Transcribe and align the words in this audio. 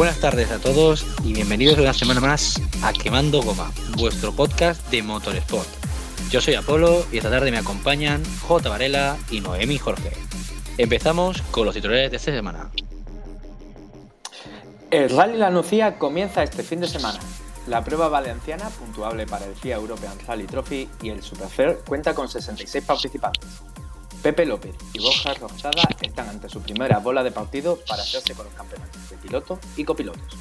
Buenas 0.00 0.18
tardes 0.18 0.50
a 0.50 0.58
todos 0.58 1.04
y 1.24 1.34
bienvenidos 1.34 1.78
una 1.78 1.92
semana 1.92 2.22
más 2.22 2.58
a 2.82 2.90
Quemando 2.90 3.42
Goma, 3.42 3.70
vuestro 3.98 4.32
podcast 4.32 4.90
de 4.90 5.02
Motorsport. 5.02 5.68
Yo 6.30 6.40
soy 6.40 6.54
Apolo 6.54 7.04
y 7.12 7.18
esta 7.18 7.28
tarde 7.28 7.50
me 7.50 7.58
acompañan 7.58 8.22
J. 8.48 8.70
Varela 8.70 9.18
y 9.30 9.42
Noemi 9.42 9.76
Jorge. 9.76 10.12
Empezamos 10.78 11.42
con 11.50 11.66
los 11.66 11.74
titulares 11.74 12.10
de 12.10 12.16
esta 12.16 12.32
semana. 12.32 12.70
El 14.90 15.10
Rally 15.10 15.36
La 15.36 15.50
Nucía 15.50 15.98
comienza 15.98 16.42
este 16.42 16.62
fin 16.62 16.80
de 16.80 16.88
semana. 16.88 17.18
La 17.66 17.84
prueba 17.84 18.08
valenciana, 18.08 18.70
puntuable 18.70 19.26
para 19.26 19.44
el 19.44 19.54
FIA 19.54 19.76
European 19.76 20.18
Rally 20.26 20.46
Trophy 20.46 20.88
y 21.02 21.10
el 21.10 21.22
Superfair, 21.22 21.80
cuenta 21.86 22.14
con 22.14 22.26
66 22.26 22.84
participantes. 22.86 23.46
Pepe 24.22 24.44
López 24.44 24.74
y 24.92 25.00
Borja 25.00 25.34
Rosada 25.34 25.82
están 26.02 26.28
ante 26.28 26.48
su 26.48 26.60
primera 26.60 26.98
bola 26.98 27.22
de 27.22 27.30
partido 27.30 27.78
para 27.88 28.02
hacerse 28.02 28.34
con 28.34 28.44
los 28.44 28.54
campeonatos 28.54 29.08
de 29.08 29.16
piloto 29.16 29.58
y 29.76 29.84
copilotos. 29.84 30.36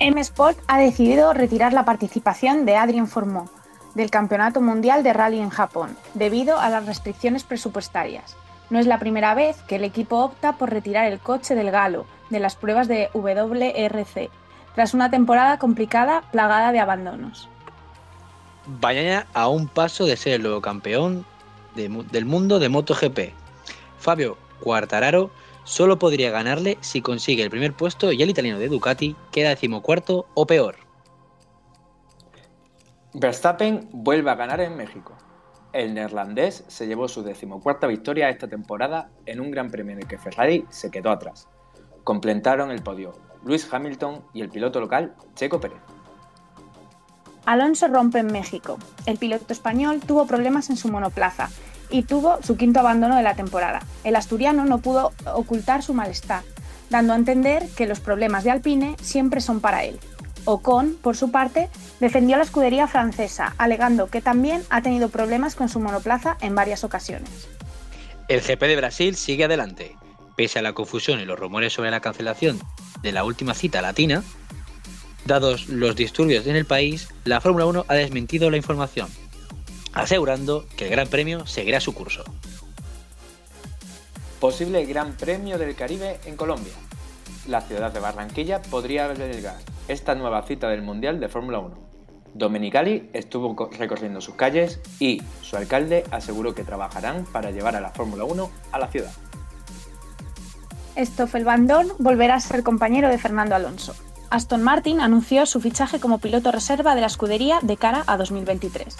M 0.00 0.20
Sport 0.20 0.58
ha 0.66 0.78
decidido 0.78 1.32
retirar 1.32 1.72
la 1.72 1.84
participación 1.84 2.66
de 2.66 2.76
Adrien 2.76 3.06
Formó 3.06 3.48
del 3.94 4.10
Campeonato 4.10 4.60
Mundial 4.60 5.02
de 5.02 5.12
Rally 5.12 5.40
en 5.40 5.50
Japón, 5.50 5.96
debido 6.14 6.58
a 6.58 6.68
las 6.70 6.86
restricciones 6.86 7.42
presupuestarias. 7.42 8.36
No 8.70 8.78
es 8.78 8.86
la 8.86 8.98
primera 8.98 9.34
vez 9.34 9.56
que 9.62 9.76
el 9.76 9.84
equipo 9.84 10.18
opta 10.18 10.52
por 10.52 10.70
retirar 10.70 11.06
el 11.06 11.18
coche 11.18 11.54
del 11.54 11.70
Galo 11.70 12.06
de 12.30 12.38
las 12.38 12.54
pruebas 12.54 12.86
de 12.86 13.10
WRC, 13.14 14.30
tras 14.74 14.94
una 14.94 15.10
temporada 15.10 15.58
complicada 15.58 16.22
plagada 16.30 16.70
de 16.70 16.78
abandonos. 16.78 17.48
Bañaña 18.66 19.26
a 19.34 19.48
un 19.48 19.66
paso 19.66 20.04
de 20.04 20.16
ser 20.16 20.34
el 20.34 20.42
nuevo 20.42 20.60
campeón 20.60 21.24
del 21.78 22.24
mundo 22.24 22.58
de 22.58 22.68
MotoGP. 22.68 23.32
Fabio 23.98 24.36
Quartararo 24.60 25.30
solo 25.64 25.98
podría 25.98 26.30
ganarle 26.30 26.78
si 26.80 27.02
consigue 27.02 27.42
el 27.42 27.50
primer 27.50 27.74
puesto 27.74 28.10
y 28.12 28.22
el 28.22 28.30
italiano 28.30 28.58
de 28.58 28.68
Ducati 28.68 29.14
queda 29.30 29.50
decimocuarto 29.50 30.26
o 30.34 30.46
peor. 30.46 30.76
Verstappen 33.14 33.88
vuelve 33.92 34.30
a 34.30 34.34
ganar 34.34 34.60
en 34.60 34.76
México. 34.76 35.14
El 35.72 35.94
neerlandés 35.94 36.64
se 36.68 36.86
llevó 36.86 37.08
su 37.08 37.22
decimocuarta 37.22 37.86
victoria 37.86 38.30
esta 38.30 38.48
temporada 38.48 39.10
en 39.26 39.40
un 39.40 39.50
gran 39.50 39.70
premio 39.70 39.92
en 39.92 40.00
el 40.00 40.06
que 40.06 40.18
Ferrari 40.18 40.64
se 40.70 40.90
quedó 40.90 41.10
atrás. 41.10 41.48
Completaron 42.04 42.70
el 42.70 42.82
podio 42.82 43.12
Luis 43.44 43.68
Hamilton 43.70 44.24
y 44.32 44.40
el 44.40 44.48
piloto 44.48 44.80
local 44.80 45.14
Checo 45.34 45.60
Pérez. 45.60 45.78
Alonso 47.44 47.88
rompe 47.88 48.18
en 48.18 48.26
México. 48.26 48.78
El 49.06 49.18
piloto 49.18 49.52
español 49.52 50.00
tuvo 50.06 50.26
problemas 50.26 50.70
en 50.70 50.76
su 50.76 50.88
monoplaza 50.88 51.50
y 51.90 52.02
tuvo 52.02 52.42
su 52.42 52.56
quinto 52.56 52.80
abandono 52.80 53.16
de 53.16 53.22
la 53.22 53.34
temporada. 53.34 53.80
El 54.04 54.16
asturiano 54.16 54.64
no 54.64 54.78
pudo 54.78 55.12
ocultar 55.34 55.82
su 55.82 55.94
malestar, 55.94 56.42
dando 56.90 57.12
a 57.12 57.16
entender 57.16 57.68
que 57.76 57.86
los 57.86 58.00
problemas 58.00 58.44
de 58.44 58.50
Alpine 58.50 58.96
siempre 59.00 59.40
son 59.40 59.60
para 59.60 59.84
él. 59.84 59.98
Ocon, 60.44 60.96
por 61.02 61.16
su 61.16 61.30
parte, 61.30 61.68
defendió 62.00 62.36
la 62.36 62.44
escudería 62.44 62.86
francesa, 62.86 63.54
alegando 63.58 64.06
que 64.06 64.22
también 64.22 64.62
ha 64.70 64.80
tenido 64.80 65.10
problemas 65.10 65.54
con 65.54 65.68
su 65.68 65.78
monoplaza 65.80 66.38
en 66.40 66.54
varias 66.54 66.84
ocasiones. 66.84 67.48
El 68.28 68.40
GP 68.40 68.62
de 68.62 68.76
Brasil 68.76 69.16
sigue 69.16 69.44
adelante. 69.44 69.96
Pese 70.36 70.58
a 70.58 70.62
la 70.62 70.72
confusión 70.72 71.20
y 71.20 71.24
los 71.24 71.38
rumores 71.38 71.72
sobre 71.72 71.90
la 71.90 72.00
cancelación 72.00 72.60
de 73.02 73.12
la 73.12 73.24
última 73.24 73.54
cita 73.54 73.82
latina, 73.82 74.22
dados 75.26 75.68
los 75.68 75.96
disturbios 75.96 76.46
en 76.46 76.56
el 76.56 76.64
país, 76.64 77.08
la 77.24 77.40
Fórmula 77.40 77.66
1 77.66 77.84
ha 77.88 77.94
desmentido 77.94 78.50
la 78.50 78.56
información, 78.56 79.08
asegurando 79.92 80.66
que 80.76 80.84
el 80.84 80.90
Gran 80.90 81.08
Premio 81.08 81.46
seguirá 81.46 81.80
su 81.80 81.94
curso. 81.94 82.24
Posible 84.40 84.84
Gran 84.86 85.14
Premio 85.14 85.58
del 85.58 85.74
Caribe 85.74 86.20
en 86.24 86.36
Colombia. 86.36 86.72
La 87.46 87.60
ciudad 87.60 87.92
de 87.92 88.00
Barranquilla 88.00 88.62
podría 88.62 89.06
albergar 89.06 89.56
esta 89.88 90.14
nueva 90.14 90.42
cita 90.42 90.68
del 90.68 90.82
Mundial 90.82 91.18
de 91.18 91.28
Fórmula 91.28 91.58
1. 91.58 91.88
Domenicali 92.34 93.10
estuvo 93.12 93.68
recorriendo 93.78 94.20
sus 94.20 94.34
calles 94.34 94.80
y 95.00 95.22
su 95.42 95.56
alcalde 95.56 96.04
aseguró 96.10 96.54
que 96.54 96.62
trabajarán 96.62 97.24
para 97.24 97.50
llevar 97.50 97.74
a 97.74 97.80
la 97.80 97.90
Fórmula 97.90 98.24
1 98.24 98.50
a 98.70 98.78
la 98.78 98.88
ciudad. 98.88 99.12
Stoffel 100.96 101.44
Van 101.44 101.66
Dorn 101.66 101.88
volverá 101.98 102.34
a 102.34 102.40
ser 102.40 102.62
compañero 102.62 103.08
de 103.08 103.18
Fernando 103.18 103.54
Alonso. 103.54 103.94
Aston 104.30 104.62
Martin 104.62 105.00
anunció 105.00 105.46
su 105.46 105.60
fichaje 105.60 106.00
como 106.00 106.18
piloto 106.18 106.52
reserva 106.52 106.94
de 106.94 107.00
la 107.00 107.06
escudería 107.06 107.60
de 107.62 107.76
cara 107.76 108.04
a 108.06 108.16
2023. 108.16 108.96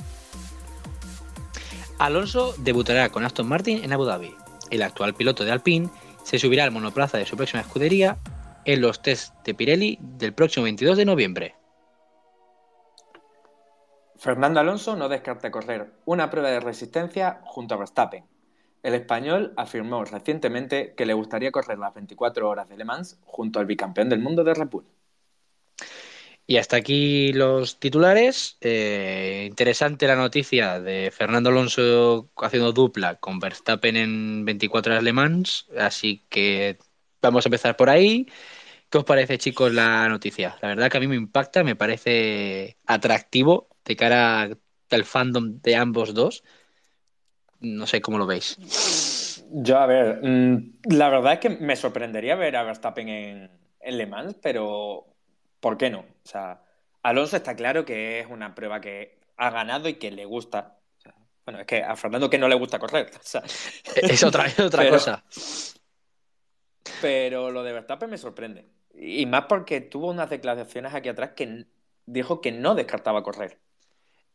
Alonso 1.98 2.54
debutará 2.58 3.08
con 3.08 3.24
Aston 3.24 3.48
Martin 3.48 3.82
en 3.82 3.92
Abu 3.92 4.04
Dhabi. 4.04 4.32
El 4.70 4.82
actual 4.82 5.14
piloto 5.14 5.44
de 5.44 5.50
Alpine 5.50 5.88
se 6.22 6.38
subirá 6.38 6.62
al 6.62 6.70
monoplaza 6.70 7.18
de 7.18 7.26
su 7.26 7.36
próxima 7.36 7.62
escudería 7.62 8.18
en 8.64 8.80
los 8.80 9.02
test 9.02 9.34
de 9.44 9.54
Pirelli 9.54 9.98
del 10.00 10.32
próximo 10.32 10.64
22 10.64 10.96
de 10.96 11.04
noviembre. 11.04 11.54
Fernando 14.16 14.60
Alonso 14.60 14.94
no 14.94 15.08
descarta 15.08 15.50
correr 15.50 15.92
una 16.04 16.30
prueba 16.30 16.50
de 16.50 16.60
resistencia 16.60 17.40
junto 17.42 17.74
a 17.74 17.78
Verstappen. 17.78 18.24
El 18.84 18.94
español 18.94 19.52
afirmó 19.56 20.04
recientemente 20.04 20.94
que 20.96 21.04
le 21.04 21.14
gustaría 21.14 21.50
correr 21.50 21.78
las 21.78 21.94
24 21.94 22.48
horas 22.48 22.68
de 22.68 22.76
Le 22.76 22.84
Mans 22.84 23.18
junto 23.24 23.58
al 23.58 23.66
bicampeón 23.66 24.08
del 24.08 24.20
mundo 24.20 24.44
de 24.44 24.54
Red 24.54 24.68
Bull. 24.68 24.86
Y 26.50 26.56
hasta 26.56 26.76
aquí 26.76 27.34
los 27.34 27.78
titulares. 27.78 28.56
Eh, 28.62 29.44
interesante 29.50 30.06
la 30.06 30.16
noticia 30.16 30.80
de 30.80 31.10
Fernando 31.10 31.50
Alonso 31.50 32.30
haciendo 32.38 32.72
dupla 32.72 33.16
con 33.16 33.38
Verstappen 33.38 33.96
en 33.96 34.46
24 34.46 34.92
horas 34.94 35.04
Le 35.04 35.12
Mans. 35.12 35.68
Así 35.76 36.24
que 36.30 36.78
vamos 37.20 37.44
a 37.44 37.50
empezar 37.50 37.76
por 37.76 37.90
ahí. 37.90 38.26
¿Qué 38.88 38.96
os 38.96 39.04
parece, 39.04 39.36
chicos, 39.36 39.74
la 39.74 40.08
noticia? 40.08 40.56
La 40.62 40.68
verdad 40.68 40.90
que 40.90 40.96
a 40.96 41.00
mí 41.00 41.06
me 41.06 41.16
impacta, 41.16 41.62
me 41.64 41.76
parece 41.76 42.78
atractivo 42.86 43.68
de 43.84 43.96
cara 43.96 44.48
al 44.90 45.04
fandom 45.04 45.60
de 45.60 45.76
ambos 45.76 46.14
dos. 46.14 46.44
No 47.60 47.86
sé 47.86 48.00
cómo 48.00 48.16
lo 48.16 48.26
veis. 48.26 49.44
Yo, 49.50 49.76
a 49.76 49.84
ver, 49.84 50.20
mm, 50.22 50.78
la 50.94 51.10
verdad 51.10 51.34
es 51.34 51.40
que 51.40 51.50
me 51.50 51.76
sorprendería 51.76 52.36
ver 52.36 52.56
a 52.56 52.62
Verstappen 52.62 53.08
en, 53.10 53.50
en 53.80 53.98
Le 53.98 54.06
Mans, 54.06 54.34
pero 54.40 55.17
¿por 55.60 55.76
qué 55.76 55.90
no? 55.90 56.00
O 56.00 56.28
sea, 56.28 56.62
Alonso 57.02 57.36
está 57.36 57.56
claro 57.56 57.84
que 57.84 58.20
es 58.20 58.26
una 58.26 58.54
prueba 58.54 58.80
que 58.80 59.18
ha 59.36 59.50
ganado 59.50 59.88
y 59.88 59.94
que 59.94 60.10
le 60.10 60.24
gusta. 60.24 60.78
bueno, 61.44 61.60
es 61.60 61.66
que 61.66 61.82
a 61.82 61.96
Fernando 61.96 62.28
que 62.28 62.38
no 62.38 62.48
le 62.48 62.54
gusta 62.54 62.78
correr. 62.78 63.10
es 63.96 64.22
otra, 64.22 64.46
otra 64.64 64.88
cosa. 64.88 65.24
Pero 67.00 67.50
lo 67.50 67.62
de 67.62 67.72
Verstappen 67.72 68.10
me 68.10 68.18
sorprende. 68.18 68.66
Y 68.94 69.26
más 69.26 69.44
porque 69.48 69.80
tuvo 69.80 70.10
unas 70.10 70.30
declaraciones 70.30 70.92
aquí 70.92 71.08
atrás 71.08 71.30
que 71.36 71.66
dijo 72.06 72.40
que 72.40 72.52
no 72.52 72.74
descartaba 72.74 73.22
correr. 73.22 73.58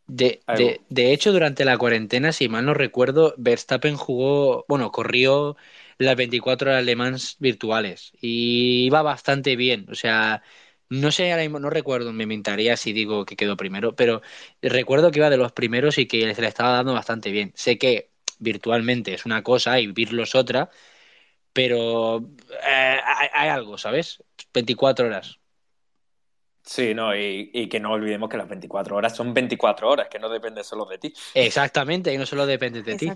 De, 0.06 0.42
de, 0.90 1.14
hecho, 1.14 1.32
durante 1.32 1.64
la 1.64 1.78
cuarentena, 1.78 2.34
si 2.34 2.50
mal 2.50 2.66
no 2.66 2.74
recuerdo, 2.74 3.34
Verstappen 3.38 3.96
jugó, 3.96 4.66
bueno, 4.68 4.92
corrió 4.92 5.56
las 5.98 6.16
24 6.16 6.72
horas 6.72 6.82
alemanes 6.82 7.38
virtuales 7.40 8.12
y 8.20 8.86
iba 8.86 9.02
bastante 9.02 9.56
bien. 9.56 9.86
O 9.90 9.96
sea, 9.96 10.44
no 10.90 11.12
sé, 11.12 11.32
ahora 11.32 11.44
mismo 11.44 11.60
no 11.60 11.70
recuerdo, 11.70 12.14
me 12.14 12.26
mentaría 12.26 12.78
si 12.78 12.94
digo 12.94 13.26
que 13.26 13.36
quedó 13.36 13.58
primero, 13.58 13.96
pero 13.96 14.22
recuerdo 14.62 15.12
que 15.12 15.20
iba 15.20 15.30
de 15.30 15.38
los 15.38 15.52
primeros 15.52 15.98
y 15.98 16.08
que 16.08 16.34
se 16.34 16.42
le 16.42 16.48
estaba 16.48 16.72
dando 16.72 16.94
bastante 16.94 17.32
bien. 17.32 17.52
Sé 17.56 17.78
que 17.78 18.12
virtualmente 18.40 19.14
es 19.14 19.26
una 19.26 19.42
cosa 19.44 19.80
y 19.80 19.88
vivirlo 19.88 20.24
es 20.24 20.36
otra, 20.36 20.70
pero 21.52 22.18
eh, 22.68 22.98
hay, 23.34 23.50
algo, 23.50 23.78
¿sabes? 23.78 24.24
24 24.54 25.08
horas. 25.08 25.40
Sí, 26.66 26.94
no, 26.94 27.16
y, 27.16 27.68
que 27.68 27.80
no 27.80 27.92
olvidemos 27.92 28.30
que 28.30 28.38
las 28.38 28.48
24 28.48 28.96
horas 28.96 29.16
son 29.16 29.34
24 29.34 29.90
horas, 29.90 30.08
que 30.10 30.20
no 30.20 30.30
depende 30.30 30.64
solo 30.64 30.86
de 30.86 30.98
ti. 30.98 31.14
Exactamente, 31.34 32.14
y 32.14 32.18
no 32.18 32.26
solo 32.26 32.46
depende 32.46 32.82
de 32.82 32.96
ti. 32.96 33.12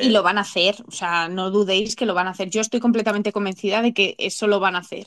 Y 0.00 0.10
lo 0.10 0.22
van 0.22 0.38
a 0.38 0.42
hacer, 0.42 0.76
o 0.86 0.90
sea, 0.90 1.28
no 1.28 1.50
dudéis 1.50 1.96
que 1.96 2.06
lo 2.06 2.14
van 2.14 2.26
a 2.26 2.30
hacer. 2.30 2.50
Yo 2.50 2.60
estoy 2.60 2.80
completamente 2.80 3.32
convencida 3.32 3.82
de 3.82 3.92
que 3.92 4.14
eso 4.18 4.46
lo 4.46 4.58
van 4.58 4.74
a 4.74 4.80
hacer. 4.80 5.06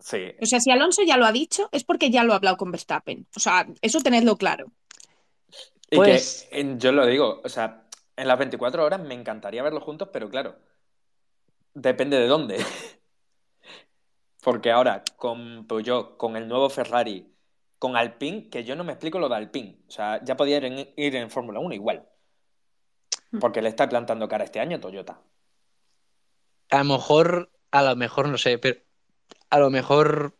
O 0.00 0.46
sea, 0.46 0.60
si 0.60 0.70
Alonso 0.70 1.02
ya 1.02 1.16
lo 1.16 1.26
ha 1.26 1.32
dicho, 1.32 1.68
es 1.72 1.84
porque 1.84 2.10
ya 2.10 2.24
lo 2.24 2.32
ha 2.32 2.36
hablado 2.36 2.56
con 2.56 2.70
Verstappen. 2.70 3.26
O 3.36 3.40
sea, 3.40 3.66
eso 3.82 4.00
tenedlo 4.00 4.36
claro. 4.36 4.72
Y 5.90 5.96
pues... 5.96 6.48
que 6.50 6.74
yo 6.78 6.92
lo 6.92 7.06
digo, 7.06 7.40
o 7.44 7.48
sea, 7.48 7.84
en 8.16 8.28
las 8.28 8.38
24 8.38 8.84
horas 8.84 9.00
me 9.00 9.14
encantaría 9.14 9.62
verlos 9.62 9.82
juntos, 9.82 10.08
pero 10.12 10.30
claro, 10.30 10.56
depende 11.74 12.18
de 12.18 12.26
dónde. 12.26 12.64
porque 14.42 14.70
ahora, 14.70 15.02
con 15.16 15.66
yo 15.82 16.16
con 16.16 16.36
el 16.36 16.48
nuevo 16.48 16.70
Ferrari, 16.70 17.30
con 17.78 17.96
Alpine, 17.96 18.48
que 18.48 18.64
yo 18.64 18.76
no 18.76 18.84
me 18.84 18.92
explico 18.92 19.18
lo 19.18 19.28
de 19.28 19.36
Alpine. 19.36 19.78
O 19.86 19.90
sea, 19.90 20.22
ya 20.24 20.36
podía 20.36 20.58
ir 20.58 21.16
en, 21.16 21.30
Fórmula 21.30 21.60
1 21.60 21.74
igual. 21.74 22.08
Hmm. 23.30 23.38
Porque 23.38 23.62
le 23.62 23.68
está 23.68 23.88
plantando 23.88 24.28
cara 24.28 24.44
este 24.44 24.60
año 24.60 24.80
Toyota. 24.80 25.20
A 26.70 26.78
lo 26.78 26.84
mejor, 26.84 27.50
a 27.70 27.82
lo 27.82 27.96
mejor 27.96 28.28
no 28.28 28.38
sé, 28.38 28.58
pero 28.58 28.80
a 29.50 29.58
lo 29.58 29.70
mejor 29.70 30.36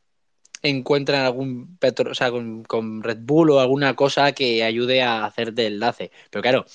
encuentran 0.63 1.25
algún 1.25 1.77
petro, 1.79 2.13
o 2.13 2.15
sea, 2.15 2.31
con, 2.31 3.03
Red 3.03 3.19
Bull 3.23 3.51
o 3.51 3.61
alguna 3.61 3.97
cosa 3.97 4.33
que 4.33 4.65
ayude 4.65 5.03
a 5.03 5.25
hacer 5.25 5.55
de 5.55 5.67
enlace. 5.67 6.11
Pero 6.31 6.43
claro, 6.43 6.67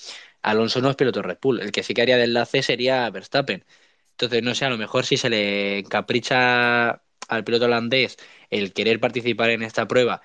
Alonso 0.41 0.81
no 0.81 0.89
es 0.89 0.95
piloto 0.95 1.21
Red 1.21 1.39
Bull, 1.41 1.61
el 1.61 1.71
que 1.71 1.83
sí 1.83 1.93
que 1.93 2.01
haría 2.01 2.17
de 2.17 2.25
enlace 2.25 2.63
sería 2.63 3.09
Verstappen. 3.09 3.65
Entonces, 4.11 4.43
no 4.43 4.55
sé, 4.55 4.65
a 4.65 4.69
lo 4.69 4.77
mejor 4.77 5.05
si 5.05 5.17
se 5.17 5.29
le 5.29 5.79
encapricha 5.79 7.01
al 7.27 7.43
piloto 7.43 7.65
holandés 7.65 8.17
el 8.49 8.73
querer 8.73 8.99
participar 8.99 9.49
en 9.51 9.63
esta 9.63 9.87
prueba, 9.87 10.21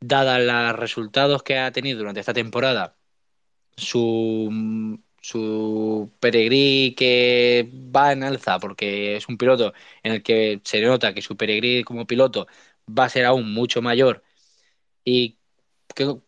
dada 0.00 0.38
los 0.38 0.76
resultados 0.78 1.42
que 1.42 1.58
ha 1.58 1.72
tenido 1.72 1.98
durante 1.98 2.20
esta 2.20 2.34
temporada, 2.34 2.96
su, 3.76 4.50
su 5.20 6.12
peregrí 6.20 6.94
que 6.96 7.68
va 7.94 8.12
en 8.12 8.22
alza, 8.22 8.58
porque 8.58 9.16
es 9.16 9.28
un 9.28 9.38
piloto 9.38 9.72
en 10.02 10.12
el 10.12 10.22
que 10.22 10.60
se 10.64 10.80
nota 10.80 11.14
que 11.14 11.22
su 11.22 11.36
peregrí 11.36 11.84
como 11.84 12.06
piloto 12.06 12.46
va 12.88 13.04
a 13.04 13.08
ser 13.08 13.24
aún 13.24 13.52
mucho 13.52 13.82
mayor. 13.82 14.22
Y 15.04 15.38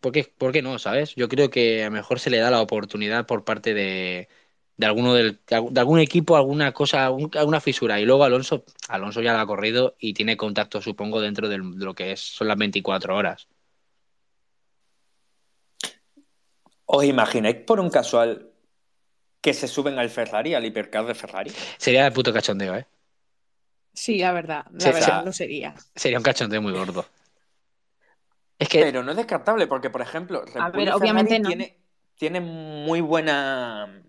¿por 0.01 0.13
qué, 0.13 0.25
¿por 0.37 0.53
qué 0.53 0.63
no? 0.63 0.79
¿Sabes? 0.79 1.15
Yo 1.15 1.29
creo 1.29 1.51
que 1.51 1.83
a 1.83 1.87
lo 1.87 1.93
mejor 1.93 2.21
se 2.21 2.31
le 2.31 2.39
da 2.39 2.51
la 2.51 2.63
oportunidad 2.63 3.27
por 3.27 3.45
parte 3.45 3.75
de, 3.75 4.29
de 4.77 4.87
alguno 4.87 5.15
del, 5.15 5.41
de 5.47 5.81
algún 5.81 6.01
equipo, 6.01 6.37
alguna 6.37 6.73
cosa, 6.73 7.07
alguna 7.07 7.61
fisura. 7.61 8.01
Y 8.01 8.07
luego 8.07 8.25
Alonso, 8.25 8.65
Alonso 8.89 9.21
ya 9.21 9.35
lo 9.35 9.41
ha 9.41 9.47
corrido 9.47 9.95
y 9.99 10.15
tiene 10.15 10.37
contacto, 10.37 10.81
supongo, 10.81 11.21
dentro 11.21 11.49
de 11.49 11.59
lo 11.59 11.95
que 11.95 12.13
es, 12.13 12.21
son 12.21 12.49
las 12.49 12.57
24 12.57 13.15
horas. 13.15 13.47
¿Os 16.87 17.05
imagináis 17.05 17.57
por 17.57 17.79
un 17.79 17.91
casual 17.91 18.50
que 19.41 19.55
se 19.55 19.69
suben 19.69 19.99
al 19.99 20.11
Ferrari, 20.11 20.55
al 20.55 20.65
hipercar 20.65 21.07
de 21.07 21.15
Ferrari? 21.15 21.53
Sería 21.79 22.05
de 22.05 22.11
puto 22.11 22.33
cachondeo, 22.33 22.77
¿eh? 22.77 22.87
Sí, 23.93 24.19
la 24.19 24.33
verdad, 24.33 24.67
la 24.71 24.93
verdad 24.93 25.25
lo 25.25 25.33
sería. 25.33 25.75
Sería 25.95 26.19
un 26.19 26.25
cachondeo 26.25 26.63
muy 26.63 26.73
gordo. 26.73 27.07
Es 28.59 28.69
que... 28.69 28.81
Pero 28.81 29.03
no 29.03 29.11
es 29.13 29.17
descartable, 29.17 29.67
porque, 29.67 29.91
por 29.91 30.03
ejemplo, 30.03 30.45
a 30.59 30.71
ver, 30.71 30.93
obviamente 30.93 31.39
no. 31.39 31.49
tiene, 31.49 31.79
tiene 32.15 32.41
muy 32.41 33.01
buena 33.01 34.03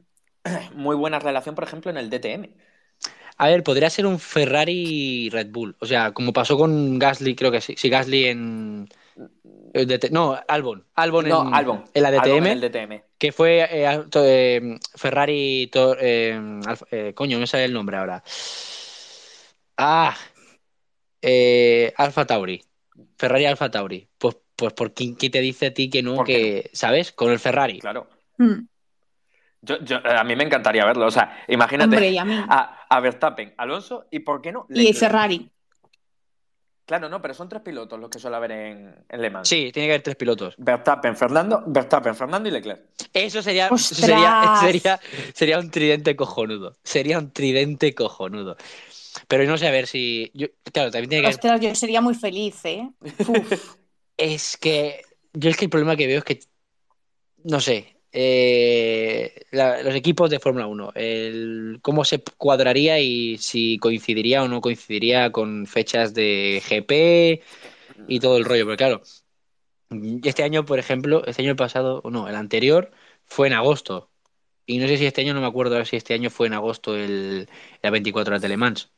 muy 0.75 0.95
buena 0.95 1.19
relación, 1.19 1.56
por 1.56 1.63
ejemplo, 1.63 1.92
en 1.92 1.98
el 1.98 2.10
DTM. 2.10 2.50
A 3.38 3.48
ver, 3.48 3.63
podría 3.63 3.89
ser 3.89 4.06
un 4.06 4.19
Ferrari 4.19 5.30
Red 5.31 5.50
Bull. 5.51 5.75
O 5.80 5.86
sea, 5.86 6.12
como 6.12 6.33
pasó 6.33 6.57
con 6.57 7.00
Gasly, 7.00 7.36
creo 7.36 7.51
que 7.51 7.62
sí. 7.62 7.75
Sí, 7.78 7.89
Gasly 7.89 8.25
en. 8.25 8.89
No, 10.11 10.39
Albon. 10.47 10.85
Albon, 10.95 11.27
en, 11.27 11.53
Albon. 11.53 11.83
en 11.93 12.03
la 12.03 12.11
DTM, 12.11 12.45
el 12.47 12.61
DTM. 12.61 13.01
Que 13.17 13.31
fue 13.31 13.59
eh, 13.61 14.03
eh, 14.15 14.79
Ferrari. 14.95 15.69
Eh, 15.73 17.13
coño, 17.15 17.39
no 17.39 17.47
sale 17.47 17.65
el 17.65 17.73
nombre 17.73 17.97
ahora. 17.97 18.23
Ah. 19.77 20.15
Alfa 21.97 22.25
Tauri. 22.25 22.63
Ferrari 23.17 23.45
Alfa 23.45 23.69
Tauri. 23.69 24.07
Pues, 24.17 24.37
pues 24.55 24.73
¿por 24.73 24.93
qué, 24.93 25.13
te 25.13 25.41
dice 25.41 25.67
a 25.67 25.73
ti 25.73 25.89
que 25.89 26.03
no? 26.03 26.23
Que, 26.23 26.69
¿Sabes? 26.73 27.11
Con 27.11 27.31
el 27.31 27.39
Ferrari. 27.39 27.79
Claro. 27.79 28.07
Hmm. 28.37 28.67
Yo, 29.63 29.79
yo, 29.83 29.97
a 30.03 30.23
mí 30.23 30.35
me 30.35 30.43
encantaría 30.43 30.85
verlo. 30.85 31.05
O 31.05 31.11
sea, 31.11 31.43
imagínate 31.47 32.17
a, 32.19 32.85
a, 32.89 32.99
Verstappen, 32.99 33.53
Alonso 33.57 34.07
y, 34.09 34.19
¿por 34.19 34.41
qué 34.41 34.51
no? 34.51 34.65
Y 34.69 34.91
Ferrari. 34.93 35.51
Claro, 36.91 37.07
no, 37.07 37.21
pero 37.21 37.33
son 37.33 37.47
tres 37.47 37.61
pilotos 37.61 37.97
los 37.97 38.09
que 38.09 38.19
suele 38.19 38.35
haber 38.35 38.51
en, 38.51 38.93
en 39.07 39.21
Le 39.21 39.29
Mans. 39.29 39.47
Sí, 39.47 39.71
tiene 39.71 39.88
que 39.88 39.93
haber 39.93 40.03
tres 40.03 40.17
pilotos. 40.17 40.55
Verstappen, 40.57 41.15
Fernando, 41.15 41.63
Verstappen, 41.65 42.13
Fernando 42.13 42.49
y 42.49 42.51
Leclerc. 42.51 42.81
Eso 43.13 43.41
sería, 43.41 43.69
sería, 43.77 44.57
sería, 44.59 44.99
sería, 45.33 45.59
un 45.59 45.71
tridente 45.71 46.17
cojonudo. 46.17 46.75
Sería 46.83 47.17
un 47.17 47.31
tridente 47.31 47.95
cojonudo. 47.95 48.57
Pero 49.29 49.45
no 49.45 49.57
sé 49.57 49.69
a 49.69 49.71
ver 49.71 49.88
si. 49.88 50.33
claro, 50.73 50.91
también 50.91 51.09
tiene 51.09 51.23
que. 51.23 51.29
Ostras, 51.29 51.61
yo 51.61 51.73
sería 51.75 52.01
muy 52.01 52.13
feliz, 52.13 52.59
¿eh? 52.65 52.89
es 54.17 54.57
que. 54.57 55.01
Yo 55.31 55.49
es 55.49 55.55
que 55.55 55.63
el 55.63 55.71
problema 55.71 55.95
que 55.95 56.07
veo 56.07 56.17
es 56.17 56.25
que. 56.25 56.41
No 57.45 57.61
sé 57.61 58.00
eh, 58.13 59.45
los 59.51 59.95
equipos 59.95 60.29
de 60.29 60.39
Fórmula 60.39 60.67
1, 60.67 60.91
el, 60.95 61.79
cómo 61.81 62.03
se 62.03 62.21
cuadraría 62.37 62.99
y 62.99 63.37
si 63.37 63.77
coincidiría 63.77 64.43
o 64.43 64.47
no 64.47 64.59
coincidiría 64.59 65.31
con 65.31 65.65
fechas 65.65 66.13
de 66.13 66.61
GP 66.67 67.43
y 68.07 68.19
todo 68.19 68.37
el 68.37 68.45
rollo. 68.45 68.65
Porque 68.65 68.77
claro, 68.77 69.01
este 70.23 70.43
año, 70.43 70.65
por 70.65 70.79
ejemplo, 70.79 71.23
este 71.25 71.41
año 71.41 71.55
pasado, 71.55 72.01
no, 72.09 72.27
el 72.27 72.35
anterior 72.35 72.91
fue 73.25 73.47
en 73.47 73.53
agosto. 73.53 74.09
Y 74.65 74.77
no 74.77 74.87
sé 74.87 74.97
si 74.97 75.05
este 75.05 75.21
año, 75.21 75.33
no 75.33 75.41
me 75.41 75.47
acuerdo 75.47 75.83
si 75.85 75.95
este 75.95 76.13
año 76.13 76.29
fue 76.29 76.47
en 76.47 76.53
agosto 76.53 76.95
el, 76.95 77.49
la 77.81 77.89
24 77.89 78.35
de 78.35 78.39
Telemans. 78.41 78.91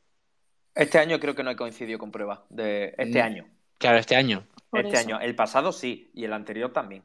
Este 0.76 0.98
año 0.98 1.20
creo 1.20 1.36
que 1.36 1.44
no 1.44 1.52
he 1.52 1.56
coincidido 1.56 2.00
con 2.00 2.12
prueba 2.12 2.46
de 2.50 2.96
este 2.98 3.22
mm, 3.22 3.26
año. 3.26 3.46
Claro, 3.78 3.98
este 3.98 4.16
año. 4.16 4.48
este 4.72 4.98
año. 4.98 5.20
El 5.20 5.36
pasado 5.36 5.72
sí, 5.72 6.10
y 6.14 6.26
el 6.26 6.34
anterior 6.34 6.74
también. 6.74 7.04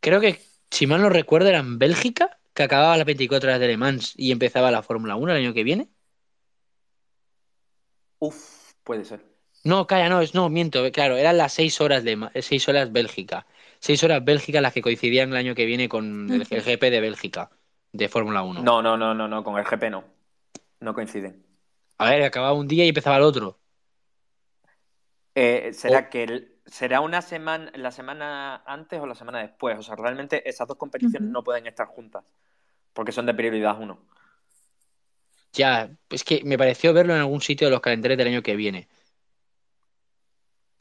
Creo 0.00 0.20
que 0.20 0.49
si 0.70 0.86
mal 0.86 1.02
no 1.02 1.08
recuerdo, 1.08 1.48
era 1.48 1.58
en 1.58 1.78
Bélgica, 1.78 2.38
que 2.54 2.62
acababa 2.62 2.96
las 2.96 3.06
24 3.06 3.48
horas 3.48 3.60
de 3.60 3.66
Le 3.68 3.76
Mans 3.76 4.14
y 4.16 4.32
empezaba 4.32 4.70
la 4.70 4.82
Fórmula 4.82 5.16
1 5.16 5.32
el 5.32 5.38
año 5.38 5.54
que 5.54 5.64
viene. 5.64 5.88
Uf, 8.18 8.72
puede 8.84 9.04
ser. 9.04 9.24
No, 9.64 9.86
calla, 9.86 10.08
no, 10.08 10.20
es, 10.20 10.34
no, 10.34 10.48
miento, 10.48 10.90
claro, 10.92 11.16
eran 11.16 11.36
las 11.36 11.52
6 11.52 11.80
horas 11.80 12.02
de 12.04 12.16
seis 12.40 12.68
horas 12.68 12.92
Bélgica. 12.92 13.46
6 13.80 14.04
horas 14.04 14.24
Bélgica 14.24 14.60
las 14.60 14.72
que 14.72 14.82
coincidían 14.82 15.30
el 15.30 15.36
año 15.36 15.54
que 15.54 15.66
viene 15.66 15.88
con 15.88 16.30
el, 16.30 16.44
GP 16.44 16.90
de 16.90 17.00
Bélgica, 17.00 17.50
de 17.92 18.08
Fórmula 18.08 18.42
1. 18.42 18.62
No, 18.62 18.82
no, 18.82 18.96
no, 18.96 19.14
no, 19.14 19.28
no, 19.28 19.44
con 19.44 19.58
el 19.58 19.64
GP 19.64 19.90
no. 19.90 20.04
No 20.80 20.94
coinciden. 20.94 21.44
A 21.98 22.10
ver, 22.10 22.22
acababa 22.22 22.54
un 22.54 22.68
día 22.68 22.84
y 22.84 22.88
empezaba 22.88 23.16
el 23.16 23.22
otro. 23.22 23.58
Eh, 25.34 25.70
¿Será 25.74 26.08
que 26.08 26.24
el, 26.24 26.49
será 26.70 27.00
una 27.00 27.20
semana, 27.20 27.70
la 27.74 27.90
semana 27.90 28.62
antes 28.66 29.00
o 29.00 29.06
la 29.06 29.14
semana 29.14 29.40
después. 29.40 29.78
O 29.78 29.82
sea, 29.82 29.96
realmente 29.96 30.48
esas 30.48 30.66
dos 30.68 30.76
competiciones 30.76 31.28
no 31.28 31.44
pueden 31.44 31.66
estar 31.66 31.86
juntas 31.86 32.24
porque 32.92 33.12
son 33.12 33.26
de 33.26 33.34
prioridad 33.34 33.80
uno. 33.80 33.98
Ya, 35.52 35.90
es 36.10 36.22
que 36.24 36.42
me 36.44 36.56
pareció 36.56 36.92
verlo 36.92 37.14
en 37.14 37.20
algún 37.20 37.40
sitio 37.40 37.66
de 37.66 37.72
los 37.72 37.80
calendarios 37.80 38.18
del 38.18 38.28
año 38.28 38.42
que 38.42 38.56
viene. 38.56 38.88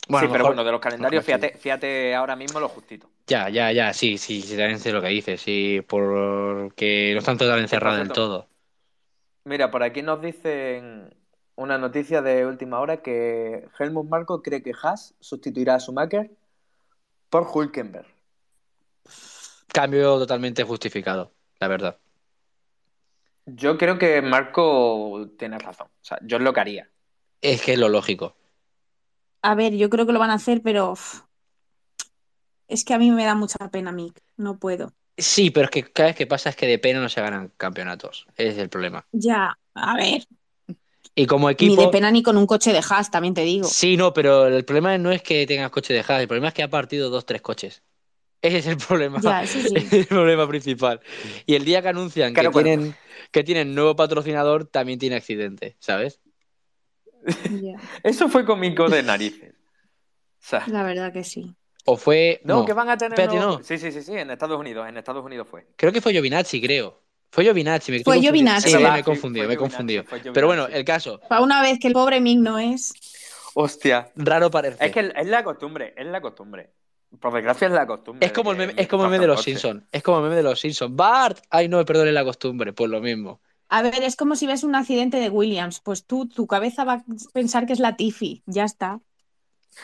sí, 0.07 0.27
pero 0.31 0.45
bueno, 0.45 0.63
de 0.63 0.71
los 0.71 0.79
calendarios, 0.79 1.25
fíjate, 1.25 1.57
fíjate 1.57 2.13
ahora 2.15 2.35
mismo 2.35 2.59
lo 2.59 2.69
justito. 2.69 3.09
Ya, 3.27 3.49
ya, 3.49 3.71
ya, 3.71 3.93
sí, 3.93 4.17
sí, 4.17 4.41
sí, 4.41 4.57
también 4.57 4.79
sé 4.79 4.91
lo 4.91 5.01
que 5.01 5.09
dices, 5.09 5.41
sí, 5.41 5.81
porque 5.87 7.11
no 7.13 7.19
están 7.19 7.37
totalmente 7.37 7.69
cerrados 7.69 7.99
del 7.99 8.11
todo. 8.11 8.47
Mira, 9.43 9.71
por 9.71 9.83
aquí 9.83 10.01
nos 10.01 10.21
dicen 10.21 11.13
una 11.59 11.77
noticia 11.77 12.21
de 12.21 12.45
última 12.45 12.79
hora 12.79 13.01
que 13.01 13.67
Helmut 13.77 14.07
Marko 14.07 14.41
cree 14.41 14.63
que 14.63 14.71
Haas 14.81 15.13
sustituirá 15.19 15.75
a 15.75 15.79
Schumacher 15.79 16.31
por 17.29 17.45
Hulkenberg. 17.53 18.07
Cambio 19.67 20.17
totalmente 20.17 20.63
justificado, 20.63 21.33
la 21.59 21.67
verdad. 21.67 21.97
Yo 23.45 23.77
creo 23.77 23.97
que 23.97 24.21
Marco 24.21 25.29
tiene 25.37 25.59
razón. 25.59 25.87
O 25.87 26.05
sea, 26.05 26.17
yo 26.21 26.37
es 26.37 26.43
lo 26.43 26.53
que 26.53 26.59
haría. 26.61 26.89
Es 27.41 27.61
que 27.61 27.73
es 27.73 27.79
lo 27.79 27.89
lógico. 27.89 28.35
A 29.41 29.53
ver, 29.53 29.75
yo 29.75 29.89
creo 29.89 30.05
que 30.05 30.13
lo 30.13 30.19
van 30.19 30.31
a 30.31 30.35
hacer, 30.35 30.61
pero 30.63 30.93
es 32.67 32.85
que 32.85 32.93
a 32.93 32.99
mí 32.99 33.11
me 33.11 33.25
da 33.25 33.35
mucha 33.35 33.69
pena, 33.69 33.91
Mick. 33.91 34.21
No 34.37 34.57
puedo. 34.57 34.93
Sí, 35.17 35.51
pero 35.51 35.65
es 35.65 35.71
que 35.71 35.83
cada 35.83 36.09
vez 36.09 36.15
que 36.15 36.27
pasa 36.27 36.49
es 36.49 36.55
que 36.55 36.67
de 36.67 36.79
pena 36.79 37.01
no 37.01 37.09
se 37.09 37.21
ganan 37.21 37.51
campeonatos. 37.57 38.27
Ese 38.37 38.49
es 38.49 38.57
el 38.59 38.69
problema. 38.69 39.05
Ya, 39.11 39.57
a 39.73 39.95
ver, 39.97 40.23
y 41.15 41.25
como 41.25 41.49
equipo. 41.49 41.75
Ni 41.75 41.85
de 41.85 41.91
pena 41.91 42.11
ni 42.11 42.23
con 42.23 42.37
un 42.37 42.45
coche 42.45 42.71
de 42.71 42.79
Haas, 42.79 43.11
también 43.11 43.33
te 43.33 43.41
digo. 43.41 43.67
Sí, 43.67 43.97
no, 43.97 44.13
pero 44.13 44.47
el 44.47 44.65
problema 44.65 44.97
no 44.97 45.11
es 45.11 45.21
que 45.21 45.45
tengas 45.45 45.69
coche 45.69 45.93
de 45.93 45.99
Haas, 45.99 46.21
el 46.21 46.27
problema 46.27 46.47
es 46.49 46.53
que 46.53 46.63
ha 46.63 46.69
partido 46.69 47.09
dos, 47.09 47.25
tres 47.25 47.41
coches. 47.41 47.83
Ese 48.41 48.59
es 48.59 48.67
el 48.67 48.77
problema. 48.87 49.19
Ya, 49.21 49.45
sí. 49.45 49.73
el 49.91 50.05
problema 50.05 50.47
principal. 50.47 51.01
Y 51.45 51.55
el 51.55 51.65
día 51.65 51.81
que 51.81 51.89
anuncian 51.89 52.33
que, 52.33 52.49
tienen, 52.49 52.95
que 53.31 53.43
tienen 53.43 53.75
nuevo 53.75 53.95
patrocinador, 53.95 54.65
también 54.65 54.99
tiene 54.99 55.15
accidente, 55.15 55.75
¿sabes? 55.79 56.21
Eso 58.03 58.29
fue 58.29 58.45
cómico 58.45 58.89
de 58.89 59.03
narices. 59.03 59.53
La 60.67 60.83
verdad 60.83 61.11
que 61.11 61.23
sí. 61.23 61.53
O 61.85 61.97
fue. 61.97 62.39
No, 62.43 62.65
que 62.65 62.73
van 62.73 62.89
a 62.89 62.97
tener. 62.97 63.33
no. 63.33 63.63
Sí, 63.63 63.77
sí, 63.77 63.91
sí, 63.91 64.01
sí, 64.01 64.13
en 64.13 64.31
Estados 64.31 64.59
Unidos. 64.59 64.87
En 64.87 64.97
Estados 64.97 65.23
Unidos 65.23 65.47
fue. 65.49 65.67
Creo 65.75 65.91
que 65.91 66.01
fue 66.01 66.13
Giovinazzi, 66.13 66.61
creo. 66.61 67.01
Fue 67.31 67.43
Giovinazzi. 67.43 67.91
Me 67.91 68.03
fue 68.03 68.19
Giovinazzi. 68.19 68.69
Sí, 68.69 68.77
me 68.77 68.99
he 68.99 69.03
confundido, 69.03 69.47
me 69.47 69.53
he 69.53 69.57
confundido. 69.57 70.03
Pero 70.33 70.47
bueno, 70.47 70.67
el 70.67 70.83
caso. 70.83 71.19
Para 71.29 71.41
una 71.41 71.61
vez 71.61 71.79
que 71.79 71.87
el 71.87 71.93
pobre 71.93 72.19
Mick 72.19 72.39
no 72.39 72.57
es. 72.59 72.93
Hostia. 73.53 74.11
Raro 74.15 74.49
parece. 74.49 74.85
Es 74.85 74.91
que 74.91 75.11
es 75.15 75.27
la 75.27 75.43
costumbre, 75.43 75.93
es 75.97 76.05
la 76.05 76.21
costumbre. 76.21 76.71
Por 77.19 77.33
desgracia 77.33 77.67
es 77.67 77.73
la 77.73 77.87
costumbre. 77.87 78.25
Es 78.25 78.31
como 78.31 78.51
el 78.51 78.57
meme, 78.57 78.73
es 78.77 78.87
como 78.87 79.03
el 79.05 79.09
meme 79.09 79.21
de 79.21 79.27
los 79.27 79.43
Simpsons. 79.43 79.83
Es 79.91 80.03
como 80.03 80.17
el 80.17 80.23
meme 80.23 80.35
de 80.35 80.43
los 80.43 80.59
Simpsons. 80.59 80.95
Bart, 80.95 81.39
ay 81.49 81.67
no, 81.67 81.83
perdón, 81.83 82.07
es 82.07 82.13
la 82.13 82.23
costumbre. 82.23 82.73
Pues 82.73 82.89
lo 82.89 83.01
mismo. 83.01 83.41
A 83.69 83.81
ver, 83.81 84.01
es 84.03 84.15
como 84.15 84.35
si 84.35 84.47
ves 84.47 84.63
un 84.63 84.75
accidente 84.75 85.17
de 85.17 85.29
Williams. 85.29 85.79
Pues 85.79 86.05
tú, 86.05 86.27
tu 86.27 86.47
cabeza 86.47 86.83
va 86.83 86.93
a 86.93 87.03
pensar 87.33 87.65
que 87.65 87.73
es 87.73 87.79
la 87.79 87.95
Tiffy. 87.95 88.43
Ya 88.45 88.63
está. 88.63 88.99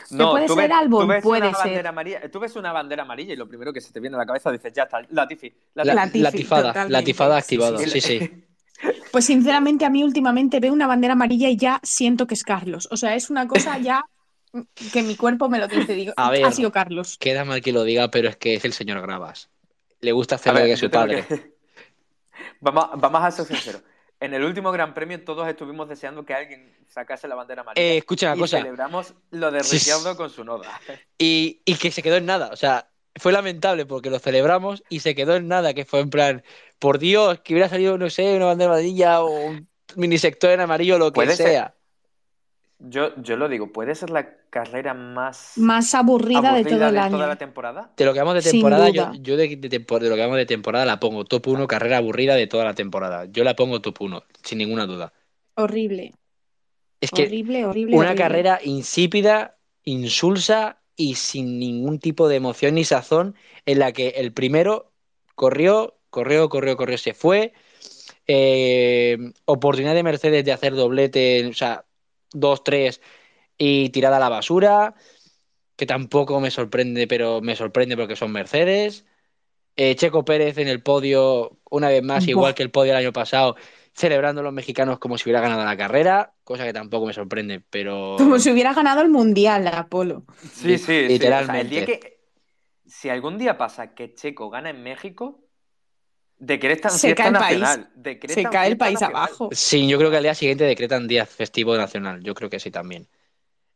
No, 0.10 0.32
puede 0.32 0.48
ser 0.48 0.72
Albon, 0.72 1.22
puede 1.22 1.54
ser. 1.54 1.88
Amarilla, 1.88 2.30
tú 2.30 2.40
ves 2.40 2.56
una 2.56 2.72
bandera 2.72 3.04
amarilla 3.04 3.34
y 3.34 3.36
lo 3.36 3.48
primero 3.48 3.72
que 3.72 3.82
se 3.82 3.92
te 3.92 4.00
viene 4.00 4.16
a 4.16 4.20
la 4.20 4.26
cabeza 4.26 4.52
dices, 4.52 4.74
ya 4.74 4.84
está, 4.84 5.02
Latifi. 5.10 5.54
La, 5.74 6.10
tifada, 6.32 6.88
la 6.90 7.04
tifada 7.04 7.38
activada, 7.38 7.78
sí, 7.80 8.02
sí. 8.02 8.44
Pues 9.12 9.26
sinceramente 9.26 9.86
a 9.86 9.90
mí 9.90 10.04
últimamente 10.04 10.60
veo 10.60 10.74
una 10.74 10.88
bandera 10.88 11.14
amarilla 11.14 11.48
y 11.48 11.56
ya 11.56 11.80
siento 11.82 12.28
que 12.28 12.34
es 12.34 12.44
Carlos. 12.44 12.90
O 12.92 12.98
sea, 12.98 13.16
es 13.16 13.30
una 13.30 13.48
cosa 13.48 13.78
ya 13.78 14.04
que 14.92 15.02
mi 15.02 15.16
cuerpo 15.16 15.48
me 15.48 15.60
lo 15.60 15.70
dice, 15.70 15.94
digo, 15.94 16.14
ha 16.18 16.52
sido 16.52 16.72
Carlos. 16.74 17.18
Queda 17.18 17.46
mal 17.46 17.62
que 17.62 17.72
lo 17.72 17.84
diga, 17.84 18.12
pero 18.12 18.28
es 18.28 18.36
que 18.36 18.56
es 18.56 18.66
el 18.66 18.74
señor 18.74 19.02
Gravas. 19.02 19.50
Le 20.02 20.12
gusta 20.12 20.36
hacer 20.36 20.54
lo 20.54 20.60
que 20.60 20.76
su 20.76 20.90
padre. 20.92 21.26
Vamos, 22.60 22.90
vamos 22.98 23.24
a 23.24 23.32
ser 23.32 23.46
sinceros. 23.46 23.82
En 24.26 24.34
el 24.34 24.44
último 24.44 24.72
Gran 24.72 24.94
Premio 24.94 25.24
todos 25.24 25.48
estuvimos 25.48 25.88
deseando 25.88 26.26
que 26.26 26.34
alguien 26.34 26.76
sacase 26.88 27.28
la 27.28 27.36
bandera 27.36 27.62
amarilla. 27.62 27.86
Eh, 27.86 27.98
escucha 27.98 28.28
una 28.28 28.36
y 28.36 28.40
cosa. 28.40 28.58
celebramos 28.58 29.14
lo 29.32 29.52
de 29.52 29.64
Sí. 29.64 29.78
Ricciardo 29.78 30.16
con 30.18 30.30
su 30.30 30.44
noda. 30.44 30.80
Y, 31.18 31.62
y 31.66 31.76
que 31.76 31.92
se 31.92 32.02
quedó 32.04 32.18
en 32.18 32.26
nada. 32.26 32.50
O 32.52 32.56
sea, 32.56 32.90
fue 33.16 33.32
lamentable 33.32 33.86
porque 33.86 34.10
lo 34.10 34.20
celebramos 34.20 34.84
y 34.90 35.00
se 35.00 35.16
quedó 35.16 35.36
en 35.36 35.48
nada, 35.48 35.74
que 35.74 35.86
fue 35.86 36.02
en 36.02 36.10
plan, 36.10 36.44
por 36.80 37.00
Dios, 37.00 37.40
que 37.40 37.54
hubiera 37.54 37.70
salido, 37.70 37.98
no 37.98 38.10
sé, 38.10 38.36
una 38.36 38.46
bandera 38.46 38.72
amarilla 38.72 39.22
o 39.22 39.30
un 39.30 39.70
mini 39.96 40.18
sector 40.18 40.52
en 40.52 40.60
amarillo, 40.62 40.98
lo 40.98 41.12
que 41.14 41.36
ser. 41.36 41.74
Yo, 42.80 43.16
yo 43.22 43.38
lo 43.38 43.48
digo, 43.48 43.72
¿puede 43.72 43.96
ser 43.96 44.10
la 44.10 44.36
carrera 44.50 44.94
más, 44.94 45.56
Más 45.58 45.96
aburrida, 45.96 46.54
de 46.54 46.66
todo 46.66 46.88
el 46.88 46.98
año. 46.98 47.18
toda 47.18 47.28
la 47.28 47.38
temporada? 47.38 47.92
De 47.98 48.06
lo 48.06 48.14
que 48.14 48.20
vamos 48.20 48.36
de 48.36 48.42
temporada, 48.42 48.90
yo, 48.90 49.04
duda. 49.04 49.14
yo 49.22 49.38
de, 49.38 49.56
de 49.56 49.70
tempor- 49.70 50.02
de 50.02 50.10
lo 50.10 50.16
que 50.16 50.22
vamos 50.22 50.38
de 50.38 50.46
temporada 50.46 50.86
la 50.86 51.00
pongo 51.00 51.24
top 51.26 51.48
1, 51.48 51.68
carrera 51.68 51.98
aburrida 51.98 52.36
de 52.36 52.48
toda 52.48 52.66
la 52.66 52.74
temporada. 52.76 53.26
Yo 53.26 53.44
la 53.44 53.56
pongo 53.56 53.82
top 53.82 54.02
1, 54.02 54.24
sin 54.44 54.58
ninguna 54.58 54.86
duda. 54.86 55.14
Horrible, 55.58 56.14
Es 57.02 57.12
que 57.12 57.24
horrible, 57.24 57.66
horrible. 57.66 57.98
una 57.98 58.10
horrible. 58.12 58.16
carrera 58.16 58.60
insípida, 58.64 59.58
insulsa 59.84 60.82
y 60.96 61.16
sin 61.16 61.60
ningún 61.60 62.00
tipo 62.00 62.28
de 62.28 62.38
emoción 62.38 62.76
ni 62.76 62.84
sazón, 62.86 63.36
en 63.66 63.80
la 63.80 63.92
que 63.92 64.10
el 64.10 64.34
primero 64.34 64.94
corrió, 65.36 65.98
corrió, 66.10 66.50
corrió, 66.50 66.78
corrió, 66.78 66.98
se 66.98 67.14
fue. 67.14 67.54
Eh, 68.28 69.18
oportunidad 69.46 69.96
de 69.96 70.04
Mercedes 70.04 70.46
de 70.46 70.54
hacer 70.54 70.76
doblete, 70.76 71.48
o 71.48 71.54
sea, 71.54 71.86
dos, 72.36 72.64
tres 72.64 73.02
y 73.58 73.90
tirada 73.90 74.18
a 74.18 74.20
la 74.20 74.30
basura, 74.30 74.96
que 75.76 75.86
tampoco 75.86 76.40
me 76.40 76.52
sorprende, 76.52 77.08
pero 77.08 77.42
me 77.42 77.56
sorprende 77.56 77.98
porque 77.98 78.16
son 78.16 78.32
Mercedes. 78.32 79.06
Eh, 79.76 79.96
Checo 79.96 80.24
Pérez 80.24 80.58
en 80.58 80.68
el 80.68 80.82
podio, 80.82 81.60
una 81.70 81.90
vez 81.90 82.02
más, 82.02 82.26
Buah. 82.26 82.30
igual 82.30 82.56
que 82.56 82.64
el 82.64 82.72
podio 82.72 82.94
del 82.94 83.02
año 83.02 83.12
pasado, 83.14 83.56
celebrando 83.94 84.42
a 84.42 84.44
los 84.44 84.54
mexicanos 84.54 85.00
como 85.00 85.18
si 85.18 85.24
hubiera 85.26 85.42
ganado 85.42 85.66
la 85.66 85.76
carrera, 85.76 86.34
cosa 86.44 86.64
que 86.64 86.74
tampoco 86.74 87.06
me 87.06 87.14
sorprende, 87.14 87.62
pero... 87.70 88.16
Como 88.18 88.40
si 88.40 88.52
hubiera 88.52 88.74
ganado 88.74 89.02
el 89.02 89.10
mundial, 89.10 89.68
Apolo. 89.68 90.24
Sí, 90.54 90.78
sí, 90.78 90.86
sí. 90.86 91.06
O 91.06 91.08
Literalmente. 91.08 91.54
sea, 91.54 91.62
el 91.62 91.70
día 91.70 91.86
que, 91.86 92.20
si 92.86 93.10
algún 93.10 93.38
día 93.38 93.58
pasa 93.58 93.94
que 93.94 94.14
Checo 94.14 94.50
gana 94.50 94.70
en 94.70 94.84
México, 94.84 95.45
decretan 96.46 96.92
Se 96.92 97.08
fiesta 97.08 97.24
cae 97.24 97.30
el 97.30 97.38
país. 97.38 97.60
nacional. 97.60 97.92
decretan 97.96 98.36
Se 98.36 98.50
cae 98.50 98.68
el 98.70 98.78
país 98.78 99.02
nacional. 99.02 99.16
abajo. 99.16 99.50
Sí, 99.52 99.88
yo 99.88 99.98
creo 99.98 100.12
que 100.12 100.18
al 100.18 100.24
día 100.24 100.36
siguiente 100.36 100.64
decretan 100.66 101.08
día 101.08 101.26
festivo 101.26 101.76
nacional, 101.78 102.24
yo 102.24 102.34
creo 102.36 102.50
que 102.50 102.60
sí 102.60 102.72
también. 102.72 103.08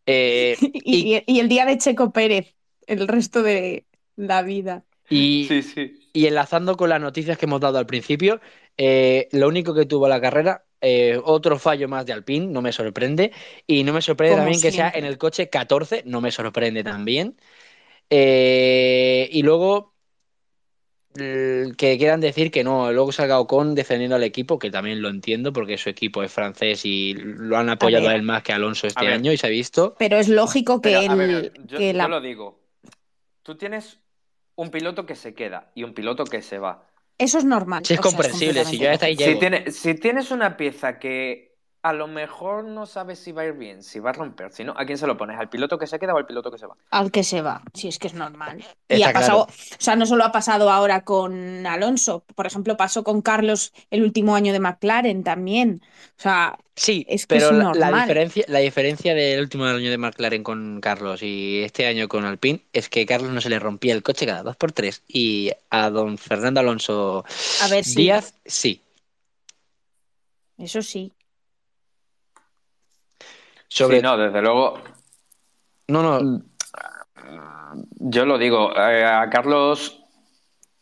Eh, 0.05 0.57
Y, 0.73 1.15
y- 1.17 1.23
y 1.27 1.39
el 1.39 1.49
día 1.49 1.65
de 1.65 1.77
Checo 1.77 2.11
Pérez, 2.13 2.55
el 2.87 3.07
resto 3.07 3.43
de 3.43 3.85
la 4.15 4.41
vida. 4.43 4.85
y, 5.09 5.47
Sí, 5.47 5.61
sí. 5.63 5.99
y 6.13 6.27
enlazando 6.27 6.77
con 6.77 6.89
las 6.89 7.01
noticias 7.01 7.37
que 7.37 7.45
hemos 7.45 7.61
dado 7.61 7.77
al 7.77 7.85
principio, 7.85 8.41
eh, 8.77 9.27
lo 9.31 9.47
único 9.47 9.73
que 9.73 9.85
tuvo 9.85 10.07
la 10.07 10.21
carrera, 10.21 10.65
eh, 10.81 11.19
otro 11.23 11.59
fallo 11.59 11.87
más 11.89 12.05
de 12.05 12.13
Alpine, 12.13 12.47
no 12.47 12.61
me 12.61 12.71
sorprende. 12.71 13.31
Y 13.67 13.83
no 13.83 13.93
me 13.93 14.01
sorprende 14.01 14.35
Como 14.35 14.43
también 14.43 14.61
que 14.61 14.71
sea 14.71 14.89
en 14.95 15.05
el 15.05 15.17
coche 15.17 15.49
14, 15.49 16.03
no 16.05 16.21
me 16.21 16.31
sorprende 16.31 16.83
también. 16.83 17.37
Eh, 18.09 19.29
y 19.31 19.43
luego 19.43 19.88
que 21.77 21.97
quieran 21.97 22.19
decir 22.21 22.51
que 22.51 22.63
no, 22.63 22.91
luego 22.91 23.11
salga 23.11 23.39
Ocon 23.39 23.75
defendiendo 23.75 24.15
al 24.15 24.23
equipo, 24.23 24.57
que 24.59 24.71
también 24.71 25.01
lo 25.01 25.09
entiendo 25.09 25.53
porque 25.53 25.77
su 25.77 25.89
equipo 25.89 26.23
es 26.23 26.31
francés 26.31 26.85
y 26.85 27.13
lo 27.15 27.57
han 27.57 27.69
apoyado 27.69 28.09
a, 28.09 28.15
él 28.15 28.23
más 28.23 28.43
que 28.43 28.51
a 28.51 28.55
Alonso 28.55 28.87
este 28.87 29.07
año 29.07 29.31
y 29.31 29.37
se 29.37 29.47
ha 29.47 29.49
visto. 29.49 29.95
Pero 29.99 30.17
es 30.17 30.29
lógico 30.29 30.81
que, 30.81 30.91
Pero, 30.91 31.15
ver, 31.15 31.29
el, 31.29 31.51
yo, 31.65 31.77
que 31.77 31.91
yo 31.91 31.97
la... 31.97 32.07
lo 32.07 32.21
digo. 32.21 32.59
Tú 33.43 33.55
tienes 33.55 33.99
un 34.55 34.69
piloto 34.71 35.05
que 35.05 35.15
se 35.15 35.33
queda 35.33 35.71
y 35.75 35.83
un 35.83 35.93
piloto 35.93 36.23
que 36.25 36.41
se 36.41 36.57
va. 36.57 36.85
Eso 37.17 37.37
es 37.37 37.45
normal. 37.45 37.83
Sí, 37.85 37.93
es 37.93 37.99
sea, 38.01 38.11
comprensible, 38.11 38.63
si 38.65 38.77
yo 38.77 38.89
está 38.89 39.07
ahí 39.07 39.15
Si, 39.15 39.23
llego. 39.25 39.39
tiene- 39.39 39.71
si 39.71 39.93
tienes 39.95 40.31
una 40.31 40.55
pieza 40.55 40.99
que 40.99 41.48
a 41.81 41.93
lo 41.93 42.07
mejor 42.07 42.65
no 42.65 42.85
sabes 42.85 43.19
si 43.19 43.31
va 43.31 43.43
a 43.43 43.45
ir 43.45 43.53
bien, 43.53 43.83
si 43.83 43.99
va 43.99 44.09
a 44.09 44.13
romper, 44.13 44.51
si 44.51 44.63
no, 44.63 44.73
¿a 44.77 44.85
quién 44.85 44.97
se 44.97 45.07
lo 45.07 45.17
pones? 45.17 45.39
¿Al 45.39 45.49
piloto 45.49 45.77
que 45.77 45.87
se 45.87 45.99
queda 45.99 46.13
o 46.13 46.17
al 46.17 46.25
piloto 46.25 46.51
que 46.51 46.57
se 46.57 46.67
va? 46.67 46.75
Al 46.91 47.11
que 47.11 47.23
se 47.23 47.41
va, 47.41 47.61
si 47.73 47.87
es 47.87 47.99
que 47.99 48.07
es 48.07 48.13
normal. 48.15 48.63
y 48.89 48.95
Está 48.95 49.09
ha 49.09 49.13
pasado, 49.13 49.43
o 49.43 49.47
sea, 49.77 49.95
no 49.95 50.05
solo 50.05 50.23
ha 50.25 50.31
pasado 50.31 50.69
ahora 50.71 51.03
con 51.03 51.65
Alonso, 51.65 52.25
por 52.35 52.47
ejemplo, 52.47 52.75
pasó 52.77 53.03
con 53.03 53.21
Carlos 53.21 53.73
el 53.91 54.03
último 54.03 54.35
año 54.35 54.53
de 54.53 54.59
McLaren 54.59 55.23
también. 55.23 55.81
O 56.17 56.21
sea, 56.21 56.57
Sí, 56.75 57.05
Es 57.09 57.27
que 57.27 57.35
pero 57.35 57.47
es 57.49 57.51
la, 57.51 57.73
la 57.73 57.91
normal. 57.91 58.01
diferencia, 58.01 58.45
la 58.47 58.59
diferencia 58.59 59.13
del 59.13 59.41
último 59.41 59.65
año 59.65 59.89
de 59.89 59.97
McLaren 59.97 60.43
con 60.43 60.79
Carlos 60.81 61.21
y 61.21 61.61
este 61.63 61.85
año 61.85 62.07
con 62.07 62.23
Alpine 62.25 62.65
es 62.71 62.87
que 62.89 63.05
Carlos 63.05 63.31
no 63.31 63.41
se 63.41 63.49
le 63.49 63.59
rompía 63.59 63.93
el 63.93 64.01
coche 64.03 64.25
cada 64.25 64.43
dos 64.43 64.55
por 64.55 64.71
tres 64.71 65.03
y 65.07 65.51
a 65.69 65.89
don 65.89 66.17
Fernando 66.17 66.61
Alonso 66.61 67.25
a 67.57 67.67
ver 67.67 67.83
si. 67.83 67.95
Díaz 67.95 68.33
sí. 68.45 68.81
Eso 70.57 70.81
sí. 70.81 71.13
Sobre 73.69 73.97
Sí, 73.97 74.03
no, 74.03 74.17
desde 74.17 74.41
luego. 74.41 74.81
no, 75.87 76.01
no, 76.03 76.43
Yo 77.99 78.25
lo 78.25 78.37
digo, 78.37 78.75
eh, 78.75 79.05
a 79.05 79.29
Carlos 79.29 80.03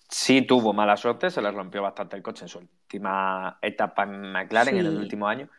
sí 0.10 0.42
tuvo 0.44 0.74
mala 0.74 0.96
suerte, 0.98 1.30
se 1.30 1.42
le 1.42 1.52
rompió 1.52 1.82
bastante 1.82 2.16
el 2.16 2.24
coche 2.24 2.46
en 2.46 2.50
su 2.50 2.60
última 2.60 3.60
etapa 3.62 4.04
en 4.04 4.32
McLaren, 4.32 4.78
en 4.78 4.86
el 4.86 4.98
último 4.98 5.28
año, 5.28 5.50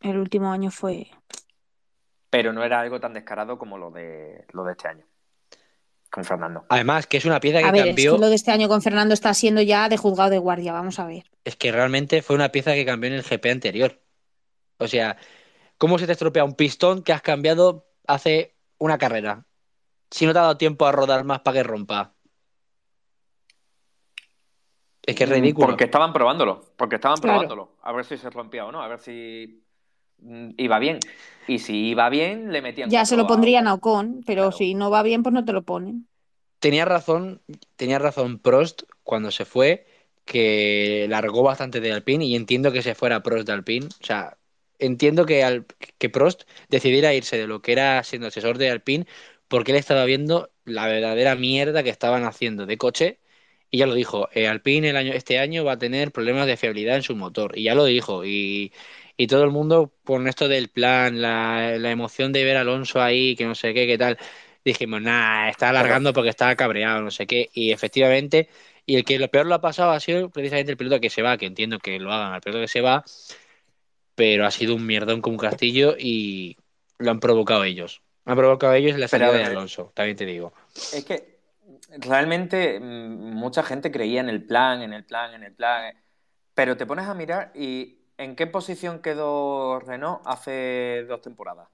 El 0.00 0.18
último 0.18 0.52
año 0.52 0.70
fue. 0.70 1.08
pero 2.30 2.52
no 2.52 2.62
era 2.62 2.80
algo 2.80 3.00
tan 3.00 3.12
descarado 3.14 3.58
como 3.58 3.76
lo 3.78 3.90
de, 3.90 4.44
lo 4.52 4.62
de 4.64 4.72
este 4.72 4.88
año 4.88 5.04
con 6.10 6.24
Fernando. 6.24 6.64
además 6.70 7.06
que 7.06 7.16
es 7.18 7.24
una 7.26 7.40
pieza 7.40 7.58
que 7.58 7.64
A 7.66 7.72
ver, 7.72 7.80
es 7.82 7.86
cambió, 7.88 8.14
que 8.14 8.20
lo 8.20 8.28
de 8.28 8.34
este 8.36 8.50
año 8.52 8.68
con 8.68 8.80
Fernando 8.82 9.12
está 9.14 9.34
siendo 9.34 9.60
ya 9.62 9.88
de 9.88 9.96
juzgado 9.96 10.30
de 10.30 10.38
guardia, 10.38 10.72
vamos 10.72 10.98
a 11.00 11.06
ver. 11.06 11.24
es 11.44 11.56
que 11.56 11.72
realmente 11.72 12.22
fue 12.22 12.36
una 12.36 12.50
pieza 12.50 12.72
que 12.74 12.86
cambió 12.86 13.08
en 13.10 13.16
el 13.16 13.22
GP 13.24 13.50
anterior. 13.50 14.00
O 14.78 14.86
sea, 14.86 15.16
¿cómo 15.78 15.98
se 15.98 16.06
te 16.06 16.12
estropea 16.12 16.44
un 16.44 16.54
pistón 16.54 17.02
que 17.02 17.12
has 17.12 17.22
cambiado 17.22 17.86
hace 18.06 18.56
una 18.78 18.98
carrera? 18.98 19.46
Si 20.10 20.26
no 20.26 20.32
te 20.32 20.38
ha 20.40 20.42
dado 20.42 20.58
tiempo 20.58 20.86
a 20.86 20.92
rodar 20.92 21.24
más 21.24 21.40
para 21.40 21.58
que 21.58 21.62
rompa. 21.62 22.14
Es 25.02 25.16
que 25.16 25.24
es 25.24 25.30
ridículo. 25.30 25.68
Porque 25.68 25.84
estaban 25.84 26.12
probándolo, 26.12 26.74
porque 26.76 26.96
estaban 26.96 27.18
Claro. 27.20 27.38
probándolo, 27.38 27.76
a 27.82 27.92
ver 27.92 28.04
si 28.04 28.18
se 28.18 28.28
rompía 28.28 28.66
o 28.66 28.72
no, 28.72 28.82
a 28.82 28.88
ver 28.88 28.98
si 28.98 29.62
mm, 30.18 30.50
iba 30.58 30.78
bien. 30.78 30.98
Y 31.46 31.60
si 31.60 31.88
iba 31.88 32.10
bien, 32.10 32.52
le 32.52 32.60
metían 32.60 32.90
Ya 32.90 33.06
se 33.06 33.16
lo 33.16 33.26
pondrían 33.26 33.68
a 33.68 33.70
a 33.70 33.74
Ocon, 33.74 34.22
pero 34.26 34.42
Claro. 34.42 34.56
si 34.56 34.74
no 34.74 34.90
va 34.90 35.02
bien, 35.02 35.22
pues 35.22 35.32
no 35.32 35.44
te 35.44 35.52
lo 35.52 35.62
ponen. 35.62 36.06
Tenía 36.58 36.84
razón, 36.84 37.40
tenía 37.76 37.98
razón 37.98 38.38
Prost 38.38 38.82
cuando 39.02 39.30
se 39.30 39.44
fue, 39.44 39.86
que 40.24 41.06
largó 41.08 41.42
bastante 41.42 41.80
de 41.80 41.92
Alpine 41.92 42.26
y 42.26 42.34
entiendo 42.34 42.72
que 42.72 42.82
se 42.82 42.94
fuera 42.94 43.22
Prost 43.22 43.46
de 43.46 43.52
Alpine. 43.52 43.86
O 43.86 44.04
sea, 44.04 44.36
entiendo 44.78 45.26
que, 45.26 45.44
Al- 45.44 45.66
que 45.98 46.08
Prost 46.10 46.42
decidiera 46.68 47.14
irse 47.14 47.36
de 47.38 47.46
lo 47.46 47.62
que 47.62 47.72
era 47.72 48.02
siendo 48.04 48.28
asesor 48.28 48.58
de 48.58 48.70
Alpine 48.70 49.06
porque 49.48 49.72
él 49.72 49.78
estaba 49.78 50.04
viendo 50.04 50.50
la 50.64 50.86
verdadera 50.88 51.34
mierda 51.34 51.82
que 51.82 51.90
estaban 51.90 52.24
haciendo 52.24 52.66
de 52.66 52.78
coche 52.78 53.20
y 53.70 53.78
ya 53.78 53.86
lo 53.86 53.94
dijo, 53.94 54.28
eh, 54.32 54.48
Alpine 54.48 54.90
el 54.90 54.96
año, 54.96 55.12
este 55.12 55.38
año 55.38 55.64
va 55.64 55.72
a 55.72 55.78
tener 55.78 56.10
problemas 56.12 56.46
de 56.46 56.56
fiabilidad 56.56 56.96
en 56.96 57.02
su 57.02 57.14
motor 57.16 57.56
y 57.58 57.64
ya 57.64 57.74
lo 57.74 57.84
dijo 57.84 58.24
y, 58.24 58.72
y 59.16 59.26
todo 59.26 59.44
el 59.44 59.50
mundo 59.50 59.92
con 60.04 60.26
esto 60.28 60.48
del 60.48 60.68
plan, 60.70 61.20
la, 61.20 61.76
la 61.78 61.90
emoción 61.90 62.32
de 62.32 62.44
ver 62.44 62.56
Alonso 62.56 63.00
ahí, 63.02 63.36
que 63.36 63.44
no 63.44 63.54
sé 63.54 63.74
qué, 63.74 63.86
qué 63.86 63.98
tal, 63.98 64.18
dijimos, 64.64 65.02
nah, 65.02 65.48
está 65.50 65.68
alargando 65.70 66.12
porque 66.12 66.30
estaba 66.30 66.56
cabreado, 66.56 67.02
no 67.02 67.10
sé 67.10 67.26
qué, 67.26 67.50
y 67.52 67.72
efectivamente, 67.72 68.48
y 68.86 68.96
el 68.96 69.04
que 69.04 69.18
lo 69.18 69.28
peor 69.28 69.46
lo 69.46 69.54
ha 69.54 69.60
pasado 69.60 69.90
ha 69.92 70.00
sido 70.00 70.30
precisamente 70.30 70.72
el 70.72 70.78
piloto 70.78 71.00
que 71.00 71.10
se 71.10 71.22
va, 71.22 71.36
que 71.36 71.46
entiendo 71.46 71.78
que 71.78 71.98
lo 71.98 72.12
hagan 72.12 72.32
al 72.32 72.40
piloto 72.40 72.60
que 72.62 72.68
se 72.68 72.80
va, 72.80 73.04
pero 74.18 74.44
ha 74.46 74.50
sido 74.50 74.74
un 74.74 74.84
mierdón 74.84 75.20
como 75.22 75.34
un 75.34 75.38
castillo 75.38 75.94
y 75.96 76.56
lo 76.98 77.12
han 77.12 77.20
provocado 77.20 77.62
ellos. 77.62 78.02
Han 78.24 78.36
provocado 78.36 78.72
ellos 78.74 78.94
en 78.94 79.00
la 79.00 79.06
Pero, 79.06 79.26
salida 79.26 79.38
de 79.38 79.44
Alonso, 79.44 79.92
también 79.94 80.16
te 80.16 80.26
digo. 80.26 80.52
Es 80.74 81.04
que 81.04 81.38
realmente 81.98 82.80
mm, 82.80 83.32
mucha 83.32 83.62
gente 83.62 83.92
creía 83.92 84.20
en 84.20 84.28
el 84.28 84.44
plan, 84.44 84.82
en 84.82 84.92
el 84.92 85.04
plan, 85.04 85.34
en 85.34 85.44
el 85.44 85.54
plan. 85.54 85.84
eh, 85.86 85.94
Pero 86.52 86.76
te 86.76 86.84
pones 86.84 87.06
a 87.06 87.14
mirar 87.14 87.52
y 87.54 88.00
¿en 88.18 88.34
qué 88.34 88.48
posición 88.48 89.00
quedó 89.02 89.78
Renault 89.78 90.20
hace 90.26 91.04
dos 91.08 91.22
temporadas? 91.22 91.68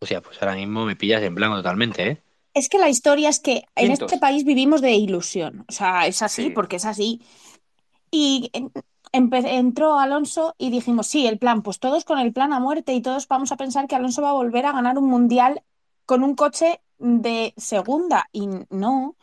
O 0.00 0.06
sea, 0.06 0.20
pues 0.20 0.40
ahora 0.42 0.54
mismo 0.56 0.84
me 0.84 0.94
pillas 0.94 1.22
en 1.22 1.34
blanco 1.34 1.56
totalmente, 1.56 2.06
¿eh? 2.06 2.22
Es 2.54 2.68
que 2.68 2.78
la 2.78 2.88
historia 2.90 3.28
es 3.30 3.40
que 3.40 3.64
en 3.74 3.88
Quintos. 3.88 4.12
este 4.12 4.18
país 4.20 4.44
vivimos 4.44 4.80
de 4.82 4.92
ilusión. 4.92 5.64
O 5.68 5.72
sea, 5.72 6.06
es 6.06 6.22
así 6.22 6.44
Sí. 6.44 6.50
porque 6.50 6.76
es 6.76 6.84
así. 6.86 7.22
Y 8.10 8.50
entró 9.12 9.98
Alonso 9.98 10.54
y 10.58 10.70
dijimos, 10.70 11.06
sí, 11.06 11.26
el 11.26 11.38
plan, 11.38 11.62
pues 11.62 11.78
todos 11.78 12.04
con 12.04 12.18
el 12.18 12.32
plan 12.32 12.52
a 12.52 12.60
muerte 12.60 12.92
y 12.92 13.02
todos 13.02 13.28
vamos 13.28 13.52
a 13.52 13.56
pensar 13.56 13.86
que 13.86 13.96
Alonso 13.96 14.22
va 14.22 14.30
a 14.30 14.34
volver 14.34 14.66
a 14.66 14.72
ganar 14.72 14.98
un 14.98 15.08
mundial 15.08 15.62
con 16.04 16.22
un 16.22 16.34
coche 16.34 16.80
de 16.98 17.54
segunda. 17.56 18.28
Y 18.32 18.48
no, 18.70 19.16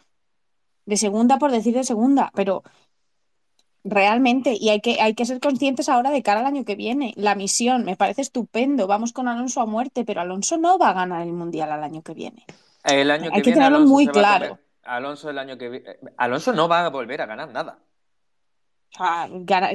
de 0.85 0.97
segunda 0.97 1.37
por 1.37 1.51
decir 1.51 1.73
de 1.73 1.83
segunda, 1.83 2.31
pero 2.35 2.63
realmente, 3.83 4.55
y 4.59 4.69
hay 4.69 4.81
que, 4.81 5.01
hay 5.01 5.13
que 5.13 5.25
ser 5.25 5.39
conscientes 5.39 5.89
ahora 5.89 6.11
de 6.11 6.23
cara 6.23 6.39
al 6.39 6.45
año 6.45 6.65
que 6.65 6.75
viene. 6.75 7.13
La 7.15 7.35
misión 7.35 7.83
me 7.83 7.95
parece 7.95 8.21
estupendo, 8.21 8.87
vamos 8.87 9.13
con 9.13 9.27
Alonso 9.27 9.61
a 9.61 9.65
muerte, 9.65 10.05
pero 10.05 10.21
Alonso 10.21 10.57
no 10.57 10.77
va 10.77 10.89
a 10.89 10.93
ganar 10.93 11.21
el 11.21 11.33
mundial 11.33 11.71
al 11.71 11.83
año 11.83 12.01
que 12.01 12.13
viene. 12.13 12.45
El 12.83 13.11
año 13.11 13.25
Hay 13.25 13.41
que 13.41 13.41
que 13.41 13.49
viene 13.51 13.55
tenerlo 13.55 13.77
Alonso 13.77 13.93
muy 13.93 14.07
claro. 14.07 14.59
Alonso 14.83 15.29
el 15.29 15.37
año 15.37 15.57
que 15.57 15.75
eh, 15.75 15.99
Alonso 16.17 16.51
no 16.51 16.67
va 16.67 16.85
a 16.85 16.89
volver 16.89 17.21
a 17.21 17.25
ganar 17.25 17.49
nada. 17.49 17.79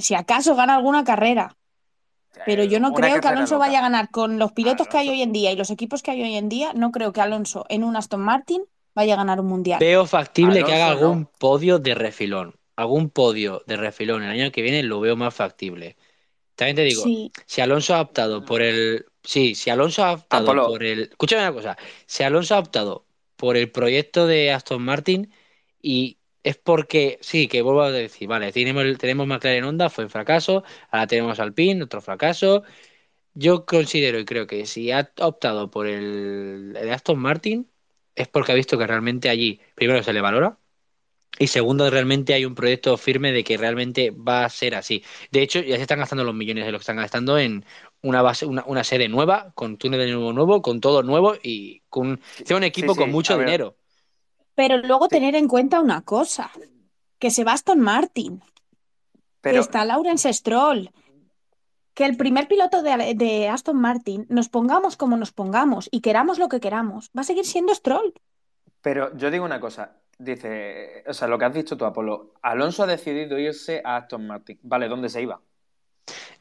Si 0.01 0.15
acaso 0.15 0.55
gana 0.55 0.77
alguna 0.77 1.05
carrera. 1.05 1.57
Pero 2.47 2.65
yo 2.65 2.79
no 2.81 2.93
creo 2.93 3.21
que 3.21 3.29
Alonso 3.29 3.59
vaya 3.59 3.79
a 3.79 3.83
ganar 3.83 4.11
con 4.11 4.39
los 4.39 4.53
pilotos 4.53 4.87
que 4.87 4.99
hay 4.99 5.09
hoy 5.09 5.23
en 5.23 5.33
día 5.33 5.51
y 5.51 5.57
los 5.57 5.71
equipos 5.71 6.03
que 6.03 6.13
hay 6.13 6.23
hoy 6.23 6.37
en 6.37 6.49
día. 6.49 6.73
No 6.75 6.93
creo 6.93 7.13
que 7.13 7.21
Alonso 7.21 7.65
en 7.69 7.85
un 7.85 7.97
Aston 7.97 8.21
Martin 8.21 8.63
vaya 8.95 9.15
a 9.15 9.17
ganar 9.17 9.41
un 9.41 9.47
mundial. 9.47 9.81
Veo 9.81 10.07
factible 10.07 10.63
que 10.63 10.73
haga 10.73 10.89
algún 10.89 11.27
podio 11.27 11.79
de 11.79 11.95
refilón. 11.95 12.55
Algún 12.77 13.11
podio 13.11 13.63
de 13.67 13.77
refilón 13.77 14.23
el 14.23 14.31
año 14.31 14.53
que 14.53 14.63
viene 14.63 14.83
lo 14.85 15.01
veo 15.01 15.17
más 15.17 15.35
factible. 15.35 15.97
También 16.55 16.77
te 16.77 16.83
digo, 16.83 17.05
si 17.47 17.61
Alonso 17.61 17.95
ha 17.95 18.01
optado 18.01 18.45
por 18.45 18.63
el. 18.63 19.07
Sí, 19.23 19.55
si 19.55 19.71
Alonso 19.71 20.05
ha 20.05 20.13
optado 20.13 20.67
por 20.67 20.83
el. 20.85 21.03
Escúchame 21.03 21.43
una 21.43 21.53
cosa. 21.53 21.77
Si 22.07 22.23
Alonso 22.23 22.55
ha 22.55 22.59
optado 22.59 23.07
por 23.37 23.57
el 23.57 23.71
proyecto 23.71 24.27
de 24.27 24.53
Aston 24.53 24.83
Martin 24.83 25.33
y 25.81 26.18
es 26.43 26.57
porque, 26.57 27.19
sí, 27.21 27.49
que 27.49 27.63
vuelvo 27.63 27.83
a 27.83 27.91
decir, 27.91 28.29
vale, 28.29 28.53
tenemos, 28.53 28.85
tenemos 28.99 29.27
McLaren 29.27 29.65
Honda, 29.65 29.91
fue 29.91 30.05
un 30.05 30.11
fracaso, 30.11 30.65
ahora 30.91 31.07
tenemos 31.07 31.41
Alpine, 31.41 31.83
otro 31.85 32.01
fracaso. 32.01 32.63
Yo 33.35 33.67
considero 33.67 34.19
y 34.19 34.25
creo 34.25 34.47
que 34.47 34.67
si 34.67 34.91
ha 34.93 35.13
optado 35.21 35.71
por 35.71 35.87
el, 35.87 36.77
el 36.77 36.91
Aston 36.91 37.19
Martin 37.19 37.71
es 38.15 38.29
porque 38.29 38.53
ha 38.53 38.55
visto 38.57 38.79
que 38.79 38.87
realmente 38.87 39.29
allí, 39.31 39.61
primero, 39.75 40.03
se 40.03 40.13
le 40.13 40.21
valora, 40.21 40.59
y 41.39 41.47
segundo, 41.47 41.89
realmente 41.89 42.35
hay 42.35 42.45
un 42.45 42.55
proyecto 42.55 42.97
firme 42.97 43.33
de 43.33 43.45
que 43.45 43.57
realmente 43.57 44.11
va 44.11 44.45
a 44.45 44.49
ser 44.49 44.75
así. 44.75 45.05
De 45.31 45.41
hecho, 45.43 45.61
ya 45.61 45.77
se 45.77 45.83
están 45.83 46.01
gastando 46.01 46.25
los 46.25 46.35
millones 46.35 46.67
de 46.67 46.73
lo 46.73 46.79
que 46.79 46.83
están 46.83 46.97
gastando 46.97 47.39
en 47.39 47.65
una 48.03 48.23
base, 48.23 48.45
una, 48.47 48.65
una 48.67 48.83
sede 48.83 49.09
nueva, 49.09 49.53
con 49.55 49.79
túnel 49.79 50.01
de 50.01 50.13
nuevo 50.13 50.33
nuevo, 50.33 50.63
con 50.63 50.81
todo 50.81 51.03
nuevo 51.03 51.37
y 51.41 51.83
con 51.89 52.21
un 52.51 52.63
equipo 52.65 52.97
con 52.97 53.11
mucho 53.11 53.39
dinero. 53.39 53.77
Pero 54.59 54.79
luego 54.79 55.07
tener 55.07 55.37
en 55.37 55.47
cuenta 55.47 55.81
una 55.81 56.03
cosa, 56.03 56.51
que 57.21 57.31
Sebastian 57.31 57.79
Martin, 57.79 58.43
que 59.41 59.57
está 59.57 59.85
Lawrence 59.85 60.33
Stroll, 60.33 60.91
que 61.95 62.05
el 62.05 62.17
primer 62.17 62.49
piloto 62.49 62.83
de, 62.83 63.15
de, 63.15 63.49
Aston 63.49 63.81
Martin, 63.81 64.27
nos 64.29 64.49
pongamos 64.49 64.97
como 64.97 65.17
nos 65.17 65.31
pongamos 65.31 65.89
y 65.93 66.01
queramos 66.01 66.41
lo 66.41 66.49
que 66.49 66.59
queramos, 66.59 67.09
va 67.17 67.21
a 67.21 67.25
seguir 67.25 67.47
siendo 67.47 67.73
Stroll. 67.73 68.13
Pero 68.83 69.17
yo 69.17 69.31
digo 69.31 69.45
una 69.45 69.61
cosa, 69.61 69.93
Dice, 70.19 71.05
o 71.07 71.15
sea, 71.15 71.29
lo 71.29 71.39
que 71.39 71.45
has 71.45 71.55
dicho 71.55 71.77
tú, 71.77 71.85
Apolo, 71.85 72.35
Alonso 72.43 72.83
ha 72.83 72.89
decidido 72.89 73.39
irse 73.39 73.81
a 73.85 73.99
Aston 73.99 74.27
Martin. 74.27 74.59
Vale, 74.63 74.89
¿dónde 74.89 75.09
se 75.09 75.23
iba? 75.23 75.41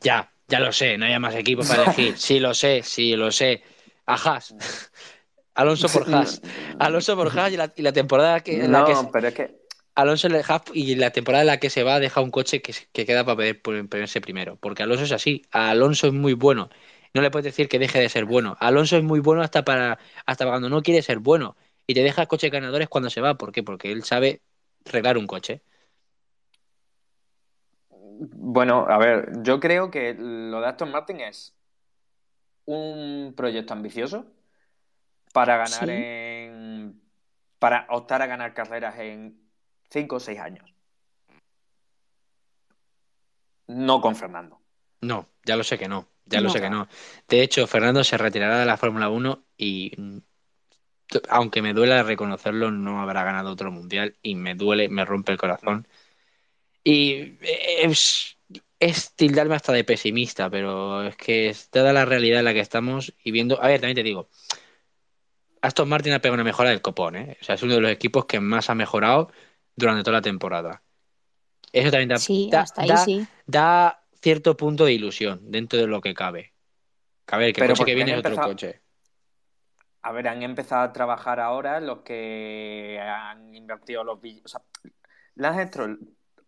Ya, 0.02 0.34
ya 0.48 0.60
lo 0.60 0.72
sé, 0.72 0.98
no 0.98 1.06
hay 1.06 1.20
más 1.20 1.36
equipos 1.36 1.70
para 1.70 1.84
elegir. 1.94 2.18
Sí, 2.18 2.40
lo 2.40 2.56
sé, 2.56 2.82
sí, 2.82 3.16
lo 3.16 3.30
sé. 3.30 3.62
A 4.08 4.16
Haas. 4.16 4.56
Alonso 5.58 5.90
por 5.90 6.14
Haas. 6.14 6.42
Alonso 6.80 7.16
por 7.16 7.28
Haas 7.38 7.52
y 7.52 7.58
la, 7.58 7.92
temporada 7.92 8.42
que, 8.42 8.68
no, 8.68 8.88
la 8.88 9.10
pero 9.12 9.28
es 9.28 9.34
que... 9.34 9.68
Alonso 9.96 10.30
le 10.30 10.44
y 10.74 10.94
la 10.96 11.10
temporada 11.10 11.42
en 11.42 11.48
la 11.48 11.58
que 11.58 11.72
se 11.72 11.82
va 11.82 12.00
deja 12.00 12.22
un 12.22 12.30
coche 12.30 12.62
que, 12.62 13.06
queda 13.06 13.26
para 13.26 13.56
ponerse 13.56 14.22
primero. 14.22 14.56
Porque 14.58 14.84
Alonso 14.84 15.06
es 15.06 15.12
así. 15.12 15.42
Alonso 15.50 16.06
es 16.06 16.14
muy 16.14 16.34
bueno. 16.34 16.70
No 17.16 17.24
le 17.24 17.32
puedes 17.32 17.46
decir 17.46 17.68
que 17.68 17.80
deje 17.80 18.00
de 18.00 18.08
ser 18.08 18.26
bueno. 18.26 18.56
Alonso 18.60 18.98
es 18.98 19.04
muy 19.04 19.20
bueno 19.20 19.42
hasta 19.42 19.66
para 19.66 19.98
hasta 20.28 20.46
cuando 20.46 20.70
no 20.70 20.84
quiere 20.84 21.02
ser 21.02 21.18
bueno 21.18 21.58
y 21.88 21.96
te 21.96 22.04
deja 22.04 22.28
coches 22.28 22.52
ganadores 22.52 22.90
cuando 22.90 23.10
se 23.10 23.22
va. 23.22 23.40
¿Por 23.40 23.52
qué? 23.52 23.64
Porque 23.64 23.92
él 23.92 24.04
sabe 24.04 24.42
arreglar 24.86 25.18
un 25.18 25.26
coche. 25.26 25.64
Bueno, 27.90 28.86
a 28.88 29.00
ver, 29.00 29.32
yo 29.42 29.60
creo 29.60 29.90
que 29.90 30.14
lo 30.14 30.62
de 30.62 30.68
Aston 30.68 30.92
Martin 30.92 31.22
es 31.22 31.56
un 32.66 33.34
proyecto 33.36 33.74
ambicioso 33.74 34.28
para 35.34 35.58
ganar 35.58 35.90
en. 35.90 37.02
para 37.60 37.86
optar 37.90 38.22
a 38.22 38.28
ganar 38.28 38.54
carreras 38.54 38.98
en 39.00 39.40
5 39.90 40.16
o 40.16 40.20
6 40.20 40.40
años. 40.40 40.74
No 43.68 44.00
con 44.02 44.16
Fernando. 44.16 44.60
No, 45.02 45.28
ya 45.46 45.56
lo 45.56 45.63
sé 45.63 45.78
que 45.78 45.88
no. 45.88 46.08
Ya 46.26 46.42
lo 46.42 46.50
sé 46.50 46.60
que 46.60 46.70
no. 46.70 46.88
De 47.28 47.42
hecho, 47.42 47.66
Fernando 47.68 48.04
se 48.04 48.18
retirará 48.18 48.60
de 48.60 48.66
la 48.66 48.76
Fórmula 48.76 49.10
1 49.10 49.44
y 49.58 49.92
aunque 51.30 51.62
me 51.62 51.74
duela 51.74 52.04
reconocerlo, 52.04 52.72
no 52.72 53.02
habrá 53.02 53.24
ganado 53.24 53.52
otro 53.52 53.72
mundial 53.72 54.16
y 54.22 54.36
me 54.36 54.56
duele, 54.56 54.90
me 54.90 55.06
rompe 55.06 55.32
el 55.32 55.38
corazón. 55.38 55.88
Y 56.84 57.38
es, 57.42 58.38
es 58.80 59.13
tildarme 59.16 59.56
hasta 59.56 59.74
de 59.74 59.84
pesimista, 59.84 60.50
pero 60.50 61.04
es 61.04 61.16
que 61.16 61.56
dada 61.72 61.94
la 61.94 62.06
realidad 62.06 62.40
en 62.40 62.46
la 62.46 62.54
que 62.54 62.60
estamos 62.60 63.13
y 63.24 63.32
viendo. 63.32 63.62
A 63.62 63.68
ver, 63.68 63.82
también 63.82 63.96
te 63.96 64.04
digo, 64.04 64.30
Aston 65.67 65.89
Martin 65.89 66.13
ha 66.13 66.19
pegado 66.19 66.36
una 66.36 66.43
mejora 66.43 66.69
del 66.69 66.82
copón, 66.82 67.15
¿eh? 67.15 67.38
O 67.41 67.43
sea, 67.43 67.56
es 67.56 67.63
uno 67.63 67.75
de 67.75 67.82
los 67.82 67.91
equipos 67.91 68.25
que 68.25 68.39
más 68.39 68.69
ha 68.69 68.75
mejorado 68.75 69.32
durante 69.75 70.03
toda 70.03 70.17
la 70.17 70.21
temporada. 70.21 70.82
Eso 71.71 71.91
también 71.91 72.10
da, 73.45 74.03
cierto 74.21 74.58
punto 74.58 74.86
de 74.86 74.93
ilusión 74.93 75.51
dentro 75.51 75.77
de 75.77 75.88
lo 75.88 76.01
que 76.01 76.13
cabe. 76.13 76.53
A 77.27 77.38
ver, 77.38 77.53
que 77.53 77.62
el 77.62 77.69
coche 77.69 77.86
que 77.86 77.95
viene 77.95 78.13
es 78.13 78.19
otro 78.19 78.36
coche. 78.38 78.82
A 80.01 80.12
ver, 80.13 80.30
han 80.30 80.41
empezado 80.41 80.84
a 80.84 80.93
trabajar 80.93 81.39
ahora 81.39 81.82
los 81.82 81.99
que 81.99 82.99
han 82.99 83.53
invertido 83.53 84.03
los 84.06 84.21
billetes. 84.21 84.45
O 84.45 84.47
sea, 84.47 84.62
Lance 85.36 85.67
Stroll, 85.67 85.99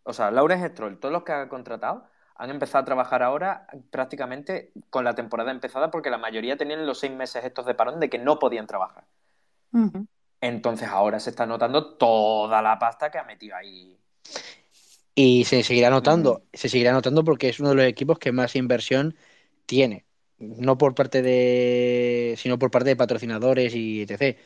o 0.03 0.13
sea, 0.13 0.31
Lawrence 0.31 0.69
Stroll, 0.69 0.97
todos 0.97 1.11
los 1.11 1.23
que 1.23 1.33
han 1.33 1.49
contratado, 1.49 2.07
han 2.39 2.49
empezado 2.49 2.81
a 2.81 2.85
trabajar 2.85 3.21
ahora 3.21 3.67
prácticamente 3.91 4.71
con 4.89 5.03
la 5.03 5.13
temporada 5.13 5.51
empezada 5.51 5.91
porque 5.91 6.09
la 6.09 6.17
mayoría 6.17 6.57
tenían 6.57 6.85
los 6.85 6.99
seis 6.99 7.11
meses 7.11 7.43
estos 7.43 7.65
de 7.65 7.75
parón 7.75 7.99
de 7.99 8.09
que 8.09 8.17
no 8.17 8.39
podían 8.39 8.65
trabajar. 8.65 9.03
Entonces 10.41 10.87
ahora 10.87 11.19
se 11.19 11.29
está 11.29 11.45
notando 11.45 11.97
toda 11.97 12.61
la 12.61 12.79
pasta 12.79 13.11
que 13.11 13.17
ha 13.17 13.23
metido 13.25 13.57
ahí. 13.57 13.99
Y 15.13 15.43
se 15.43 15.63
seguirá 15.63 15.89
notando, 15.89 16.43
se 16.53 16.69
seguirá 16.69 16.93
notando 16.93 17.25
porque 17.25 17.49
es 17.49 17.59
uno 17.59 17.69
de 17.69 17.75
los 17.75 17.85
equipos 17.85 18.17
que 18.17 18.31
más 18.31 18.55
inversión 18.55 19.17
tiene 19.65 20.05
no 20.39 20.77
por 20.77 20.95
parte 20.95 21.21
de, 21.21 22.35
sino 22.37 22.57
por 22.57 22.71
parte 22.71 22.89
de 22.89 22.95
patrocinadores 22.95 23.75
y 23.75 24.01
etc. 24.01 24.37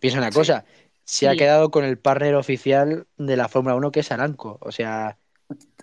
Piensa 0.00 0.18
una 0.18 0.30
cosa, 0.30 0.64
se 1.04 1.28
ha 1.28 1.36
quedado 1.36 1.70
con 1.70 1.84
el 1.84 1.98
partner 1.98 2.34
oficial 2.34 3.06
de 3.16 3.36
la 3.36 3.48
Fórmula 3.48 3.76
1 3.76 3.92
que 3.92 4.00
es 4.00 4.12
Aranco, 4.12 4.58
o 4.60 4.72
sea, 4.72 5.18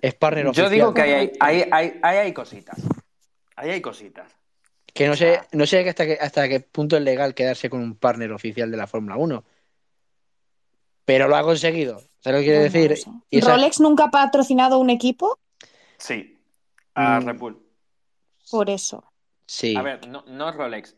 es 0.01 0.13
partner 0.15 0.47
oficial. 0.47 0.67
Yo 0.67 0.69
digo 0.69 0.93
que 0.93 1.01
hay, 1.01 1.31
hay, 1.39 1.69
hay, 1.71 1.99
hay, 2.01 2.33
cositas, 2.33 2.77
ahí 3.55 3.71
hay 3.71 3.81
cositas. 3.81 4.31
Que 4.93 5.07
no 5.07 5.15
sé, 5.15 5.41
no 5.51 5.65
sé 5.65 5.87
hasta, 5.87 6.05
qué, 6.05 6.17
hasta 6.19 6.49
qué 6.49 6.59
punto 6.59 6.97
es 6.97 7.03
legal 7.03 7.35
quedarse 7.35 7.69
con 7.69 7.81
un 7.81 7.95
partner 7.95 8.31
oficial 8.31 8.71
de 8.71 8.77
la 8.77 8.87
Fórmula 8.87 9.17
1. 9.17 9.43
Pero 11.05 11.27
lo 11.27 11.35
ha 11.35 11.43
conseguido. 11.43 12.01
¿Sabes 12.19 12.39
lo 12.39 12.39
que 12.39 12.45
quiere 12.45 12.63
decir? 12.69 13.43
¿Rolex 13.43 13.79
nunca 13.79 14.05
ha 14.05 14.11
patrocinado 14.11 14.79
un 14.79 14.89
equipo? 14.89 15.39
Sí, 15.97 16.37
a 16.95 17.19
mm. 17.19 17.25
Red 17.25 17.37
Bull. 17.37 17.63
Por 18.49 18.69
eso. 18.69 19.03
A 19.75 19.81
ver, 19.81 20.07
no, 20.07 20.23
no 20.27 20.51
Rolex. 20.51 20.95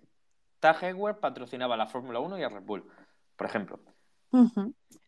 Tag 0.60 0.84
Heuer 0.84 1.19
patrocinaba 1.19 1.77
la 1.77 1.88
Fórmula 1.88 2.19
1 2.19 2.39
y 2.39 2.43
a 2.43 2.49
Red 2.49 2.63
Bull, 2.63 2.86
por 3.36 3.47
ejemplo. 3.47 3.79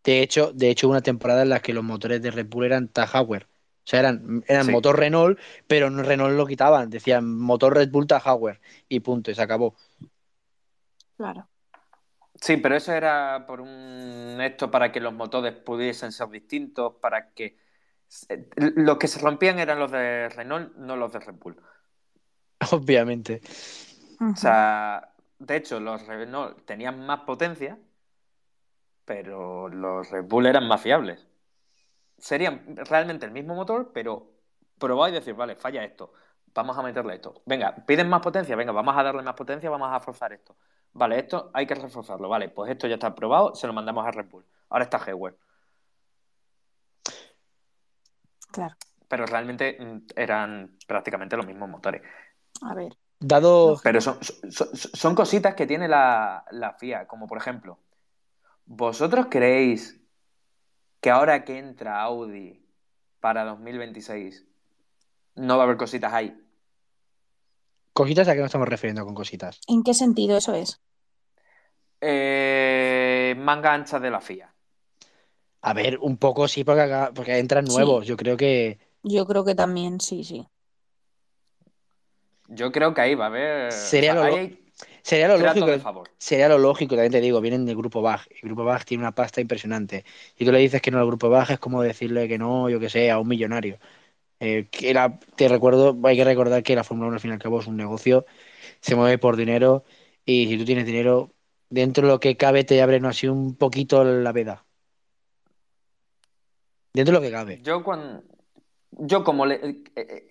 De 0.04 0.22
hecho, 0.22 0.52
de 0.54 0.70
hecho, 0.70 0.90
una 0.90 1.02
temporada 1.02 1.44
en 1.44 1.50
la 1.50 1.60
que 1.60 1.74
los 1.74 1.84
motores 1.84 2.22
de 2.22 2.32
Red 2.32 2.48
Bull 2.48 2.66
eran 2.66 2.88
Tag 2.88 3.10
Heuer. 3.14 3.48
O 3.84 3.88
sea, 3.92 4.00
eran, 4.00 4.44
eran 4.48 4.72
motor 4.72 4.98
Renault, 4.98 5.40
pero 5.68 5.90
no 5.90 6.04
Renault 6.04 6.36
lo 6.36 6.46
quitaban. 6.46 6.90
Decían 6.90 7.36
motor 7.38 7.76
Red 7.76 7.90
Bull 7.90 8.08
Tag 8.08 8.22
Heuer 8.26 8.62
y 8.88 9.00
punto, 9.00 9.32
y 9.32 9.36
se 9.36 9.42
acabó. 9.42 9.76
Claro. 11.18 11.48
Sí, 12.36 12.58
pero 12.58 12.76
eso 12.76 12.94
era 12.94 13.46
por 13.48 13.62
un 13.62 14.38
esto 14.42 14.72
para 14.72 14.92
que 14.92 15.00
los 15.00 15.14
motores 15.14 15.54
pudiesen 15.54 16.12
ser 16.12 16.30
distintos, 16.30 16.94
para 17.02 17.32
que 17.32 17.58
los 18.58 18.98
que 18.98 19.08
se 19.08 19.20
rompían 19.20 19.60
eran 19.60 19.80
los 19.80 19.92
de 19.92 20.30
Renault, 20.30 20.76
no 20.76 20.96
los 20.96 21.14
de 21.14 21.20
Red 21.20 21.36
Bull. 21.36 21.58
Obviamente. 22.72 23.42
O 24.20 24.36
sea, 24.36 25.14
de 25.40 25.56
hecho, 25.56 25.80
los 25.80 26.06
Renault 26.06 26.66
tenían 26.66 27.06
más 27.06 27.22
potencia, 27.22 27.80
pero 29.06 29.70
los 29.70 30.10
Red 30.10 30.26
Bull 30.26 30.46
eran 30.46 30.68
más 30.68 30.82
fiables. 30.82 31.28
Serían 32.22 32.78
realmente 32.78 33.26
el 33.26 33.32
mismo 33.32 33.56
motor, 33.56 33.92
pero 33.94 34.32
probar 34.78 35.10
y 35.10 35.14
decir, 35.14 35.34
vale, 35.34 35.56
falla 35.56 35.84
esto, 35.84 36.14
vamos 36.54 36.78
a 36.78 36.84
meterle 36.84 37.16
esto. 37.16 37.42
Venga, 37.46 37.76
piden 37.86 38.08
más 38.08 38.22
potencia, 38.22 38.56
venga, 38.56 38.72
vamos 38.72 38.96
a 38.96 39.04
darle 39.04 39.24
más 39.24 39.34
potencia, 39.34 39.70
vamos 39.70 39.90
a 39.92 40.00
forzar 40.00 40.32
esto. 40.32 40.56
Vale, 40.94 41.20
esto 41.20 41.50
hay 41.54 41.66
que 41.66 41.74
reforzarlo, 41.74 42.30
vale, 42.30 42.50
pues 42.50 42.72
esto 42.72 42.88
ya 42.88 42.96
está 42.96 43.16
probado, 43.16 43.56
se 43.56 43.66
lo 43.66 43.74
mandamos 43.74 44.06
a 44.06 44.12
Red 44.12 44.30
Bull. 44.30 44.46
Ahora 44.70 44.84
está 44.84 45.02
Heuer. 45.06 45.36
Claro. 48.52 48.76
Pero 49.08 49.26
realmente 49.26 49.78
mm, 49.80 50.08
eran 50.16 50.78
prácticamente 50.88 51.36
los 51.36 51.48
mismos 51.48 51.70
motores. 51.70 52.04
A 52.62 52.76
ver. 52.76 52.96
Dado. 53.20 53.80
Pero 53.84 54.00
son, 54.02 54.18
son, 54.22 55.16
cositas 55.16 55.56
que 55.56 55.68
tiene 55.68 55.88
la, 55.88 56.44
la, 56.52 56.74
FIA, 56.74 57.08
como 57.08 57.28
por 57.28 57.38
ejemplo, 57.38 57.80
¿vosotros 58.66 59.28
creéis 59.30 60.01
que 61.02 61.10
ahora 61.10 61.44
que 61.44 61.58
entra 61.58 62.02
Audi 62.02 62.64
para 63.20 63.44
2026 63.44 64.46
no 65.36 65.58
va 65.58 65.64
a 65.64 65.66
haber 65.66 65.78
cositas 65.78 66.14
ahí? 66.14 66.38
¿Cositas 67.94 68.28
a 68.28 68.34
qué 68.34 68.40
nos 68.40 68.48
estamos 68.48 68.70
refiriendo 68.70 69.04
con 69.04 69.16
cositas? 69.16 69.60
¿En 69.68 69.84
qué 69.84 69.94
sentido 69.94 70.38
eso 70.38 70.54
es? 70.54 70.80
Eh, 72.00 73.36
manga 73.38 73.74
ancha 73.74 74.00
de 74.00 74.10
la 74.10 74.22
FIA. 74.22 74.54
A 75.64 75.74
ver, 75.74 76.00
un 76.00 76.18
poco 76.18 76.48
sí, 76.48 76.64
porque, 76.64 77.10
porque 77.14 77.38
entran 77.38 77.66
nuevos. 77.66 78.08
Yo 78.08 78.18
creo 78.18 78.38
que 78.38 78.80
Yo 79.04 79.26
creo 79.28 79.44
que 79.44 79.56
también, 79.56 80.00
sí, 80.00 80.24
sí. 80.24 80.48
Yo 82.48 82.72
creo 82.72 82.94
que 82.94 83.02
ahí 83.02 83.16
va 83.16 83.26
a 83.26 83.28
haber. 83.28 83.72
Sería 83.72 84.14
lo, 84.14 84.24
sería 85.02 85.28
lo 85.28 85.38
lógico. 85.38 86.04
Sería 86.18 86.50
lo 86.50 86.58
lógico, 86.58 86.96
también 86.96 87.12
te 87.12 87.22
digo, 87.22 87.42
vienen 87.42 87.66
del 87.66 87.76
grupo 87.76 88.02
BAG. 88.02 88.22
El 88.30 88.50
grupo 88.50 88.64
BAG 88.64 88.86
tiene 88.86 89.04
una 89.04 89.14
pasta 89.14 89.42
impresionante. 89.42 90.06
Y 90.38 90.46
tú 90.46 90.52
le 90.52 90.60
dices 90.60 90.82
que 90.82 90.92
no 90.92 91.00
al 91.00 91.06
grupo 91.06 91.30
BAG 91.30 91.52
es 91.52 91.60
como 91.60 91.82
decirle 91.82 92.28
que 92.28 92.38
no, 92.38 92.70
yo 92.70 92.80
que 92.80 92.90
sé, 92.90 93.12
a 93.12 93.20
un 93.20 93.28
millonario. 93.28 93.80
Eh, 94.40 94.68
que 94.72 94.96
te 95.36 95.48
recuerdo, 95.48 95.98
hay 96.04 96.18
que 96.18 96.24
recordar 96.24 96.64
que 96.64 96.76
la 96.76 96.84
Fórmula 96.84 97.08
1 97.10 97.16
al 97.16 97.20
fin 97.20 97.32
y 97.32 97.34
al 97.34 97.40
cabo 97.40 97.60
es 97.60 97.68
un 97.68 97.78
negocio, 97.78 98.26
se 98.80 98.96
mueve 98.96 99.18
por 99.18 99.36
dinero 99.36 99.84
y 100.26 100.48
si 100.48 100.58
tú 100.58 100.66
tienes 100.66 100.86
dinero, 100.86 101.32
dentro 101.70 102.08
de 102.08 102.14
lo 102.14 102.20
que 102.20 102.38
cabe 102.38 102.64
te 102.64 102.82
abre 102.82 103.00
no 103.00 103.08
así 103.08 103.28
un 103.28 103.56
poquito 103.56 104.04
la 104.04 104.32
veda. 104.32 104.66
Dentro 106.94 107.14
de 107.14 107.20
lo 107.20 107.26
que 107.26 107.32
cabe. 107.32 107.60
Yo 107.62 107.84
cuando 107.84 108.24
yo 108.92 109.24
como 109.24 109.46
le, 109.46 109.84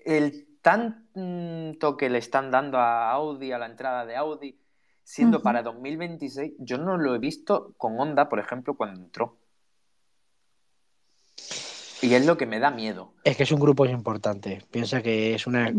el 0.04 0.48
tanto 0.60 1.96
que 1.96 2.10
le 2.10 2.18
están 2.18 2.50
dando 2.50 2.78
a 2.78 3.10
Audi, 3.12 3.52
a 3.52 3.58
la 3.58 3.66
entrada 3.66 4.04
de 4.04 4.16
Audi, 4.16 4.59
siendo 5.10 5.42
para 5.42 5.64
2026, 5.64 6.52
yo 6.58 6.78
no 6.78 6.96
lo 6.96 7.16
he 7.16 7.18
visto 7.18 7.74
con 7.76 7.98
Honda, 7.98 8.28
por 8.28 8.38
ejemplo, 8.38 8.76
cuando 8.76 9.00
entró. 9.00 9.36
Y 12.00 12.14
es 12.14 12.24
lo 12.24 12.36
que 12.36 12.46
me 12.46 12.60
da 12.60 12.70
miedo. 12.70 13.12
Es 13.24 13.36
que 13.36 13.42
es 13.42 13.50
un 13.50 13.58
grupo 13.58 13.84
importante. 13.86 14.62
Piensa 14.70 15.02
que 15.02 15.34
es 15.34 15.48
una. 15.48 15.72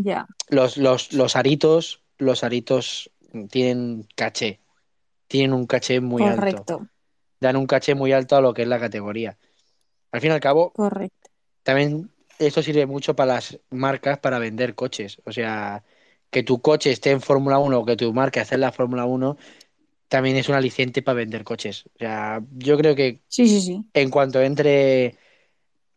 Los, 0.50 0.76
los, 0.76 1.14
los 1.14 1.34
aritos, 1.34 2.02
los 2.18 2.44
aritos 2.44 3.10
tienen 3.50 4.06
caché. 4.14 4.60
Tienen 5.28 5.54
un 5.54 5.66
caché 5.66 6.00
muy 6.00 6.22
alto. 6.22 6.86
Dan 7.40 7.56
un 7.56 7.66
caché 7.66 7.94
muy 7.94 8.12
alto 8.12 8.36
a 8.36 8.42
lo 8.42 8.52
que 8.52 8.62
es 8.62 8.68
la 8.68 8.78
categoría. 8.78 9.38
Al 10.12 10.20
fin 10.20 10.30
y 10.30 10.34
al 10.34 10.40
cabo. 10.40 10.72
Correcto. 10.72 11.30
También 11.62 12.12
esto 12.38 12.62
sirve 12.62 12.84
mucho 12.84 13.16
para 13.16 13.34
las 13.34 13.58
marcas 13.70 14.18
para 14.18 14.38
vender 14.38 14.74
coches. 14.74 15.22
O 15.24 15.32
sea, 15.32 15.82
que 16.32 16.42
tu 16.42 16.62
coche 16.62 16.90
esté 16.90 17.10
en 17.10 17.20
Fórmula 17.20 17.58
1 17.58 17.78
o 17.78 17.84
que 17.84 17.94
tu 17.94 18.12
marca 18.14 18.40
esté 18.40 18.54
en 18.56 18.62
la 18.62 18.72
Fórmula 18.72 19.04
1 19.04 19.36
también 20.08 20.36
es 20.36 20.48
un 20.48 20.54
aliciente 20.54 21.02
para 21.02 21.16
vender 21.16 21.44
coches. 21.44 21.84
O 21.94 21.98
sea, 21.98 22.42
yo 22.56 22.76
creo 22.78 22.96
que 22.96 23.20
sí, 23.28 23.46
sí, 23.48 23.60
sí. 23.60 23.84
en 23.92 24.10
cuanto 24.10 24.40
entre 24.40 25.16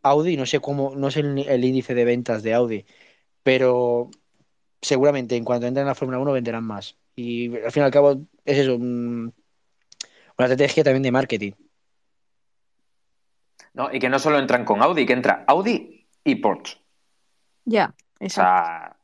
Audi, 0.02 0.36
no 0.36 0.44
sé 0.44 0.60
cómo, 0.60 0.94
no 0.94 1.10
sé 1.10 1.20
el, 1.20 1.64
índice 1.64 1.94
de 1.94 2.04
ventas 2.04 2.42
de 2.42 2.52
Audi, 2.52 2.86
pero 3.42 4.10
seguramente 4.82 5.36
en 5.36 5.44
cuanto 5.44 5.66
entren 5.66 5.84
en 5.84 5.88
la 5.88 5.94
Fórmula 5.94 6.18
1 6.18 6.32
venderán 6.32 6.64
más. 6.64 6.98
Y 7.14 7.56
al 7.56 7.72
fin 7.72 7.82
y 7.82 7.86
al 7.86 7.90
cabo 7.90 8.20
es 8.44 8.58
eso, 8.58 8.76
una 8.76 9.32
estrategia 10.38 10.84
también 10.84 11.02
de 11.02 11.12
marketing. 11.12 11.52
No, 13.72 13.92
y 13.92 13.98
que 13.98 14.10
no 14.10 14.18
solo 14.18 14.38
entran 14.38 14.66
con 14.66 14.82
Audi, 14.82 15.06
que 15.06 15.14
entra 15.14 15.44
Audi 15.46 16.06
y 16.24 16.34
Porsche. 16.36 16.78
Ya, 17.64 17.94
exacto. 18.20 18.95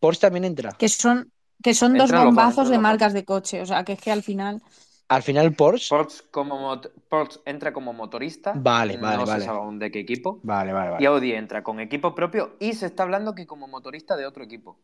Porsche 0.00 0.20
también 0.20 0.44
entra. 0.44 0.72
Que 0.72 0.88
son, 0.88 1.32
que 1.62 1.74
son 1.74 1.96
dos 1.96 2.10
bombazos 2.10 2.68
de 2.68 2.78
marcas 2.78 3.12
de 3.12 3.24
coche, 3.24 3.60
o 3.60 3.66
sea, 3.66 3.84
que 3.84 3.92
es 3.92 4.00
que 4.00 4.10
al 4.10 4.22
final... 4.22 4.62
Al 5.08 5.22
final 5.22 5.54
Porsche... 5.54 5.88
Porsche, 5.88 6.24
como 6.30 6.80
Porsche 7.08 7.40
entra 7.46 7.72
como 7.72 7.92
motorista. 7.92 8.52
Vale, 8.54 8.98
vale, 8.98 9.16
no 9.16 9.26
vale. 9.26 9.40
se 9.40 9.46
sabe 9.46 9.58
aún 9.58 9.78
de 9.78 9.90
qué 9.90 10.00
equipo. 10.00 10.38
Vale, 10.42 10.72
vale, 10.72 10.90
vale. 10.90 11.02
Y 11.02 11.06
Audi 11.06 11.32
entra 11.32 11.62
con 11.62 11.80
equipo 11.80 12.14
propio 12.14 12.56
y 12.60 12.74
se 12.74 12.86
está 12.86 13.04
hablando 13.04 13.34
que 13.34 13.46
como 13.46 13.66
motorista 13.68 14.16
de 14.16 14.26
otro 14.26 14.44
equipo. 14.44 14.78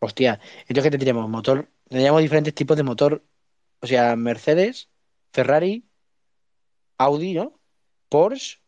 Hostia, 0.00 0.38
entonces 0.60 0.84
¿qué 0.84 0.90
tendríamos? 0.90 1.28
Motor, 1.28 1.68
tendríamos 1.88 2.20
diferentes 2.20 2.54
tipos 2.54 2.76
de 2.76 2.82
motor. 2.82 3.24
O 3.80 3.86
sea, 3.86 4.14
Mercedes, 4.16 4.90
Ferrari, 5.32 5.88
Audi, 6.98 7.34
¿no? 7.34 7.58
Porsche, 8.08 8.58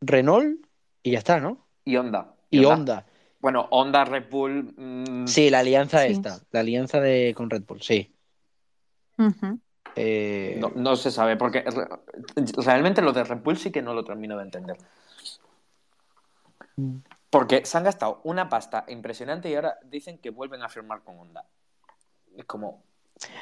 Renault 0.00 0.66
y 1.02 1.12
ya 1.12 1.18
está, 1.18 1.40
¿no? 1.40 1.66
Y 1.84 1.96
Honda. 1.96 2.34
Y, 2.50 2.64
Honda. 2.64 3.06
Bueno, 3.40 3.68
Honda, 3.70 4.04
Red 4.04 4.28
Bull. 4.30 4.74
Mm, 4.76 5.26
sí, 5.26 5.50
la 5.50 5.60
alianza 5.60 6.04
esta. 6.06 6.40
La 6.50 6.60
alianza 6.60 7.00
de 7.00 7.34
con 7.36 7.50
Red 7.50 7.62
Bull, 7.62 7.82
sí. 7.82 8.14
Eh, 9.96 10.60
no, 10.76 10.96
se 10.96 11.10
sabe, 11.10 11.36
porque 11.36 11.64
realmente 12.64 13.02
lo 13.02 13.12
de 13.12 13.24
Red 13.24 13.38
Bull 13.38 13.58
sí 13.58 13.70
que 13.70 13.82
no 13.82 13.94
lo 13.94 14.04
termino 14.04 14.36
de 14.36 14.42
entender. 14.44 14.76
Mm. 16.76 16.98
Porque 17.30 17.64
se 17.64 17.76
han 17.76 17.84
gastado 17.84 18.20
una 18.24 18.48
pasta 18.48 18.84
impresionante 18.88 19.50
y 19.50 19.54
ahora 19.54 19.78
dicen 19.84 20.18
que 20.18 20.30
vuelven 20.30 20.62
a 20.62 20.68
firmar 20.68 21.02
con 21.02 21.18
Honda. 21.18 21.44
Es 22.36 22.44
como. 22.44 22.82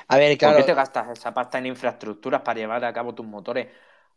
A 0.09 0.17
ver, 0.17 0.37
claro. 0.39 0.57
¿Por 0.57 0.65
qué 0.65 0.73
te 0.73 0.75
gastas 0.75 1.11
esa 1.11 1.35
pasta 1.35 1.59
en 1.59 1.67
infraestructuras 1.67 2.41
para 2.41 2.59
llevar 2.59 2.85
a 2.85 2.93
cabo 2.93 3.15
tus 3.15 3.27
motores 3.27 3.69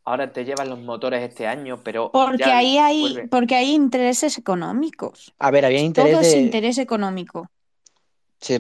ahora 0.04 0.32
te 0.32 0.46
llevan 0.46 0.70
los 0.70 0.80
motores 0.80 1.22
este 1.22 1.48
año, 1.48 1.80
pero. 1.84 2.12
Porque 2.12 2.44
ahí 2.44 2.78
hay, 2.78 3.28
porque 3.30 3.56
hay 3.56 3.74
intereses 3.74 4.38
económicos. 4.38 5.34
A 5.40 5.52
ver, 5.52 5.66
había 5.66 5.82
interés. 5.82 6.12
Todo 6.12 6.22
es 6.22 6.36
interés 6.36 6.78
económico. 6.78 7.50
Se 8.40 8.58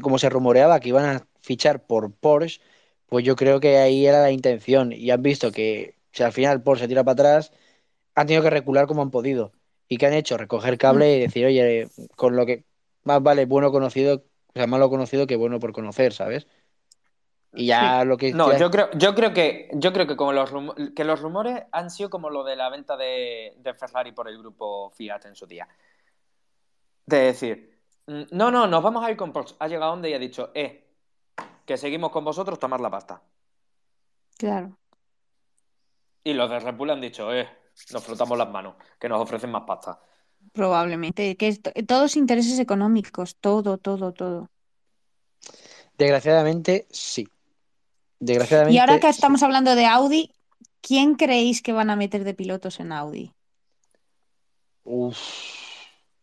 como 0.00 0.18
se 0.18 0.28
rumoreaba 0.28 0.80
que 0.80 0.90
iban 0.90 1.04
a 1.04 1.26
fichar 1.40 1.86
por 1.86 2.12
Porsche, 2.12 2.60
pues 3.06 3.24
yo 3.24 3.34
creo 3.36 3.60
que 3.60 3.78
ahí 3.78 4.06
era 4.06 4.20
la 4.20 4.30
intención. 4.30 4.92
Y 4.92 5.10
han 5.10 5.22
visto 5.22 5.52
que 5.52 5.96
si 6.12 6.22
al 6.22 6.32
final 6.32 6.62
Porsche 6.62 6.84
se 6.84 6.88
tira 6.88 7.04
para 7.04 7.12
atrás, 7.12 7.52
han 8.14 8.26
tenido 8.26 8.42
que 8.42 8.50
recular 8.50 8.86
como 8.86 9.02
han 9.02 9.10
podido. 9.10 9.52
¿Y 9.88 9.96
qué 9.96 10.06
han 10.06 10.14
hecho? 10.14 10.36
Recoger 10.36 10.78
cable 10.78 11.16
y 11.16 11.20
decir, 11.20 11.44
oye, 11.46 11.88
con 12.16 12.36
lo 12.36 12.46
que 12.46 12.64
más 13.04 13.22
vale 13.22 13.46
bueno 13.46 13.70
conocido, 13.72 14.24
o 14.48 14.52
sea, 14.54 14.66
malo 14.66 14.88
conocido 14.88 15.26
que 15.26 15.36
bueno 15.36 15.58
por 15.58 15.72
conocer, 15.72 16.12
¿sabes? 16.12 16.46
Y 17.54 17.66
ya 17.66 18.04
lo 18.04 18.16
que. 18.16 18.32
No, 18.32 18.56
yo 18.56 18.70
creo, 18.70 18.90
yo 18.94 19.14
creo 19.14 19.32
que, 19.34 19.68
yo 19.74 19.92
creo 19.92 20.06
que 20.06 20.16
como 20.16 20.32
los 20.32 20.50
que 20.94 21.04
los 21.04 21.20
rumores 21.20 21.64
han 21.70 21.90
sido 21.90 22.08
como 22.08 22.30
lo 22.30 22.44
de 22.44 22.56
la 22.56 22.70
venta 22.70 22.96
de, 22.96 23.54
Ferrari 23.78 24.12
por 24.12 24.28
el 24.28 24.38
grupo 24.38 24.90
Fiat 24.90 25.26
en 25.26 25.34
su 25.34 25.46
día. 25.46 25.68
De 27.04 27.18
decir, 27.18 27.78
mm, 28.06 28.22
no, 28.30 28.50
no, 28.50 28.66
nos 28.66 28.82
vamos 28.82 29.04
a 29.04 29.10
ir 29.10 29.16
con 29.16 29.32
Porsche. 29.32 29.56
Ha 29.58 29.68
llegado 29.68 29.90
donde 29.90 30.08
y 30.08 30.14
ha 30.14 30.18
dicho, 30.18 30.50
eh, 30.54 30.88
que 31.66 31.76
seguimos 31.76 32.10
con 32.10 32.24
vosotros, 32.24 32.58
tomar 32.58 32.80
la 32.80 32.90
pasta. 32.90 33.22
Claro. 34.38 34.78
Y 36.24 36.32
los 36.32 36.48
de 36.48 36.58
Red 36.58 36.74
Bull 36.74 36.90
han 36.90 37.00
dicho, 37.00 37.34
eh, 37.34 37.48
nos 37.92 38.02
frotamos 38.02 38.38
las 38.38 38.48
manos, 38.48 38.76
que 38.98 39.08
nos 39.08 39.20
ofrecen 39.20 39.50
más 39.50 39.64
pasta. 39.64 40.00
Probablemente, 40.52 41.36
que 41.36 41.54
todos 41.86 42.16
intereses 42.16 42.58
económicos, 42.58 43.36
todo, 43.36 43.76
todo, 43.76 44.12
todo. 44.12 44.50
Desgraciadamente, 45.98 46.86
sí. 46.90 47.28
Desgraciadamente. 48.22 48.76
Y 48.76 48.78
ahora 48.78 49.00
que 49.00 49.08
estamos 49.08 49.42
hablando 49.42 49.74
de 49.74 49.84
Audi, 49.84 50.30
¿quién 50.80 51.16
creéis 51.16 51.60
que 51.60 51.72
van 51.72 51.90
a 51.90 51.96
meter 51.96 52.22
de 52.22 52.34
pilotos 52.34 52.78
en 52.78 52.92
Audi? 52.92 53.32
Uf, 54.84 55.18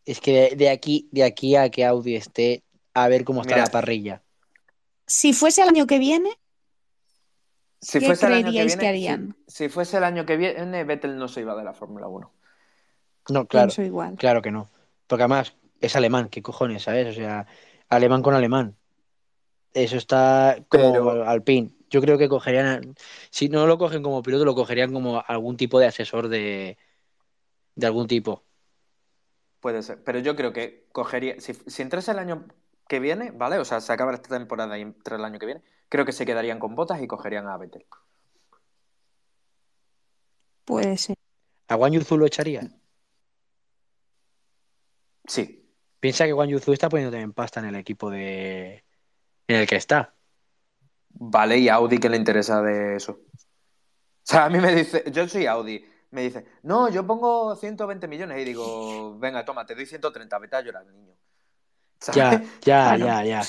es 0.05 0.21
que 0.21 0.55
de, 0.55 0.69
aquí, 0.69 1.09
de 1.11 1.25
aquí 1.25 1.57
a 1.57 1.69
que 1.69 1.83
Audi 1.83 2.15
esté, 2.15 2.63
a 2.93 3.09
ver 3.09 3.25
cómo 3.25 3.41
está 3.41 3.57
la 3.57 3.67
parrilla. 3.67 4.23
Si 5.07 5.33
fuese 5.33 5.61
el 5.61 5.67
año 5.67 5.87
que 5.87 5.99
viene, 5.99 6.29
si 7.81 7.99
¿qué 7.99 8.15
creeríais 8.15 8.77
que, 8.77 8.87
harían? 8.87 9.35
Si, 9.45 9.67
fuese 9.67 9.97
el 9.97 10.05
año 10.05 10.25
que 10.25 10.37
viene, 10.37 10.85
Vettel 10.85 11.17
no 11.17 11.27
se 11.27 11.41
iba 11.41 11.53
de 11.53 11.65
la 11.65 11.73
Fórmula 11.73 12.07
1. 12.07 12.31
No, 13.27 13.45
claro. 13.45 13.83
igual. 13.83 14.15
Claro 14.15 14.41
que 14.41 14.51
no. 14.51 14.69
Porque 15.05 15.23
además 15.23 15.53
es 15.81 15.97
alemán, 15.97 16.29
¿qué 16.29 16.41
cojones, 16.41 16.83
sabes? 16.83 17.09
O 17.09 17.13
sea, 17.13 17.45
alemán 17.89 18.21
con 18.21 18.35
alemán. 18.35 18.77
Eso 19.73 19.97
está 19.97 20.63
como 20.69 21.09
Alpine 21.09 21.73
yo 21.89 22.01
creo 22.01 22.17
que 22.17 22.29
cogerían, 22.29 22.95
si 23.31 23.49
no 23.49 23.65
lo 23.67 23.77
cogen 23.77 24.03
como 24.03 24.21
piloto, 24.21 24.45
lo 24.45 24.55
cogerían 24.55 24.93
como 24.93 25.23
algún 25.27 25.57
tipo 25.57 25.79
de 25.79 25.87
asesor 25.87 26.27
de, 26.27 26.77
de 27.75 27.87
algún 27.87 28.07
tipo. 28.07 28.43
Puede 29.59 29.83
ser, 29.83 30.03
pero 30.03 30.19
yo 30.19 30.35
creo 30.35 30.53
que 30.53 30.87
cogería, 30.91 31.39
si, 31.39 31.53
si 31.53 31.81
entrase 31.81 32.11
el 32.11 32.19
año 32.19 32.47
que 32.87 32.99
viene, 32.99 33.31
¿vale? 33.31 33.57
O 33.57 33.65
sea, 33.65 33.81
se 33.81 33.91
acaba 33.91 34.13
esta 34.13 34.37
temporada 34.37 34.77
y 34.77 34.81
entra 34.81 35.17
el 35.17 35.25
año 35.25 35.39
que 35.39 35.45
viene, 35.45 35.61
creo 35.89 36.05
que 36.05 36.11
se 36.11 36.25
quedarían 36.25 36.59
con 36.59 36.75
botas 36.75 37.01
y 37.01 37.07
cogerían 37.07 37.47
a 37.47 37.57
Vettel. 37.57 37.85
Puede 40.65 40.97
ser. 40.97 41.15
¿A 41.67 41.75
Juan 41.75 41.93
Yuzu 41.93 42.17
lo 42.17 42.25
echaría? 42.25 42.61
Sí. 45.25 45.71
Piensa 45.99 46.25
que 46.25 46.33
Juan 46.33 46.49
Yuzu 46.49 46.73
está 46.73 46.89
poniendo 46.89 47.11
también 47.11 47.33
pasta 47.33 47.59
en 47.59 47.67
el 47.67 47.75
equipo 47.75 48.09
de 48.09 48.85
en 49.47 49.55
el 49.55 49.67
que 49.67 49.75
está. 49.75 50.15
Vale, 51.09 51.57
¿y 51.57 51.69
Audi 51.69 51.97
qué 51.97 52.09
le 52.09 52.17
interesa 52.17 52.61
de 52.61 52.95
eso? 52.95 53.13
O 53.13 54.31
sea, 54.31 54.45
a 54.45 54.49
mí 54.49 54.59
me 54.59 54.73
dice, 54.73 55.03
yo 55.11 55.27
soy 55.27 55.47
Audi, 55.47 55.83
me 56.11 56.21
dice, 56.21 56.45
no, 56.63 56.89
yo 56.89 57.05
pongo 57.05 57.55
120 57.55 58.07
millones 58.07 58.39
y 58.39 58.45
digo, 58.45 59.17
venga, 59.19 59.43
toma, 59.43 59.65
te 59.65 59.75
doy 59.75 59.85
130, 59.85 60.39
vete 60.39 60.55
a 60.55 60.61
llorar, 60.61 60.85
niño. 60.85 61.15
Ya, 62.13 62.41
ya, 62.61 62.95
ya, 62.97 63.23
ya. 63.23 63.41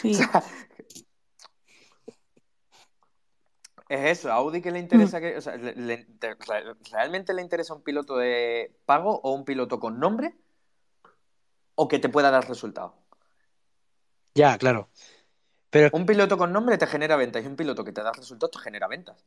es 3.91 4.19
eso, 4.19 4.31
a 4.31 4.35
Audi 4.35 4.63
que 4.63 4.71
le 4.71 4.79
interesa 4.79 5.19
mm. 5.19 5.21
que, 5.21 5.37
o 5.37 5.41
sea, 5.41 5.59
¿realmente 6.91 7.35
le 7.35 7.43
interesa 7.43 7.75
un 7.75 7.83
piloto 7.83 8.17
de 8.17 8.75
pago 8.87 9.21
o 9.23 9.33
un 9.33 9.45
piloto 9.45 9.81
con 9.81 9.99
nombre? 9.99 10.35
¿O 11.75 11.89
que 11.89 11.99
te 11.99 12.09
pueda 12.09 12.31
dar 12.31 12.49
resultado? 12.49 12.95
Ya, 14.35 14.57
claro. 14.59 14.89
Un 15.93 16.07
piloto 16.07 16.37
con 16.37 16.53
nombre 16.53 16.79
te 16.79 16.87
genera 16.87 17.17
ventas 17.17 17.45
y 17.45 17.47
un 17.47 17.57
piloto 17.57 17.85
que 17.85 17.93
te 17.93 18.03
da 18.03 18.13
resultados 18.13 18.51
te 18.53 18.59
genera 18.59 18.89
ventas. 18.89 19.25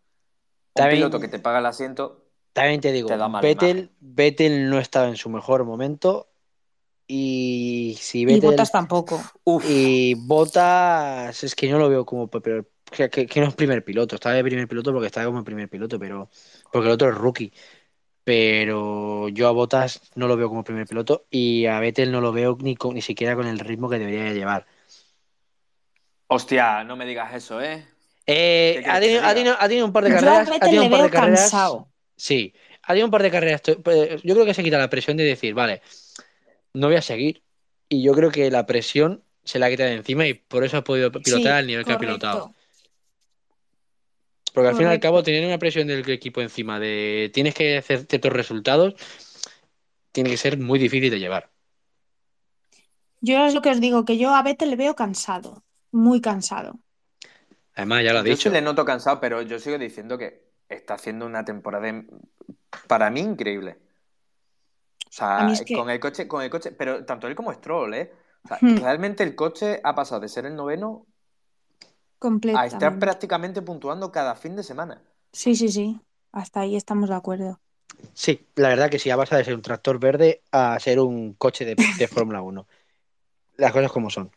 Un 0.76 0.88
piloto 0.88 1.20
que 1.20 1.28
te 1.28 1.40
paga 1.40 1.60
el 1.60 1.66
asiento. 1.66 2.26
También 2.54 2.82
te 2.82 2.92
digo, 2.92 3.10
Te 3.10 3.18
da 3.18 3.28
mala 3.28 3.48
Vettel. 3.48 3.92
Vettel 4.00 4.70
no 4.70 4.80
estaba 4.80 5.08
en 5.08 5.18
su 5.18 5.30
mejor 5.30 5.64
momento. 5.66 6.30
Y 7.08 7.98
si 8.00 8.22
Y 8.22 8.26
Vettel 8.26 8.52
Botas 8.52 8.72
tampoco. 8.72 9.20
Uf, 9.44 9.66
y 9.70 10.14
Bottas, 10.16 11.44
es 11.44 11.56
que 11.56 11.68
yo 11.68 11.74
no 11.74 11.80
lo 11.80 11.90
veo 11.90 12.06
como 12.06 12.30
pero, 12.30 12.66
que, 12.92 13.30
no 13.42 13.48
es 13.48 13.56
primer 13.56 13.84
piloto. 13.84 14.16
Estaba 14.16 14.36
de 14.36 14.44
primer 14.44 14.68
piloto 14.68 14.92
porque 14.94 15.08
estaba 15.08 15.26
como 15.28 15.44
primer 15.44 15.70
piloto, 15.70 16.00
pero 16.00 16.30
porque 16.72 16.88
el 16.88 16.94
otro 16.94 17.10
es 17.10 17.16
rookie. 17.16 17.52
Pero 18.24 19.28
yo 19.30 19.48
a 19.48 19.52
Bottas 19.52 20.02
no 20.16 20.28
lo 20.28 20.38
veo 20.38 20.48
como 20.50 20.64
primer 20.64 20.88
piloto 20.88 21.26
y 21.30 21.66
a 21.66 21.80
Vettel 21.80 22.12
no 22.12 22.22
lo 22.22 22.32
veo 22.32 22.58
ni, 22.62 22.76
con- 22.76 22.96
ni 22.96 23.02
siquiera 23.02 23.36
con 23.36 23.48
el 23.48 23.60
ritmo 23.60 23.90
que 23.90 24.00
debería 24.00 24.24
de 24.24 24.34
llevar. 24.34 24.66
Hostia, 26.34 26.84
no 26.84 26.96
me 26.96 27.06
digas 27.06 27.34
eso, 27.34 27.62
¿eh? 27.62 27.86
Eh, 28.26 28.74
¿Qué 28.78 28.84
quieres 28.84 28.88
ha, 28.88 29.00
tenido, 29.00 29.20
te 29.22 29.26
ha 29.26 29.34
diga? 29.34 29.34
tenido- 29.34 29.56
ha 29.60 29.68
tenido 29.68 29.86
un 29.86 29.94
par 29.94 30.04
de 30.04 30.10
Yo 30.12 30.18
a 30.18 30.22
carreras. 30.22 30.50
ha 30.50 30.60
tenido 30.60 30.82
le 30.84 30.86
un 30.88 30.92
par 30.92 31.00
veo 31.00 31.08
de 31.10 31.12
carreras. 31.12 31.42
cansado. 31.52 31.88
Sí, 32.16 32.54
ha 32.84 32.88
tenido 32.88 33.06
un 33.08 33.12
par 33.12 33.24
de 33.24 33.32
carreras. 33.32 33.62
eh, 33.68 34.20
Yo 34.24 34.34
creo 34.34 34.46
que 34.46 34.54
se 34.54 34.64
quita 34.64 34.78
la 34.78 34.90
presión 34.90 35.18
de 35.18 35.24
decir, 35.24 35.54
vale, 35.54 35.82
no 36.74 36.88
voy 36.88 36.96
a 36.96 37.02
seguir. 37.02 37.44
Y 37.90 38.02
yo 38.04 38.14
creo 38.14 38.32
que 38.32 38.50
la 38.50 38.66
presión 38.66 39.24
se 39.44 39.60
la 39.60 39.70
quita 39.70 39.84
de 39.86 39.94
encima 39.96 40.26
y 40.26 40.34
por 40.36 40.64
eso 40.64 40.78
ha 40.78 40.84
podido 40.84 41.12
pilotar 41.12 41.42
Sí, 41.42 41.48
al 41.48 41.68
nivel 41.68 41.86
que 41.86 41.94
ha 41.94 42.00
pilotado. 42.00 42.54
Porque 44.54 44.70
al 44.70 44.76
fin 44.76 44.86
y 44.86 44.90
al 44.90 45.00
cabo, 45.00 45.24
tener 45.24 45.46
una 45.46 45.58
presión 45.58 45.88
del 45.88 46.08
equipo 46.10 46.40
encima 46.42 46.80
de 46.80 47.32
tienes 47.34 47.56
que 47.56 47.78
hacer 47.78 48.06
ciertos 48.08 48.32
resultados, 48.32 48.94
tiene 50.12 50.30
que 50.30 50.38
ser 50.38 50.58
muy 50.60 50.78
difícil 50.80 51.10
de 51.10 51.20
llevar. 51.20 51.50
Yo 53.20 53.46
es 53.46 53.54
lo 53.54 53.62
que 53.62 53.70
os 53.72 53.82
digo, 53.82 54.06
que 54.06 54.18
yo 54.18 54.34
a 54.36 54.44
Vettel 54.44 54.70
le 54.70 54.76
veo 54.76 54.96
cansado, 54.96 55.63
muy 55.94 56.22
cansado. 56.22 56.80
Además, 57.76 58.04
ya 58.04 58.14
lo 58.14 58.20
ha 58.20 58.24
Yo 58.24 58.30
dicho. 58.30 58.50
sí 58.50 58.54
le 58.54 58.62
noto 58.62 58.86
cansado, 58.86 59.20
pero 59.20 59.42
yo 59.42 59.60
sigo 59.60 59.78
diciendo 59.78 60.18
que 60.18 60.44
está 60.70 60.96
haciendo 60.96 61.26
una 61.26 61.44
temporada 61.46 62.04
para 62.88 63.10
mí 63.10 63.22
increíble. 63.22 63.78
O 65.08 65.12
sea, 65.16 65.52
es 65.52 65.62
que- 65.62 65.76
con 65.76 65.90
el 65.90 66.00
coche, 66.00 66.28
con 66.28 66.42
el 66.42 66.50
coche, 66.50 66.72
pero 66.72 67.06
tanto 67.06 67.28
él 67.28 67.36
como 67.36 67.54
Stroll, 67.54 67.94
¿eh? 67.94 68.12
O 68.44 68.48
sea, 68.48 68.58
Hmm. 68.62 68.76
realmente 68.78 69.24
el 69.24 69.36
coche 69.36 69.80
ha 69.84 69.96
pasado 69.96 70.22
de 70.22 70.28
ser 70.28 70.46
el 70.46 70.56
noveno 70.56 71.06
a 72.56 72.66
estar 72.66 73.00
prácticamente 73.00 73.62
puntuando 73.62 74.12
cada 74.12 74.36
fin 74.36 74.56
de 74.56 74.64
semana. 74.64 75.02
Sí, 75.32 75.56
sí, 75.56 75.70
sí. 75.70 76.00
Hasta 76.32 76.62
ahí 76.62 76.76
estamos 76.76 77.10
de 77.10 77.16
acuerdo. 77.16 77.60
Sí, 78.14 78.48
la 78.56 78.70
verdad 78.70 78.90
que 78.90 79.00
sí, 79.00 79.10
ha 79.10 79.18
pasado 79.18 79.40
de 79.40 79.46
ser 79.46 79.54
un 79.56 79.62
tractor 79.62 80.00
verde 80.00 80.42
a 80.52 80.80
ser 80.80 81.00
un 81.00 81.34
coche 81.34 81.66
de, 81.66 81.76
de 81.76 82.08
Fórmula 82.08 82.42
1. 82.42 82.68
Las 83.58 83.72
cosas 83.72 83.92
como 83.92 84.10
son. 84.10 84.32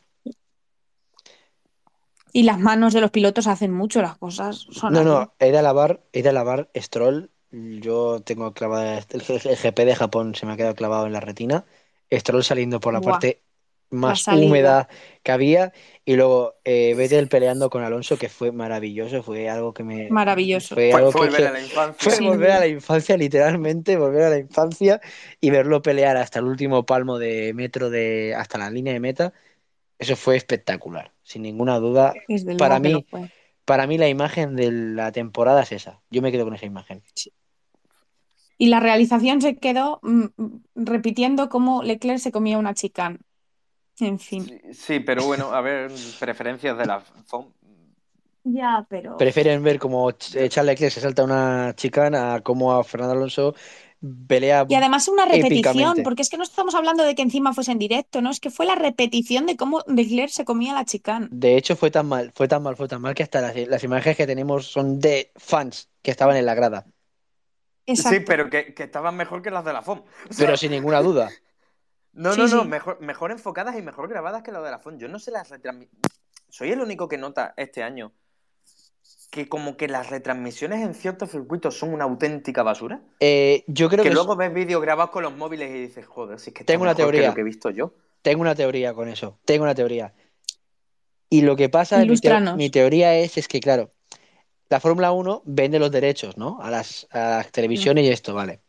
Y 2.39 2.43
las 2.45 2.61
manos 2.61 2.93
de 2.95 3.01
los 3.01 3.11
pilotos 3.11 3.47
hacen 3.49 3.73
mucho 3.73 4.03
las 4.03 4.17
cosas. 4.19 4.67
Son 4.71 4.95
No, 4.95 5.03
así. 5.03 5.05
no, 5.05 5.35
he 5.39 5.51
de 5.51 5.59
alabar, 5.59 6.05
he 6.13 6.23
de 6.23 6.29
alabar 6.29 6.71
Stroll. 6.77 7.31
Yo 7.51 8.21
tengo 8.23 8.53
clavada 8.55 8.99
el, 8.99 9.23
el 9.45 9.57
GP 9.57 9.85
de 9.85 9.95
Japón, 9.97 10.35
se 10.35 10.47
me 10.47 10.53
ha 10.53 10.57
quedado 10.57 10.75
clavado 10.75 11.07
en 11.07 11.13
la 11.13 11.21
retina. 11.21 11.67
Stroll 12.13 12.45
saliendo 12.45 12.81
por 12.81 12.93
la 12.93 13.01
Buah, 13.01 13.23
parte 13.23 13.43
más 13.91 14.25
salida. 14.25 14.69
húmeda 14.69 14.89
que 15.23 15.33
había. 15.33 15.73
Y 16.05 16.17
luego 16.17 16.55
eh, 16.65 16.95
Vettel 16.95 17.29
peleando 17.29 17.71
con 17.71 17.83
Alonso, 17.83 18.19
que 18.19 18.29
fue 18.29 18.53
maravilloso, 18.53 19.23
fue 19.23 19.49
algo 19.49 19.73
que 19.75 19.83
me. 19.85 20.17
Maravilloso. 20.17 20.77
Fue 20.89 20.91
Fue, 20.91 21.05
algo 21.05 21.13
fue 21.13 21.31
que, 21.31 21.31
volver 21.31 21.47
a 21.47 21.53
la 21.53 21.61
infancia. 21.61 22.11
fue 22.11 22.17
Sí. 22.17 22.31
volver 22.31 22.51
a 22.53 22.61
la 22.61 22.67
infancia, 22.69 23.17
literalmente, 23.17 23.97
volver 23.97 24.23
a 24.25 24.31
la 24.31 24.39
infancia 24.39 25.01
y 25.41 25.51
verlo 25.51 25.83
pelear 25.83 26.17
hasta 26.17 26.39
el 26.41 26.45
último 26.47 26.85
palmo 26.87 27.19
de 27.19 27.53
metro 27.55 27.91
de. 27.91 28.35
hasta 28.37 28.59
la 28.59 28.71
línea 28.71 28.93
de 28.93 29.01
meta. 29.01 29.33
Eso 29.99 30.17
fue 30.17 30.37
espectacular, 30.37 31.13
sin 31.23 31.43
ninguna 31.43 31.79
duda. 31.79 32.15
Para 32.59 32.79
mí, 32.79 33.07
para 33.65 33.87
mí 33.87 33.99
la 33.99 34.09
imagen 34.09 34.57
de 34.57 34.71
la 34.71 35.13
temporada 35.13 35.63
es 35.63 35.73
esa. 35.73 36.03
Yo 36.11 36.23
me 36.23 36.33
quedo 36.33 36.45
con 36.45 36.55
esa 36.55 36.67
imagen. 36.67 37.03
Y 38.59 38.69
la 38.69 38.81
realización 38.81 39.41
se 39.43 39.57
quedó 39.57 40.01
mm, 40.03 40.25
mm, 40.37 40.63
repitiendo 40.77 41.49
cómo 41.49 41.83
Leclerc 41.83 42.19
se 42.19 42.33
comía 42.33 42.59
una 42.59 42.75
chicane. 42.75 43.19
En 44.01 44.19
fin. 44.19 44.43
Sí, 44.47 44.61
sí, 44.73 45.01
pero 45.01 45.25
bueno, 45.25 45.53
a 45.53 45.61
ver, 45.61 45.91
preferencias 46.21 46.77
de 46.79 46.87
la 46.87 47.01
FOM. 47.01 47.53
Ya, 48.45 48.87
pero. 48.89 49.17
Prefieren 49.19 49.63
ver 49.63 49.79
cómo 49.79 50.11
Ch- 50.11 50.49
Charles 50.51 50.73
Leclerc 50.73 50.93
se 50.93 51.01
salta 51.01 51.25
una 51.25 51.75
chicana 51.75 52.35
a 52.35 52.41
cómo 52.43 52.73
a 52.75 52.85
Fernando 52.85 53.15
Alonso 53.15 53.55
pelea 54.27 54.67
Y 54.69 54.75
además 54.75 55.09
una 55.09 55.25
repetición, 55.25 55.57
épicamente. 55.77 56.03
porque 56.03 56.23
es 56.23 56.31
que 56.31 56.37
no 56.37 56.43
estamos 56.45 56.75
hablando 56.75 57.03
de 57.05 57.15
que 57.15 57.23
encima 57.23 57.53
fuese 57.55 57.73
en 57.73 57.79
directo, 57.79 58.21
¿no? 58.21 58.31
Es 58.31 58.41
que 58.41 58.51
fue 58.51 58.67
la 58.67 58.75
repetición 58.75 59.47
de 59.47 59.57
cómo 59.57 59.83
Leclerc 59.87 60.31
se 60.31 60.45
comía 60.45 60.75
la 60.75 60.85
chicane. 60.85 61.29
De 61.31 61.57
hecho, 61.57 61.77
fue 61.77 61.91
tan 61.91 62.07
mal, 62.07 62.33
fue 62.35 62.49
tan 62.49 62.63
mal, 62.63 62.77
fue 62.77 62.89
tan 62.89 63.01
mal 63.01 63.15
que 63.15 63.23
hasta 63.23 63.41
las, 63.41 63.57
las 63.57 63.83
imágenes 63.85 64.17
que 64.17 64.27
tenemos 64.27 64.67
son 64.71 65.01
de 65.01 65.33
fans 65.37 65.89
que 66.03 66.11
estaban 66.11 66.37
en 66.37 66.47
la 66.47 66.55
grada. 66.55 66.87
Exacto. 67.87 68.19
Sí, 68.19 68.25
pero 68.27 68.51
que, 68.51 68.75
que 68.75 68.83
estaban 68.85 69.17
mejor 69.17 69.43
que 69.43 69.51
las 69.51 69.65
de 69.65 69.73
la 69.73 69.83
FOM. 69.83 70.01
O 70.01 70.33
sea, 70.33 70.47
Pero 70.47 70.57
sin 70.57 70.71
ninguna 70.73 71.01
duda. 71.03 71.31
No, 72.19 72.33
Sí, 72.33 72.41
no, 72.41 72.49
no, 72.49 72.63
sí. 72.63 72.69
mejor, 72.69 72.99
mejor 73.03 73.31
enfocadas 73.31 73.77
y 73.77 73.83
mejor 73.83 74.09
grabadas 74.09 74.43
que 74.43 74.51
las 74.51 74.65
de 74.65 74.71
la 74.71 74.79
FOM. 74.79 74.97
Yo 74.97 75.07
no 75.07 75.19
sé 75.19 75.31
las 75.31 75.51
retransmisiones. 75.51 76.01
Soy 76.49 76.73
el 76.73 76.81
único 76.81 77.09
que 77.09 77.19
nota 77.19 77.53
este 77.59 77.83
año 77.83 78.15
que 79.37 79.49
como 79.49 79.77
que 79.77 79.87
las 79.87 80.11
retransmisiones 80.11 80.83
en 80.83 80.95
ciertos 80.95 81.31
circuitos 81.31 81.79
son 81.79 81.93
una 81.95 82.05
auténtica 82.05 82.63
basura. 82.63 83.01
Eh, 83.21 83.63
yo 83.69 83.89
creo 83.89 83.99
que 84.03 84.05
que, 84.05 84.09
es- 84.09 84.15
luego 84.15 84.35
ves 84.35 84.53
vídeos 84.53 84.81
grabados 84.83 85.11
con 85.11 85.23
los 85.23 85.37
móviles 85.37 85.71
y 85.71 85.75
dices, 85.83 86.07
joder, 86.07 86.41
si 86.41 86.51
es 86.51 86.55
que 86.55 86.65
Tengo 86.65 86.83
una 86.83 86.95
que 86.95 87.03
teoría. 87.03 87.29
lo 87.29 87.35
que 87.35 87.43
he 87.43 87.45
visto 87.45 87.71
yo. 87.71 87.93
tengo 88.23 88.41
una 88.41 88.55
teoría 88.57 88.93
con 88.95 89.09
eso. 89.09 89.39
Tengo 89.45 89.63
una 89.65 89.75
teoría. 89.75 90.13
Y 91.31 91.43
lo 91.43 91.55
que 91.57 91.69
pasa, 91.69 91.99
mi, 91.99 92.05
Ilústranos. 92.05 92.57
mi 92.57 92.71
teoría 92.71 93.15
es, 93.17 93.37
es 93.39 93.47
que, 93.47 93.61
claro, 93.61 93.93
la 94.69 94.81
Fórmula 94.81 95.13
1 95.13 95.43
vende 95.45 95.79
los 95.79 95.91
derechos, 95.93 96.37
¿no? 96.37 96.59
A 96.61 96.71
las, 96.71 97.07
a 97.11 97.19
las 97.39 97.53
televisiones 97.53 98.05
y 98.05 98.09
esto, 98.09 98.35
vale. 98.35 98.61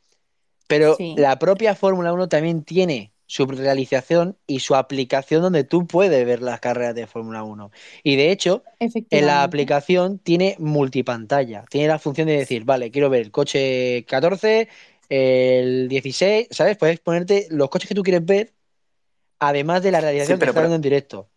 Pero 0.67 0.95
Sí. 0.95 1.15
la 1.17 1.39
propia 1.39 1.73
Fórmula 1.75 2.11
1 2.13 2.27
también 2.27 2.63
tiene 2.63 3.13
su 3.27 3.45
realización 3.45 4.37
y 4.47 4.61
su 4.61 4.73
aplicación 4.75 5.41
donde 5.41 5.63
tú 5.63 5.85
puedes 5.85 6.25
ver 6.25 6.41
las 6.41 6.59
carreras 6.59 6.95
de 6.95 7.05
Fórmula 7.07 7.43
1. 7.43 7.71
Y 8.03 8.15
de 8.15 8.31
hecho, 8.31 8.63
en 8.79 9.25
la 9.25 9.43
aplicación 9.43 10.17
tiene 10.17 10.55
multipantalla. 10.59 11.65
Tiene 11.69 11.87
la 11.89 11.99
función 11.99 12.27
de 12.27 12.37
decir, 12.37 12.63
vale, 12.63 12.89
quiero 12.89 13.09
ver 13.09 13.21
el 13.21 13.31
coche 13.31 14.05
14, 14.07 14.69
el 15.09 15.87
16, 15.89 16.47
¿sabes? 16.51 16.77
Puedes 16.77 16.99
ponerte 16.99 17.47
los 17.49 17.69
coches 17.69 17.87
que 17.89 17.95
tú 17.95 18.01
quieres 18.03 18.25
ver, 18.25 18.53
además 19.39 19.83
de 19.83 19.91
la 19.91 20.01
realización 20.01 20.37
Sí, 20.37 20.39
pero- 20.39 20.53
que 20.53 20.59
está 20.59 20.67
pero- 20.67 20.75
en 20.75 20.81
directo. 20.81 21.29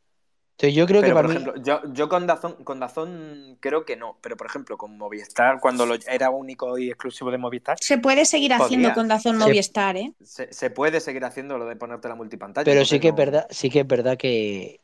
Entonces 0.60 0.74
yo 0.76 0.86
creo 0.86 1.02
Pero, 1.02 1.14
que 1.14 1.14
para 1.14 1.28
por 1.28 1.30
mí... 1.30 1.36
ejemplo, 1.36 1.62
yo, 1.62 1.80
yo 1.92 2.08
con, 2.08 2.26
Dazón, 2.26 2.64
con 2.64 2.78
Dazón 2.80 3.56
creo 3.60 3.84
que 3.84 3.96
no. 3.96 4.18
Pero, 4.20 4.36
por 4.36 4.46
ejemplo, 4.46 4.76
con 4.76 4.96
Movistar, 4.98 5.58
cuando 5.60 5.86
lo, 5.86 5.94
era 6.06 6.30
único 6.30 6.76
y 6.78 6.88
exclusivo 6.88 7.30
de 7.30 7.38
Movistar, 7.38 7.78
Se 7.80 7.98
puede 7.98 8.24
seguir 8.26 8.52
haciendo 8.52 8.92
con 8.92 9.08
Dazón 9.08 9.36
Se- 9.36 9.38
Movistar, 9.38 9.96
¿eh? 9.96 10.12
se, 10.22 10.52
se 10.52 10.70
puede 10.70 11.00
seguir 11.00 11.24
haciendo 11.24 11.56
lo 11.56 11.64
de 11.66 11.76
ponerte 11.76 12.08
la 12.08 12.14
multipantalla. 12.14 12.64
Pero 12.64 12.84
sí 12.84 13.00
que 13.00 13.08
es 13.08 13.14
verdad, 13.14 13.46
sí 13.50 13.70
que 13.70 13.80
es 13.80 13.86
verdad 13.86 14.16
que, 14.18 14.80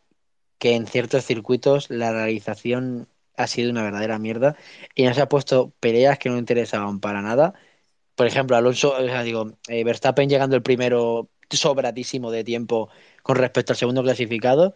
que 0.59 0.75
en 0.75 0.87
ciertos 0.87 1.25
circuitos 1.27 1.91
la 1.91 2.13
realización 2.13 3.09
ha 3.37 3.47
sido 3.47 3.71
una 3.71 3.83
verdadera 3.85 4.19
mierda 4.19 4.57
y 4.95 5.05
nos 5.05 5.19
ha 5.19 5.29
puesto 5.29 5.73
peleas 5.81 6.19
que 6.19 6.31
no 6.31 6.39
interesaban 6.39 7.01
para 7.01 7.23
nada. 7.23 7.55
Por 8.15 8.27
ejemplo, 8.27 8.57
Alonso, 8.57 8.95
o 8.97 9.05
sea, 9.07 9.23
digo, 9.25 9.53
eh, 9.69 9.85
Verstappen 9.85 10.29
llegando 10.31 10.57
el 10.57 10.63
primero 10.63 11.31
sobradísimo 11.51 12.31
de 12.31 12.45
tiempo 12.45 12.91
con 13.23 13.37
respecto 13.37 13.73
al 13.73 13.79
segundo 13.79 14.03
clasificado. 14.03 14.75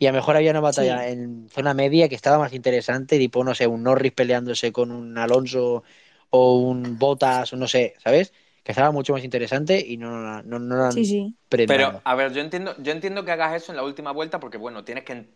Y 0.00 0.06
a 0.06 0.12
lo 0.12 0.16
mejor 0.16 0.34
había 0.34 0.50
una 0.50 0.60
batalla 0.60 1.04
Sí. 1.04 1.12
en 1.12 1.48
zona 1.50 1.74
media 1.74 2.08
que 2.08 2.14
estaba 2.14 2.38
más 2.38 2.54
interesante, 2.54 3.18
tipo, 3.18 3.44
no 3.44 3.54
sé, 3.54 3.66
un 3.66 3.82
Norris 3.82 4.12
peleándose 4.12 4.72
con 4.72 4.90
un 4.92 5.16
Alonso 5.18 5.84
o 6.30 6.56
un 6.56 6.98
Bottas, 6.98 7.52
o 7.52 7.56
no 7.56 7.68
sé, 7.68 7.94
¿sabes? 8.02 8.32
Que 8.64 8.72
estaba 8.72 8.92
mucho 8.92 9.12
más 9.12 9.22
interesante 9.22 9.78
y 9.78 9.98
no, 9.98 10.10
no, 10.10 10.42
no, 10.42 10.58
no 10.58 10.76
lo 10.76 10.84
han 10.86 10.92
Sí, 10.92 11.04
sí. 11.04 11.34
premiado. 11.50 11.90
Pero, 11.90 12.00
a 12.02 12.14
ver, 12.14 12.32
yo 12.32 12.40
entiendo, 12.40 12.74
yo 12.78 12.92
entiendo 12.92 13.26
que 13.26 13.32
hagas 13.32 13.62
eso 13.62 13.72
en 13.72 13.76
la 13.76 13.82
última 13.84 14.10
vuelta 14.12 14.40
porque, 14.40 14.56
bueno, 14.56 14.84
tienes 14.84 15.04
que 15.04 15.26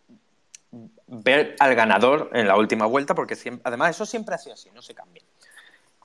ver 1.07 1.55
al 1.59 1.75
ganador 1.75 2.31
en 2.33 2.47
la 2.47 2.57
última 2.57 2.87
vuelta 2.87 3.13
porque 3.13 3.35
siempre, 3.35 3.61
además 3.65 3.91
eso 3.91 4.07
siempre 4.07 4.33
ha 4.33 4.39
sido 4.39 4.55
así, 4.55 4.69
no 4.73 4.81
se 4.81 4.95
cambia. 4.95 5.21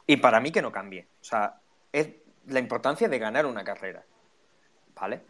Y 0.07 0.19
para 0.19 0.39
mí 0.39 0.53
que 0.53 0.61
no 0.61 0.71
cambie. 0.71 1.07
O 1.23 1.25
sea, 1.25 1.55
es 1.93 2.09
la 2.47 2.59
importancia 2.59 3.09
de 3.09 3.19
ganar 3.19 3.47
una 3.47 3.65
carrera. 3.65 4.05
¿Vale? 4.95 5.23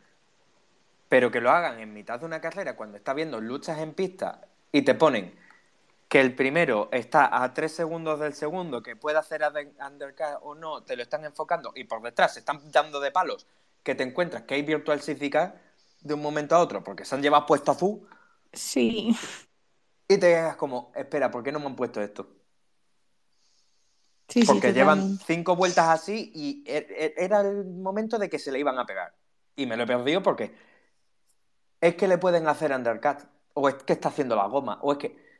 Pero 1.10 1.32
que 1.32 1.40
lo 1.40 1.50
hagan 1.50 1.80
en 1.80 1.92
mitad 1.92 2.20
de 2.20 2.26
una 2.26 2.40
carrera 2.40 2.76
cuando 2.76 2.96
está 2.96 3.12
viendo 3.14 3.40
luchas 3.40 3.80
en 3.80 3.94
pista 3.94 4.42
y 4.70 4.82
te 4.82 4.94
ponen 4.94 5.34
que 6.08 6.20
el 6.20 6.36
primero 6.36 6.88
está 6.92 7.42
a 7.42 7.52
3 7.52 7.72
segundos 7.72 8.20
del 8.20 8.32
segundo, 8.32 8.80
que 8.80 8.94
puede 8.94 9.18
hacer 9.18 9.42
undercut 9.44 10.38
o 10.42 10.54
no, 10.54 10.84
te 10.84 10.94
lo 10.94 11.02
están 11.02 11.24
enfocando 11.24 11.72
y 11.74 11.82
por 11.82 12.00
detrás 12.00 12.34
se 12.34 12.38
están 12.38 12.70
dando 12.70 13.00
de 13.00 13.10
palos 13.10 13.48
que 13.82 13.96
te 13.96 14.04
encuentras 14.04 14.44
que 14.44 14.54
hay 14.54 14.62
virtual 14.62 15.00
safety 15.00 15.30
de 16.00 16.14
un 16.14 16.22
momento 16.22 16.54
a 16.54 16.60
otro 16.60 16.84
porque 16.84 17.04
se 17.04 17.16
han 17.16 17.22
llevado 17.22 17.44
puesto 17.44 17.72
a 17.72 17.74
full 17.74 18.04
Sí. 18.52 19.16
y 20.06 20.14
te 20.14 20.20
quedas 20.20 20.54
como, 20.56 20.92
espera, 20.94 21.28
¿por 21.28 21.42
qué 21.42 21.50
no 21.50 21.58
me 21.58 21.66
han 21.66 21.76
puesto 21.76 22.00
esto? 22.00 22.28
Sí, 24.28 24.42
sí, 24.42 24.46
Porque 24.46 24.72
llevan 24.72 25.18
cinco 25.18 25.56
vueltas 25.56 25.88
así 25.88 26.30
y 26.32 26.62
e- 26.64 26.86
e- 26.88 27.14
era 27.16 27.40
el 27.40 27.64
momento 27.64 28.16
de 28.16 28.30
que 28.30 28.38
se 28.38 28.52
le 28.52 28.60
iban 28.60 28.78
a 28.78 28.86
pegar. 28.86 29.12
Y 29.56 29.66
me 29.66 29.76
lo 29.76 29.82
he 29.82 29.86
perdido 29.88 30.22
porque 30.22 30.69
es 31.80 31.94
que 31.94 32.08
le 32.08 32.18
pueden 32.18 32.46
hacer 32.48 32.72
undercut, 32.72 33.18
o 33.54 33.68
es 33.68 33.74
que 33.76 33.94
está 33.94 34.08
haciendo 34.08 34.36
la 34.36 34.46
goma, 34.46 34.78
o 34.82 34.92
es 34.92 34.98
que. 34.98 35.30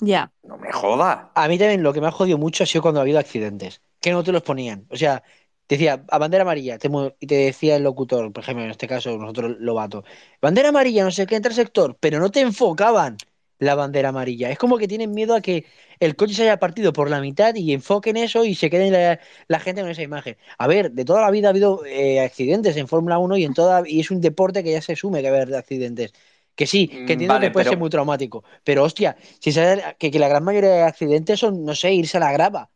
Ya. 0.00 0.30
No 0.42 0.58
me 0.58 0.70
jodas. 0.72 1.28
A 1.34 1.48
mí 1.48 1.58
también 1.58 1.82
lo 1.82 1.92
que 1.92 2.00
me 2.00 2.08
ha 2.08 2.12
jodido 2.12 2.38
mucho 2.38 2.64
ha 2.64 2.66
sido 2.66 2.82
cuando 2.82 3.00
ha 3.00 3.02
habido 3.02 3.18
accidentes. 3.18 3.80
que 4.00 4.12
no 4.12 4.22
te 4.22 4.32
los 4.32 4.42
ponían. 4.42 4.86
O 4.90 4.96
sea, 4.96 5.22
decía, 5.68 6.04
a 6.08 6.18
bandera 6.18 6.42
amarilla, 6.42 6.78
y 7.18 7.26
te 7.26 7.34
decía 7.34 7.76
el 7.76 7.82
locutor, 7.82 8.32
por 8.32 8.42
ejemplo, 8.42 8.64
en 8.64 8.70
este 8.70 8.86
caso 8.88 9.16
nosotros 9.16 9.56
Lobato, 9.58 10.04
bandera 10.40 10.68
amarilla, 10.68 11.04
no 11.04 11.10
sé 11.10 11.26
qué, 11.26 11.36
entra 11.36 11.50
el 11.50 11.56
sector, 11.56 11.96
pero 11.98 12.20
no 12.20 12.30
te 12.30 12.40
enfocaban 12.40 13.16
la 13.58 13.74
bandera 13.74 14.10
amarilla. 14.10 14.50
Es 14.50 14.58
como 14.58 14.78
que 14.78 14.88
tienen 14.88 15.12
miedo 15.12 15.34
a 15.34 15.40
que 15.40 15.64
el 16.00 16.16
coche 16.16 16.34
se 16.34 16.42
haya 16.42 16.58
partido 16.58 16.92
por 16.92 17.10
la 17.10 17.20
mitad 17.20 17.54
y 17.54 17.72
enfoquen 17.72 18.16
eso 18.16 18.44
y 18.44 18.54
se 18.54 18.70
quede 18.70 19.18
la, 19.48 19.60
gente 19.60 19.80
con 19.80 19.90
esa 19.90 20.02
imagen. 20.02 20.36
A 20.58 20.66
ver, 20.66 20.92
de 20.92 21.04
toda 21.04 21.22
la 21.22 21.30
vida 21.30 21.48
ha 21.48 21.50
habido 21.50 21.84
eh, 21.86 22.20
accidentes 22.20 22.76
en 22.76 22.88
Fórmula 22.88 23.18
1 23.18 23.36
y 23.38 23.44
en 23.44 23.54
toda 23.54 23.82
y 23.86 24.00
es 24.00 24.10
un 24.10 24.20
deporte 24.20 24.62
que 24.62 24.72
ya 24.72 24.82
se 24.82 24.92
asume 24.92 25.22
que 25.22 25.30
va 25.30 25.38
a 25.38 25.42
haber 25.42 25.54
accidentes. 25.54 26.12
Que 26.54 26.66
sí, 26.66 26.88
que 26.88 27.00
mm, 27.00 27.10
entiendo 27.10 27.40
que 27.40 27.50
puede 27.50 27.68
ser 27.68 27.78
muy 27.78 27.90
traumático. 27.90 28.44
Pero 28.64 28.84
hostia, 28.84 29.16
si 29.40 29.52
sabes 29.52 29.82
que, 29.98 30.10
que 30.10 30.18
la 30.18 30.28
gran 30.28 30.42
mayoría 30.42 30.70
de 30.70 30.82
accidentes 30.82 31.40
son, 31.40 31.64
no 31.64 31.74
sé, 31.74 31.92
irse 31.92 32.16
a 32.16 32.20
la 32.20 32.32
grava 32.32 32.70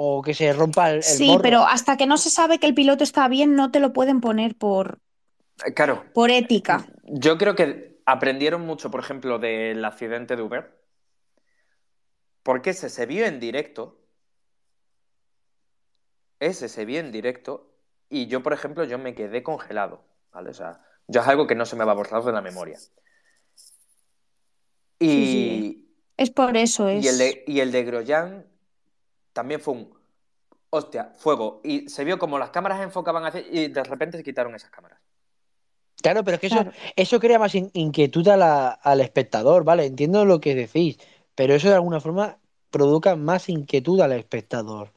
o 0.00 0.22
que 0.22 0.32
se 0.32 0.52
rompa 0.52 0.92
el, 0.92 1.02
Sí, 1.02 1.36
pero 1.42 1.66
hasta 1.66 1.96
que 1.96 2.06
no 2.06 2.18
se 2.18 2.30
sabe 2.30 2.60
que 2.60 2.68
el 2.68 2.74
piloto 2.74 3.02
está 3.02 3.26
bien, 3.26 3.56
no 3.56 3.72
te 3.72 3.80
lo 3.80 3.92
pueden 3.92 4.20
poner 4.20 4.54
por. 4.54 5.00
Claro. 5.74 6.04
Por 6.14 6.30
ética. 6.30 6.86
Yo 7.02 7.36
creo 7.36 7.56
que 7.56 7.97
aprendieron 8.08 8.62
mucho, 8.62 8.90
por 8.90 9.00
ejemplo, 9.00 9.38
del 9.38 9.84
accidente 9.84 10.34
de 10.34 10.42
Uber. 10.42 10.74
Porque 12.42 12.70
ese 12.70 12.88
se 12.88 13.04
vio 13.04 13.26
en 13.26 13.38
directo. 13.38 14.00
Ese 16.40 16.70
se 16.70 16.86
vio 16.86 17.00
en 17.00 17.12
directo. 17.12 17.70
Y 18.08 18.26
yo, 18.26 18.42
por 18.42 18.54
ejemplo, 18.54 18.84
yo 18.84 18.98
me 18.98 19.14
quedé 19.14 19.42
congelado. 19.42 20.02
¿Vale? 20.32 20.48
O 20.48 20.54
sea, 20.54 20.80
yo 21.06 21.20
es 21.20 21.28
algo 21.28 21.46
que 21.46 21.54
no 21.54 21.66
se 21.66 21.76
me 21.76 21.84
va 21.84 21.92
a 21.92 21.96
borrar 21.96 22.24
de 22.24 22.32
la 22.32 22.40
memoria. 22.40 22.78
Y. 24.98 25.86
Es 26.16 26.30
por 26.30 26.56
eso, 26.56 26.88
es. 26.88 27.04
Y 27.04 27.08
el 27.08 27.18
de, 27.18 27.44
y 27.46 27.60
el 27.60 27.70
de 27.70 27.84
Groyan 27.84 28.46
también 29.34 29.60
fue 29.60 29.74
un, 29.74 29.94
hostia, 30.70 31.12
fuego. 31.18 31.60
Y 31.62 31.90
se 31.90 32.04
vio 32.04 32.18
como 32.18 32.38
las 32.38 32.50
cámaras 32.50 32.80
enfocaban 32.80 33.26
hacia 33.26 33.42
y 33.42 33.68
de 33.68 33.84
repente 33.84 34.16
se 34.16 34.24
quitaron 34.24 34.54
esas 34.54 34.70
cámaras. 34.70 34.98
Claro, 36.00 36.22
pero 36.24 36.36
es 36.36 36.40
que 36.40 36.46
eso, 36.46 36.64
eso 36.96 37.20
crea 37.20 37.38
más 37.38 37.54
inquietud 37.54 38.28
al 38.28 39.00
espectador, 39.00 39.64
¿vale? 39.64 39.86
Entiendo 39.86 40.24
lo 40.24 40.40
que 40.40 40.54
decís, 40.54 40.98
pero 41.34 41.54
eso 41.54 41.68
de 41.68 41.74
alguna 41.74 42.00
forma 42.00 42.38
provoca 42.70 43.16
más 43.16 43.48
inquietud 43.48 44.00
al 44.00 44.12
espectador. 44.12 44.92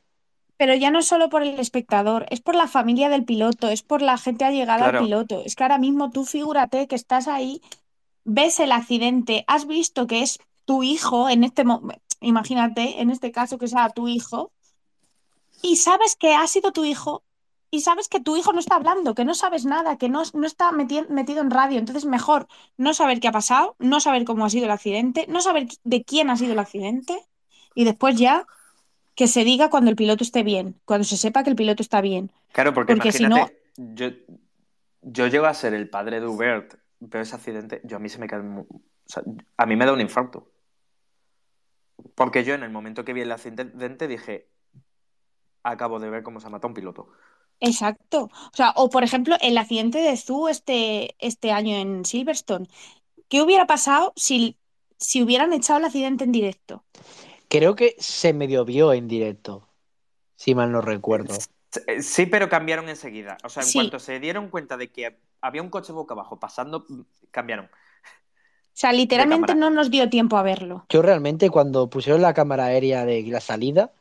Pero 0.57 0.75
ya 0.75 0.91
no 0.91 0.99
es 0.99 1.07
solo 1.07 1.29
por 1.29 1.41
el 1.41 1.59
espectador, 1.59 2.27
es 2.29 2.39
por 2.39 2.53
la 2.53 2.67
familia 2.67 3.09
del 3.09 3.25
piloto, 3.25 3.69
es 3.69 3.81
por 3.81 4.03
la 4.03 4.19
gente 4.19 4.45
allegada 4.45 4.89
al 4.89 4.99
piloto. 4.99 5.41
Es 5.43 5.55
que 5.55 5.63
ahora 5.63 5.79
mismo 5.79 6.11
tú 6.11 6.23
figúrate 6.23 6.87
que 6.87 6.95
estás 6.95 7.27
ahí, 7.27 7.63
ves 8.23 8.59
el 8.59 8.71
accidente, 8.71 9.43
has 9.47 9.65
visto 9.65 10.05
que 10.05 10.21
es 10.21 10.37
tu 10.65 10.83
hijo 10.83 11.29
en 11.29 11.43
este 11.43 11.63
momento, 11.63 12.03
imagínate, 12.19 13.01
en 13.01 13.09
este 13.09 13.31
caso 13.31 13.57
que 13.57 13.67
sea 13.67 13.89
tu 13.89 14.07
hijo, 14.07 14.51
y 15.63 15.77
sabes 15.77 16.15
que 16.15 16.35
ha 16.35 16.45
sido 16.45 16.71
tu 16.71 16.85
hijo 16.85 17.23
y 17.73 17.79
sabes 17.79 18.09
que 18.09 18.19
tu 18.19 18.35
hijo 18.35 18.51
no 18.51 18.59
está 18.59 18.75
hablando, 18.75 19.15
que 19.15 19.23
no 19.23 19.33
sabes 19.33 19.65
nada, 19.65 19.97
que 19.97 20.09
no, 20.09 20.23
no 20.33 20.45
está 20.45 20.73
metido 20.73 21.41
en 21.41 21.49
radio. 21.49 21.79
Entonces, 21.79 22.03
mejor 22.03 22.47
no 22.77 22.93
saber 22.93 23.21
qué 23.21 23.29
ha 23.29 23.31
pasado, 23.31 23.77
no 23.79 24.01
saber 24.01 24.25
cómo 24.25 24.45
ha 24.45 24.49
sido 24.49 24.65
el 24.65 24.71
accidente, 24.71 25.25
no 25.29 25.39
saber 25.39 25.67
de 25.85 26.03
quién 26.03 26.29
ha 26.29 26.35
sido 26.35 26.51
el 26.51 26.59
accidente 26.59 27.17
y 27.73 27.85
después 27.85 28.17
ya 28.17 28.45
que 29.15 29.27
se 29.27 29.45
diga 29.45 29.69
cuando 29.69 29.89
el 29.89 29.95
piloto 29.95 30.23
esté 30.23 30.43
bien, 30.43 30.79
cuando 30.83 31.05
se 31.05 31.15
sepa 31.15 31.43
que 31.43 31.49
el 31.49 31.55
piloto 31.55 31.81
está 31.81 32.01
bien. 32.01 32.29
Claro, 32.51 32.73
porque, 32.73 32.93
imagínate, 32.93 33.57
yo, 33.77 34.09
yo 35.01 35.27
llego 35.27 35.45
a 35.45 35.53
ser 35.53 35.73
el 35.73 35.89
padre 35.89 36.19
de 36.19 36.27
Hubert, 36.27 36.75
veo 36.99 37.21
ese 37.21 37.35
accidente, 37.35 37.79
yo 37.85 37.95
a 37.95 37.99
mí 37.99 38.09
se 38.09 38.19
me 38.19 38.27
cae... 38.27 38.41
a 39.57 39.65
mí 39.65 39.75
me 39.77 39.85
da 39.85 39.93
un 39.93 40.01
infarto. 40.01 40.51
Porque 42.15 42.43
yo 42.43 42.53
en 42.53 42.63
el 42.63 42.69
momento 42.69 43.05
que 43.05 43.13
vi 43.13 43.21
el 43.21 43.31
accidente 43.31 44.07
dije, 44.09 44.49
acabo 45.63 45.99
de 45.99 46.09
ver 46.09 46.23
cómo 46.23 46.41
se 46.41 46.47
ha 46.47 46.49
matado 46.49 46.69
un 46.69 46.73
piloto. 46.73 47.09
Exacto. 47.61 48.23
O 48.23 48.55
sea, 48.55 48.73
o 48.75 48.89
por 48.89 49.03
ejemplo, 49.03 49.37
el 49.39 49.57
accidente 49.57 49.99
de 49.99 50.17
Zu 50.17 50.49
este, 50.49 51.15
este 51.19 51.51
año 51.51 51.77
en 51.77 52.03
Silverstone. 52.03 52.67
¿Qué 53.29 53.41
hubiera 53.41 53.65
pasado 53.65 54.11
si, 54.17 54.57
si 54.97 55.23
hubieran 55.23 55.53
echado 55.53 55.79
el 55.79 55.85
accidente 55.85 56.25
en 56.25 56.33
directo? 56.33 56.83
Creo 57.47 57.75
que 57.75 57.95
se 57.99 58.33
medio 58.33 58.65
vio 58.65 58.91
en 58.93 59.07
directo, 59.07 59.69
si 60.35 60.55
mal 60.55 60.71
no 60.71 60.81
recuerdo. 60.81 61.35
Sí, 62.01 62.25
pero 62.25 62.49
cambiaron 62.49 62.89
enseguida. 62.89 63.37
O 63.43 63.49
sea, 63.49 63.63
en 63.63 63.71
cuanto 63.71 63.99
se 63.99 64.19
dieron 64.19 64.49
cuenta 64.49 64.75
de 64.75 64.91
que 64.91 65.17
había 65.39 65.61
un 65.61 65.69
coche 65.69 65.93
boca 65.93 66.13
abajo 66.13 66.39
pasando, 66.39 66.85
cambiaron. 67.29 67.65
O 67.65 68.73
sea, 68.73 68.91
literalmente 68.91 69.53
no 69.53 69.69
nos 69.69 69.91
dio 69.91 70.09
tiempo 70.09 70.37
a 70.37 70.43
verlo. 70.43 70.85
Yo 70.89 71.01
realmente 71.01 71.49
cuando 71.49 71.89
pusieron 71.89 72.21
la 72.21 72.33
cámara 72.33 72.65
aérea 72.65 73.05
de 73.05 73.21
la 73.23 73.41
salida, 73.41 73.91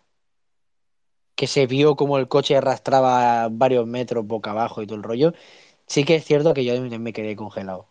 que 1.41 1.47
se 1.47 1.67
vio 1.67 1.97
como 1.97 2.19
el 2.19 2.29
coche 2.29 2.55
arrastraba 2.55 3.49
varios 3.51 3.87
metros 3.87 4.27
boca 4.27 4.51
abajo 4.51 4.83
y 4.83 4.87
todo 4.87 4.99
el 4.99 5.03
rollo, 5.03 5.33
sí 5.87 6.05
que 6.05 6.17
es 6.17 6.25
cierto 6.27 6.53
que 6.53 6.67
yo 6.67 6.79
me 6.83 7.15
quedé 7.15 7.35
congelado. 7.35 7.87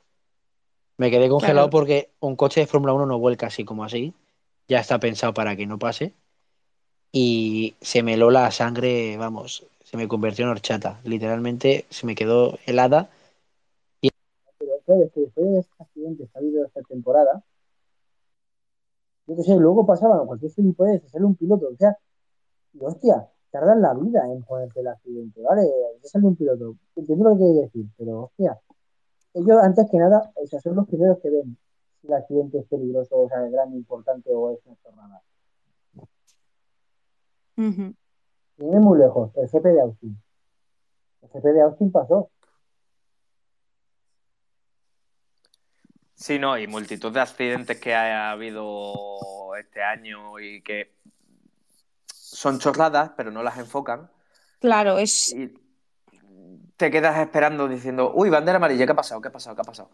Me 0.97 1.09
quedé 1.09 1.29
congelado 1.29 1.71
porque 1.71 2.11
un 2.19 2.35
coche 2.35 2.59
de 2.59 2.67
Fórmula 2.67 2.93
1 2.93 3.07
no 3.07 3.17
vuelca 3.17 3.47
así 3.47 3.65
como 3.65 3.83
así. 3.83 4.13
Ya 4.67 4.79
está 4.79 4.99
pensado 4.99 5.33
para 5.33 5.55
que 5.55 5.65
no 5.65 5.79
pase. 5.79 6.13
Y 7.11 7.73
se 7.81 8.03
me 8.03 8.13
heló 8.13 8.29
la 8.29 8.51
sangre, 8.51 9.17
vamos, 9.17 9.65
se 9.83 9.97
me 9.97 10.07
convirtió 10.07 10.45
en 10.45 10.51
horchata. 10.51 10.99
Literalmente 11.03 11.87
se 11.89 12.05
me 12.05 12.13
quedó 12.13 12.59
helada 12.67 13.09
que 13.99 14.11
después 14.61 14.99
de 15.35 15.59
este 15.59 15.71
que 15.95 16.29
ha 16.35 16.37
habido 16.37 16.65
esta 16.67 16.83
temporada, 16.83 17.43
yo 19.25 19.35
qué 19.35 19.41
sé, 19.41 19.55
luego 19.55 19.87
pasaban 19.87 20.27
cualquier 20.27 20.51
puede 20.75 21.01
sale 21.09 21.25
un 21.25 21.35
piloto, 21.35 21.67
o 21.73 21.75
sea, 21.75 21.97
y 22.73 22.85
hostia, 22.85 23.27
tardan 23.51 23.81
la 23.81 23.93
vida 23.93 24.25
en 24.31 24.43
ponerte 24.43 24.79
el 24.79 24.87
accidente, 24.87 25.41
¿vale? 25.41 25.63
Ya 26.01 26.09
sale 26.09 26.27
un 26.27 26.35
piloto, 26.35 26.75
entiendo 26.95 27.29
lo 27.29 27.35
que 27.35 27.43
quiere 27.43 27.61
decir, 27.61 27.85
pero 27.97 28.23
hostia, 28.23 28.59
ellos 29.33 29.57
antes 29.61 29.89
que 29.89 29.97
nada, 29.97 30.31
o 30.35 30.47
son 30.47 30.75
los 30.75 30.87
primeros 30.87 31.19
que 31.19 31.29
ven 31.29 31.57
si 32.01 32.07
el 32.07 32.13
accidente 32.13 32.59
es 32.59 32.65
peligroso, 32.67 33.19
o 33.19 33.27
sea, 33.27 33.39
de 33.39 33.51
gran 33.51 33.73
importante 33.73 34.29
o 34.33 34.51
es 34.51 34.59
una 34.65 34.75
jornada. 34.83 35.21
Viene 37.55 38.79
muy 38.79 38.97
lejos, 38.99 39.31
el 39.35 39.47
GP 39.47 39.65
de 39.65 39.81
Austin. 39.81 40.21
El 41.21 41.29
GP 41.29 41.43
de 41.53 41.61
Austin 41.61 41.91
pasó. 41.91 42.29
Sí, 46.13 46.37
no, 46.37 46.57
y 46.57 46.67
multitud 46.67 47.13
de 47.13 47.21
accidentes 47.21 47.79
que 47.79 47.93
ha 47.95 48.31
habido 48.31 49.55
este 49.55 49.81
año 49.81 50.39
y 50.39 50.61
que 50.61 50.93
son 52.39 52.57
chorradas, 52.57 53.11
pero 53.17 53.31
no 53.31 53.43
las 53.43 53.57
enfocan. 53.57 54.09
Claro, 54.61 54.97
es. 54.97 55.33
Y 55.33 55.53
te 56.77 56.89
quedas 56.89 57.17
esperando 57.17 57.67
diciendo, 57.67 58.13
uy, 58.15 58.29
bandera 58.29 58.55
amarilla, 58.55 58.85
¿qué 58.85 58.93
ha 58.93 58.95
pasado? 58.95 59.19
¿Qué 59.19 59.27
ha 59.27 59.31
pasado? 59.33 59.57
¿Qué 59.57 59.61
ha 59.61 59.65
pasado? 59.65 59.89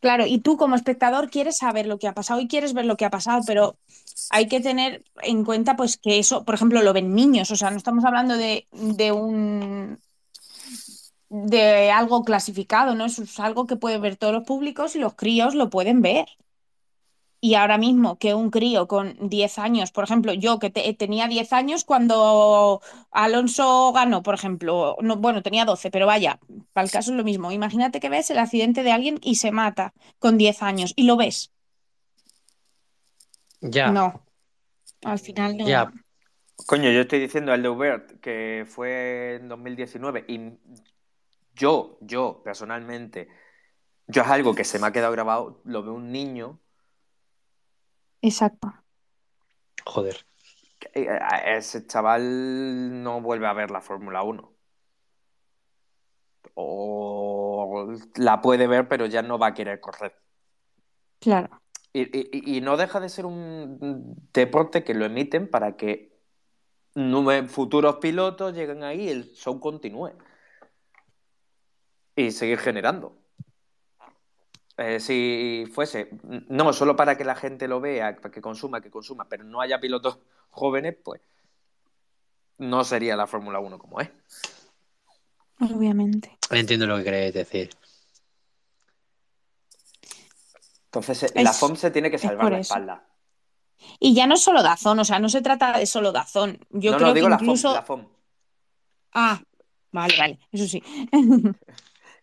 Claro, 0.00 0.26
y 0.26 0.38
tú 0.40 0.56
como 0.56 0.74
espectador 0.74 1.30
quieres 1.30 1.58
saber 1.58 1.86
lo 1.86 1.98
que 2.00 2.08
ha 2.08 2.12
pasado 2.14 2.40
y 2.40 2.48
quieres 2.48 2.74
ver 2.74 2.86
lo 2.86 2.96
que 2.96 3.04
ha 3.04 3.10
pasado, 3.10 3.42
pero 3.46 3.76
hay 4.30 4.48
que 4.48 4.60
tener 4.60 5.04
en 5.22 5.44
cuenta 5.44 5.76
pues 5.76 5.96
que 5.96 6.18
eso, 6.18 6.44
por 6.44 6.56
ejemplo, 6.56 6.82
lo 6.82 6.92
ven 6.92 7.14
niños, 7.14 7.52
o 7.52 7.56
sea, 7.56 7.70
no 7.70 7.76
estamos 7.76 8.04
hablando 8.04 8.36
de, 8.36 8.66
de 8.72 9.12
un 9.12 9.98
de 11.28 11.92
algo 11.92 12.24
clasificado, 12.24 12.96
¿no? 12.96 13.04
Eso 13.04 13.22
es 13.22 13.38
algo 13.38 13.68
que 13.68 13.76
pueden 13.76 14.02
ver 14.02 14.16
todos 14.16 14.32
los 14.32 14.42
públicos 14.44 14.96
y 14.96 14.98
los 14.98 15.14
críos 15.14 15.54
lo 15.54 15.70
pueden 15.70 16.02
ver. 16.02 16.26
Y 17.42 17.54
ahora 17.54 17.78
mismo 17.78 18.18
que 18.18 18.34
un 18.34 18.50
crío 18.50 18.86
con 18.86 19.16
10 19.18 19.58
años, 19.58 19.92
por 19.92 20.04
ejemplo, 20.04 20.34
yo 20.34 20.58
que 20.58 20.70
tenía 20.70 21.26
10 21.26 21.52
años 21.54 21.84
cuando 21.84 22.82
Alonso 23.10 23.92
ganó, 23.92 24.22
por 24.22 24.34
ejemplo, 24.34 24.96
no, 25.00 25.16
bueno, 25.16 25.42
tenía 25.42 25.64
12, 25.64 25.90
pero 25.90 26.06
vaya, 26.06 26.38
para 26.74 26.84
el 26.84 26.90
caso 26.90 27.12
es 27.12 27.16
lo 27.16 27.24
mismo. 27.24 27.50
Imagínate 27.50 27.98
que 27.98 28.10
ves 28.10 28.30
el 28.30 28.38
accidente 28.38 28.82
de 28.82 28.92
alguien 28.92 29.18
y 29.22 29.36
se 29.36 29.52
mata 29.52 29.94
con 30.18 30.36
10 30.36 30.62
años 30.62 30.92
y 30.96 31.04
lo 31.04 31.16
ves. 31.16 31.50
Ya. 33.62 33.90
No. 33.90 34.22
Al 35.02 35.18
final 35.18 35.56
no. 35.56 35.66
Ya. 35.66 35.90
Coño, 36.66 36.90
yo 36.90 37.00
estoy 37.00 37.20
diciendo 37.20 37.54
el 37.54 37.62
de 37.62 37.68
Hubert, 37.68 38.20
que 38.20 38.66
fue 38.68 39.36
en 39.36 39.48
2019, 39.48 40.24
y 40.28 40.58
yo, 41.54 41.98
yo, 42.00 42.42
personalmente, 42.44 43.28
yo 44.06 44.22
es 44.22 44.28
algo 44.28 44.54
que 44.54 44.64
se 44.64 44.78
me 44.78 44.86
ha 44.86 44.92
quedado 44.92 45.12
grabado, 45.12 45.60
lo 45.64 45.82
veo 45.82 45.94
un 45.94 46.12
niño. 46.12 46.60
Exacto. 48.22 48.72
Joder. 49.84 50.24
Eh, 50.94 51.18
ese 51.46 51.86
chaval 51.86 53.02
no 53.02 53.20
vuelve 53.20 53.46
a 53.46 53.52
ver 53.52 53.70
la 53.70 53.80
Fórmula 53.80 54.22
1. 54.22 54.52
O 56.54 57.94
la 58.16 58.40
puede 58.40 58.66
ver, 58.66 58.88
pero 58.88 59.06
ya 59.06 59.22
no 59.22 59.38
va 59.38 59.48
a 59.48 59.54
querer 59.54 59.80
correr. 59.80 60.14
Claro. 61.18 61.60
Y, 61.92 62.56
y 62.56 62.60
no 62.60 62.76
deja 62.76 63.00
de 63.00 63.08
ser 63.08 63.26
un 63.26 64.28
deporte 64.32 64.84
que 64.84 64.94
lo 64.94 65.04
emiten 65.04 65.50
para 65.50 65.76
que 65.76 66.10
futuros 67.48 67.96
pilotos 67.96 68.54
lleguen 68.54 68.82
ahí 68.82 69.02
y 69.02 69.08
el 69.08 69.32
show 69.32 69.58
continúe 69.60 70.12
y 72.16 72.30
seguir 72.30 72.58
generando. 72.58 73.19
Eh, 74.82 74.98
si 74.98 75.66
fuese, 75.70 76.08
no 76.48 76.72
solo 76.72 76.96
para 76.96 77.14
que 77.14 77.22
la 77.22 77.34
gente 77.34 77.68
lo 77.68 77.82
vea, 77.82 78.16
para 78.16 78.32
que 78.32 78.40
consuma, 78.40 78.80
que 78.80 78.90
consuma, 78.90 79.28
pero 79.28 79.44
no 79.44 79.60
haya 79.60 79.78
pilotos 79.78 80.18
jóvenes, 80.50 80.96
pues 81.04 81.20
no 82.56 82.82
sería 82.82 83.14
la 83.14 83.26
Fórmula 83.26 83.60
1 83.60 83.78
como 83.78 84.00
es. 84.00 84.08
Obviamente. 85.60 86.38
Entiendo 86.50 86.86
lo 86.86 86.96
que 86.96 87.04
queréis 87.04 87.34
decir. 87.34 87.70
Entonces, 90.86 91.24
eh, 91.24 91.42
la 91.42 91.52
FOM 91.52 91.76
se 91.76 91.90
tiene 91.90 92.10
que 92.10 92.16
salvar 92.18 92.50
la 92.50 92.60
espalda. 92.60 93.06
Y 93.98 94.14
ya 94.14 94.26
no 94.26 94.34
es 94.34 94.42
solo 94.42 94.62
Dazón, 94.62 94.98
o 94.98 95.04
sea, 95.04 95.18
no 95.18 95.28
se 95.28 95.42
trata 95.42 95.78
de 95.78 95.84
solo 95.84 96.10
Dazón. 96.10 96.58
Yo 96.70 96.96
creo 96.96 97.12
que 97.12 97.20
incluso... 97.20 97.74
la 97.74 97.82
FOM. 97.82 98.08
Ah, 99.12 99.42
vale, 99.92 100.14
vale, 100.16 100.38
eso 100.52 100.66
sí. 100.66 100.82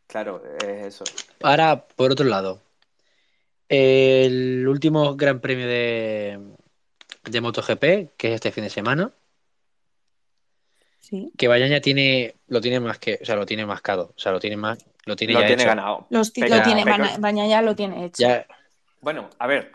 claro, 0.08 0.42
es 0.62 0.86
eso. 0.86 1.04
Ahora, 1.44 1.86
por 1.88 2.12
otro 2.12 2.26
lado, 2.26 2.62
el 3.70 4.68
último 4.68 5.16
Gran 5.16 5.40
Premio 5.40 5.68
de, 5.68 6.40
de 7.24 7.42
MotoGP, 7.42 8.16
que 8.18 8.30
es 8.30 8.36
este 8.36 8.52
fin 8.52 8.64
de 8.64 8.70
semana. 8.70 9.12
Sí. 11.00 11.32
Que 11.38 11.48
Bañaña 11.48 11.80
tiene, 11.80 12.36
lo 12.48 12.60
tiene 12.60 12.80
más 12.80 13.00
que, 13.00 13.20
o 13.22 13.26
sea, 13.26 13.36
lo 13.36 13.46
tiene 13.46 13.66
mascado, 13.66 14.14
o 14.16 14.20
sea, 14.20 14.32
lo 14.32 14.40
tiene 14.40 14.58
más, 14.58 14.86
lo 15.06 15.16
tiene, 15.16 15.34
lo 15.34 15.46
tiene 15.46 15.64
ganado. 15.64 16.08
lo 16.10 16.24
tiene, 16.24 16.84
Bañaña 17.20 17.62
lo 17.62 17.76
tiene 17.76 18.06
hecho. 18.06 18.28
Bueno, 19.00 19.30
a 19.40 19.48
ver. 19.48 19.72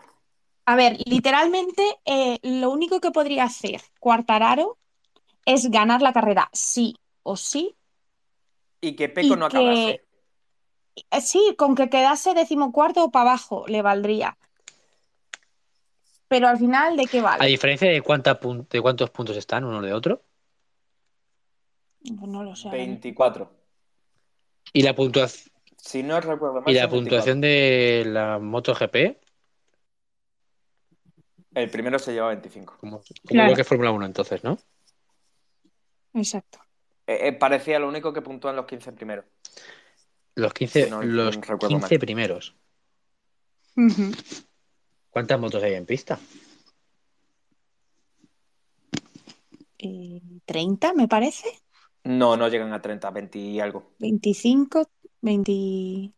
A 0.65 0.75
ver, 0.75 0.97
literalmente, 1.05 1.83
eh, 2.05 2.37
lo 2.43 2.69
único 2.69 3.01
que 3.01 3.11
podría 3.11 3.45
hacer 3.45 3.81
Cuartararo 3.99 4.77
es 5.45 5.69
ganar 5.69 6.01
la 6.01 6.13
carrera, 6.13 6.49
sí 6.53 6.95
o 7.23 7.35
sí. 7.35 7.75
Y 8.79 8.95
que 8.95 9.09
Peco 9.09 9.35
no 9.35 9.45
acabase. 9.47 10.03
Eh, 10.95 11.21
sí, 11.21 11.55
con 11.57 11.75
que 11.75 11.89
quedase 11.89 12.33
decimocuarto 12.33 13.03
o 13.03 13.11
para 13.11 13.31
abajo 13.31 13.65
le 13.67 13.81
valdría. 13.81 14.37
Pero 16.27 16.47
al 16.47 16.57
final, 16.57 16.97
¿de 16.97 17.05
qué 17.05 17.21
vale? 17.21 17.43
¿A 17.43 17.47
diferencia 17.47 17.89
de, 17.89 18.01
cuánta 18.01 18.39
de 18.69 18.81
cuántos 18.81 19.09
puntos 19.11 19.37
están 19.37 19.65
uno 19.65 19.81
de 19.81 19.93
otro? 19.93 20.23
Pues 22.03 22.29
no 22.29 22.43
lo 22.43 22.55
sé. 22.55 22.69
24. 22.69 23.51
¿Y 24.73 24.81
la 24.81 24.95
puntuación? 24.95 25.51
Si 25.77 26.01
no 26.01 26.19
recuerdo 26.19 26.61
mal. 26.61 26.73
¿Y 26.73 26.77
la 26.77 26.89
puntuación 26.89 27.41
de 27.41 28.03
la 28.07 28.39
MotoGP? 28.39 28.95
El 31.53 31.69
primero 31.69 31.99
se 31.99 32.13
lleva 32.13 32.29
25. 32.29 32.77
Como, 32.79 33.01
lo 33.29 33.55
que 33.55 33.61
es 33.61 33.67
Fórmula 33.67 33.91
1 33.91 34.05
entonces, 34.05 34.43
¿no? 34.43 34.57
Exacto. 36.13 36.59
Eh, 37.05 37.27
eh, 37.27 37.33
parecía 37.33 37.79
lo 37.79 37.87
único 37.87 38.13
que 38.13 38.21
puntúan 38.21 38.55
los 38.55 38.65
15 38.65 38.93
primeros. 38.93 39.25
Los 40.35 40.53
15, 40.53 40.89
los 41.03 41.37
15 41.37 41.99
primeros. 41.99 42.55
¿Cuántas 45.09 45.39
motos 45.39 45.63
hay 45.63 45.73
en 45.75 45.85
pista? 45.85 46.19
30, 50.45 50.87
eh, 50.87 50.93
me 50.95 51.07
parece. 51.07 51.47
No, 52.03 52.35
no 52.35 52.47
llegan 52.47 52.73
a 52.73 52.81
30, 52.81 53.11
20 53.11 53.39
y 53.39 53.59
algo. 53.59 53.93
25, 53.99 54.89
20. 55.21 56.11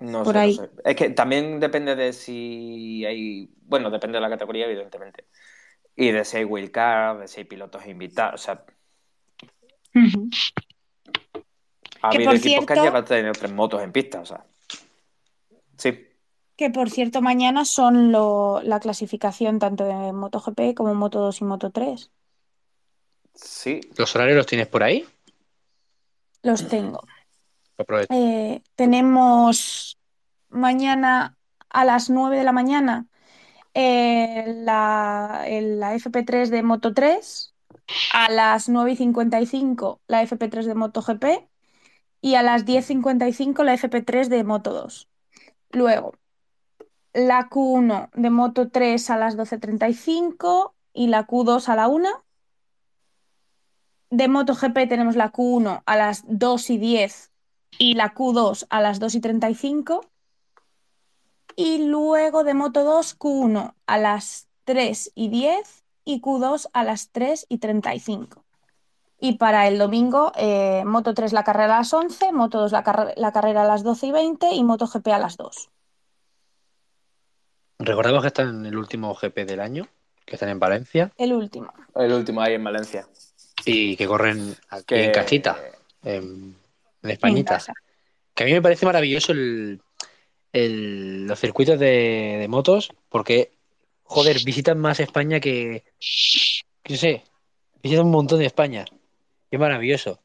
No 0.00 0.24
sé, 0.24 0.70
Es 0.84 0.96
que 0.96 1.10
también 1.10 1.58
depende 1.58 1.96
de 1.96 2.12
si 2.12 3.04
hay. 3.04 3.50
Bueno, 3.62 3.90
depende 3.90 4.18
de 4.18 4.22
la 4.22 4.28
categoría, 4.28 4.66
evidentemente. 4.66 5.26
Y 5.94 6.10
de 6.10 6.24
si 6.24 6.38
hay 6.38 6.44
wildcard, 6.44 7.20
de 7.20 7.28
si 7.28 7.40
hay 7.40 7.44
pilotos 7.44 7.86
invitados. 7.86 8.42
O 8.42 8.44
sea. 8.44 8.64
Ha 12.06 12.14
habido 12.14 12.32
equipos 12.32 12.66
que 12.66 12.72
han 12.72 12.78
llegado 12.80 12.98
a 12.98 13.04
tener 13.04 13.36
tres 13.36 13.52
motos 13.52 13.82
en 13.82 13.92
pista, 13.92 14.20
o 14.20 14.26
sea. 14.26 14.44
Sí. 15.76 16.06
Que 16.56 16.70
por 16.70 16.90
cierto, 16.90 17.20
mañana 17.20 17.64
son 17.64 18.12
la 18.12 18.80
clasificación 18.80 19.58
tanto 19.58 19.84
de 19.84 20.12
MotoGP 20.12 20.74
como 20.74 20.94
Moto 20.94 21.20
2 21.20 21.40
y 21.40 21.44
Moto 21.44 21.70
3. 21.70 22.10
Sí. 23.34 23.80
¿Los 23.96 24.14
horarios 24.16 24.36
los 24.36 24.46
tienes 24.46 24.66
por 24.66 24.82
ahí? 24.82 25.06
Los 26.42 26.66
tengo. 26.68 27.02
Eh, 28.08 28.62
tenemos 28.74 29.98
mañana 30.48 31.36
a 31.68 31.84
las 31.84 32.08
9 32.08 32.38
de 32.38 32.44
la 32.44 32.52
mañana 32.52 33.06
eh, 33.74 34.54
la, 34.64 35.44
la, 35.46 35.94
FP3 35.94 36.48
de 36.48 36.62
Moto 36.62 36.94
3, 36.94 37.54
a 38.14 38.30
las 38.30 38.70
9 38.70 38.92
y 38.92 38.96
55 38.96 40.00
la 40.06 40.22
FP3 40.22 40.64
de 40.64 40.74
Moto 40.74 41.02
GP 41.02 41.46
y 42.26 42.34
a 42.34 42.42
las 42.42 42.66
10.55 42.66 43.62
la 43.62 43.74
FP3 43.74 44.26
de 44.26 44.42
Moto 44.42 44.72
2. 44.72 45.08
Luego, 45.70 46.14
la 47.14 47.48
Q1 47.48 48.10
de 48.14 48.30
Moto 48.30 48.68
3 48.68 49.10
a 49.10 49.16
las 49.16 49.36
12.35 49.38 50.72
y 50.92 51.06
la 51.06 51.28
Q2 51.28 51.68
a 51.68 51.76
la 51.76 51.86
1 51.86 52.08
de 54.10 54.26
MotoGP 54.26 54.88
tenemos 54.88 55.14
la 55.14 55.32
Q1 55.32 55.84
a 55.86 55.96
las 55.96 56.24
2 56.26 56.70
y 56.70 56.78
10 56.78 57.30
y 57.78 57.94
la 57.94 58.12
Q2 58.12 58.66
a 58.70 58.80
las 58.80 58.98
2 58.98 59.14
y 59.14 59.20
35. 59.20 60.00
Y 61.54 61.86
luego 61.86 62.42
de 62.42 62.54
Moto 62.54 62.82
2, 62.82 63.20
Q1 63.20 63.74
a 63.86 63.98
las 63.98 64.48
3 64.64 65.12
y 65.14 65.28
10 65.28 65.84
y 66.04 66.20
Q2 66.20 66.70
a 66.72 66.82
las 66.82 67.10
3 67.12 67.46
y 67.48 67.58
35. 67.58 68.45
Y 69.18 69.38
para 69.38 69.66
el 69.66 69.78
domingo, 69.78 70.32
eh, 70.36 70.82
Moto 70.84 71.14
3 71.14 71.32
la 71.32 71.42
carrera 71.42 71.76
a 71.76 71.78
las 71.78 71.92
11, 71.92 72.32
Moto 72.32 72.60
2 72.60 72.72
la, 72.72 73.14
la, 73.16 73.32
carrera 73.32 73.62
a 73.62 73.66
las 73.66 73.82
12 73.82 74.08
y 74.08 74.12
20 74.12 74.54
y 74.54 74.62
Moto 74.62 74.86
GP 74.86 75.08
a 75.08 75.18
las 75.18 75.36
2. 75.36 75.70
Recordamos 77.78 78.22
que 78.22 78.28
están 78.28 78.48
en 78.48 78.66
el 78.66 78.76
último 78.76 79.14
GP 79.14 79.46
del 79.46 79.60
año, 79.60 79.88
que 80.24 80.36
están 80.36 80.48
en 80.48 80.58
Valencia. 80.58 81.12
El 81.16 81.32
último. 81.32 81.72
El 81.94 82.12
último 82.12 82.40
ahí 82.40 82.54
en 82.54 82.64
Valencia. 82.64 83.06
Y 83.64 83.96
que 83.96 84.06
corren 84.06 84.54
aquí 84.68 84.94
en 84.94 85.12
casita, 85.12 85.58
en, 86.02 86.56
Españita. 87.02 87.62
que 88.34 88.44
a 88.44 88.46
mí 88.46 88.52
me 88.52 88.62
parece 88.62 88.86
maravilloso 88.86 89.32
el, 89.32 89.80
los 90.52 91.38
circuitos 91.38 91.78
de, 91.78 92.46
motos, 92.48 92.92
porque, 93.08 93.52
joder, 94.02 94.38
visitan 94.44 94.78
más 94.78 95.00
España 95.00 95.40
que, 95.40 95.84
yo 96.84 96.96
sé, 96.96 97.24
visitan 97.82 98.06
un 98.06 98.12
montón 98.12 98.38
de 98.38 98.46
España. 98.46 98.84
Qué 99.50 99.58
maravilloso. 99.58 100.20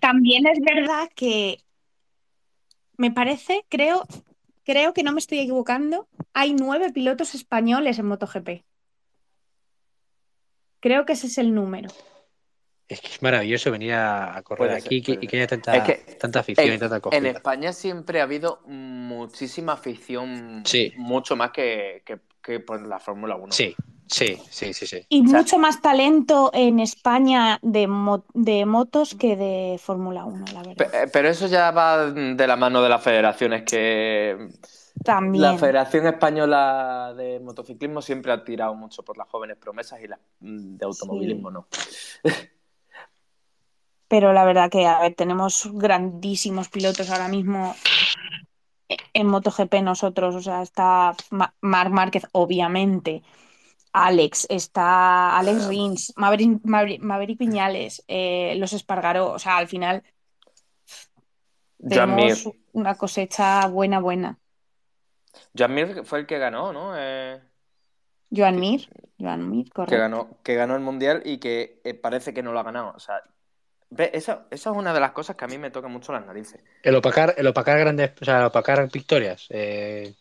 También 0.00 0.46
es 0.46 0.58
verdad 0.60 1.08
que 1.14 1.58
me 2.96 3.10
parece, 3.10 3.64
creo, 3.68 4.06
creo 4.64 4.92
que 4.92 5.02
no 5.02 5.12
me 5.12 5.20
estoy 5.20 5.40
equivocando, 5.40 6.08
hay 6.32 6.54
nueve 6.54 6.92
pilotos 6.92 7.34
españoles 7.34 7.98
en 7.98 8.06
MotoGP. 8.06 8.64
Creo 10.80 11.04
que 11.04 11.12
ese 11.12 11.26
es 11.26 11.38
el 11.38 11.54
número. 11.54 11.90
Es 12.88 13.00
que 13.00 13.06
es 13.06 13.22
maravilloso 13.22 13.70
venir 13.70 13.92
a, 13.92 14.42
correr 14.42 14.72
aquí 14.72 14.96
y 14.96 15.26
que 15.26 15.36
haya 15.36 15.46
tanta, 15.46 16.40
afición 16.40 16.66
en, 16.66 16.74
y 16.74 16.78
tanta 16.78 16.96
acogida. 16.96 17.18
En 17.18 17.26
España 17.26 17.72
siempre 17.72 18.20
ha 18.20 18.24
habido 18.24 18.62
muchísima 18.66 19.74
afición, 19.74 20.64
mucho 20.96 21.36
más 21.36 21.52
que, 21.52 22.02
por 22.66 22.84
la 22.84 22.98
Fórmula 22.98 23.36
1. 23.36 23.52
Sí, 23.52 23.76
sí, 24.10 24.38
sí, 24.50 24.74
sí. 24.74 24.86
sí. 24.86 25.06
Y 25.08 25.22
mucho 25.22 25.58
más 25.58 25.80
talento 25.80 26.50
en 26.52 26.80
España 26.80 27.58
de, 27.62 27.88
de 28.34 28.66
motos 28.66 29.14
que 29.14 29.36
de 29.36 29.78
Fórmula 29.78 30.24
1, 30.24 30.44
la 30.52 30.62
verdad. 30.62 31.08
Pero 31.12 31.28
eso 31.28 31.46
ya 31.46 31.70
va 31.70 32.10
de 32.10 32.46
la 32.46 32.56
mano 32.56 32.82
de 32.82 32.88
las 32.88 33.02
federaciones 33.02 33.62
que... 33.62 34.48
También. 35.02 35.42
La 35.42 35.56
Federación 35.56 36.06
Española 36.06 37.14
de 37.16 37.40
Motociclismo 37.40 38.02
siempre 38.02 38.32
ha 38.32 38.44
tirado 38.44 38.74
mucho 38.74 39.02
por 39.02 39.16
las 39.16 39.28
jóvenes 39.28 39.56
promesas 39.56 39.98
y 40.02 40.08
las 40.08 40.18
mm, 40.40 40.76
de 40.76 40.84
automovilismo 40.84 41.50
no. 41.50 41.68
pero 44.08 44.34
la 44.34 44.44
verdad 44.44 44.68
que, 44.70 44.86
a 44.86 45.00
ver, 45.00 45.14
tenemos 45.14 45.70
grandísimos 45.72 46.68
pilotos 46.68 47.08
ahora 47.08 47.28
mismo 47.28 47.74
en 49.14 49.26
MotoGP 49.26 49.74
nosotros, 49.82 50.34
o 50.34 50.40
sea, 50.40 50.62
está 50.62 51.14
Marc 51.60 51.92
Márquez, 51.92 52.26
obviamente, 52.32 53.22
Alex, 53.92 54.46
está 54.48 55.36
Alex 55.38 55.66
Rins, 55.66 56.12
Maverick, 56.16 56.60
Maverick, 56.64 57.38
Piñales, 57.38 58.04
eh, 58.06 58.54
los 58.56 58.72
Espargaró, 58.72 59.32
o 59.32 59.38
sea, 59.38 59.56
al 59.56 59.68
final 59.68 60.02
tenemos 61.78 62.48
una 62.72 62.96
cosecha 62.96 63.66
buena, 63.66 63.98
buena. 63.98 64.38
Joan 65.56 65.74
Mir 65.74 66.04
fue 66.04 66.20
el 66.20 66.26
que 66.26 66.38
ganó, 66.38 66.72
¿no? 66.72 66.92
Eh... 66.96 67.40
Joan 68.34 68.60
Mir, 68.60 68.88
Joan 69.18 69.50
Mir, 69.50 69.70
correcto. 69.72 69.94
Que 69.94 69.98
ganó, 69.98 70.38
que 70.42 70.54
ganó 70.54 70.76
el 70.76 70.82
Mundial 70.82 71.22
y 71.24 71.38
que 71.38 71.80
eh, 71.84 71.94
parece 71.94 72.32
que 72.32 72.42
no 72.42 72.52
lo 72.52 72.60
ha 72.60 72.64
ganado, 72.64 72.92
o 72.94 73.00
sea, 73.00 73.22
esa, 73.96 74.46
esa, 74.50 74.70
es 74.70 74.76
una 74.76 74.94
de 74.94 75.00
las 75.00 75.10
cosas 75.10 75.34
que 75.34 75.44
a 75.44 75.48
mí 75.48 75.58
me 75.58 75.72
toca 75.72 75.88
mucho 75.88 76.12
las 76.12 76.24
narices. 76.24 76.62
El 76.82 76.94
opacar, 76.94 77.34
el 77.36 77.46
opacar 77.46 77.78
grandes, 77.78 78.12
o 78.20 78.24
sea, 78.24 78.38
el 78.38 78.44
opacar 78.44 78.88
victorias. 78.90 79.46
Eh. 79.50 80.14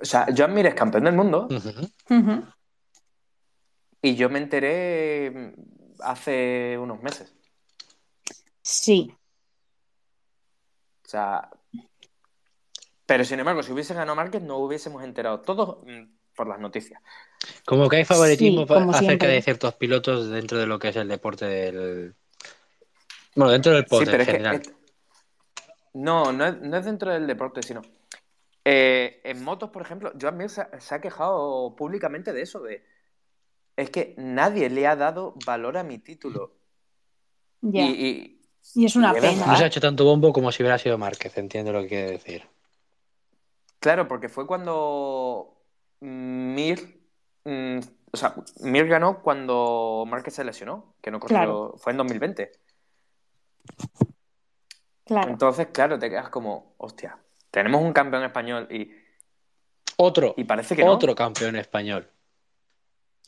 O 0.00 0.04
sea, 0.04 0.26
Joan 0.36 0.54
Mir 0.54 0.66
es 0.66 0.74
campeón 0.74 1.04
del 1.04 1.14
mundo. 1.14 1.48
Y 4.02 4.14
yo 4.14 4.28
me 4.28 4.38
enteré 4.38 5.30
mm, 5.30 5.52
hace 6.00 6.78
unos 6.78 7.02
meses. 7.02 7.34
Sí. 8.62 9.12
O 11.04 11.08
sea. 11.08 11.50
Pero 13.06 13.24
sin 13.24 13.38
embargo, 13.38 13.62
si 13.62 13.72
hubiese 13.72 13.94
ganado 13.94 14.16
Márquez, 14.16 14.42
no 14.42 14.58
hubiésemos 14.58 15.02
enterado. 15.02 15.40
Todos, 15.40 15.78
mm, 15.84 16.04
por 16.36 16.46
las 16.46 16.60
noticias. 16.60 17.00
Como 17.64 17.88
que 17.88 17.96
hay 17.96 18.04
favoritismo 18.04 18.66
acerca 18.92 19.26
de 19.26 19.42
ciertos 19.42 19.74
pilotos 19.74 20.28
dentro 20.28 20.58
de 20.58 20.66
lo 20.66 20.78
que 20.78 20.88
es 20.88 20.96
el 20.96 21.08
deporte 21.08 21.46
del. 21.46 22.14
Bueno, 23.34 23.52
dentro 23.52 23.72
del 23.72 23.82
deporte 23.82 24.14
en 24.14 24.26
general. 24.26 24.62
No, 25.94 26.30
no 26.32 26.46
es, 26.46 26.84
dentro 26.84 27.12
del 27.12 27.26
deporte, 27.26 27.62
sino. 27.62 27.82
Eh, 28.68 29.20
en 29.22 29.44
motos, 29.44 29.70
por 29.70 29.80
ejemplo, 29.80 30.12
Joan 30.20 30.36
Mir 30.36 30.50
se, 30.50 30.60
ha 30.60 31.00
quejado 31.00 31.76
públicamente 31.76 32.32
de 32.32 32.42
eso, 32.42 32.60
de. 32.60 32.84
Es 33.76 33.90
que 33.90 34.16
nadie 34.18 34.68
le 34.70 34.88
ha 34.88 34.96
dado 34.96 35.34
valor 35.46 35.76
a 35.76 35.84
mi 35.84 35.98
título. 35.98 36.56
Y, 37.62 38.40
es 38.74 38.96
una 38.96 39.14
pena. 39.14 39.46
No 39.46 39.56
se 39.56 39.62
ha 39.62 39.68
hecho 39.68 39.80
tanto 39.80 40.04
bombo 40.04 40.32
como 40.32 40.50
si 40.50 40.64
hubiera 40.64 40.78
sido 40.78 40.98
Márquez, 40.98 41.38
entiendo 41.38 41.72
lo 41.72 41.82
que 41.82 41.88
quiere 41.88 42.10
decir. 42.10 42.42
Claro, 43.78 44.08
porque 44.08 44.28
fue 44.28 44.48
cuando 44.48 45.62
Mir. 46.00 47.06
Mm, 47.44 47.78
o 48.10 48.16
sea, 48.16 48.34
Mir 48.62 48.88
ganó 48.88 49.22
cuando 49.22 50.02
Márquez 50.08 50.34
se 50.34 50.42
lesionó, 50.42 50.96
que 51.00 51.12
no 51.12 51.20
corrió. 51.20 51.74
Fue 51.76 51.92
en 51.92 51.98
2020. 51.98 52.50
Claro. 55.04 55.30
Entonces, 55.30 55.68
claro, 55.68 56.00
te 56.00 56.10
quedas 56.10 56.30
como, 56.30 56.74
hostia, 56.78 57.16
tenemos 57.56 57.80
un 57.80 57.94
campeón 57.94 58.22
español 58.22 58.68
y. 58.70 58.90
Otro. 59.96 60.34
Y 60.36 60.44
parece 60.44 60.76
que 60.76 60.84
Otro 60.84 61.14
campeón 61.14 61.56
español. 61.56 62.06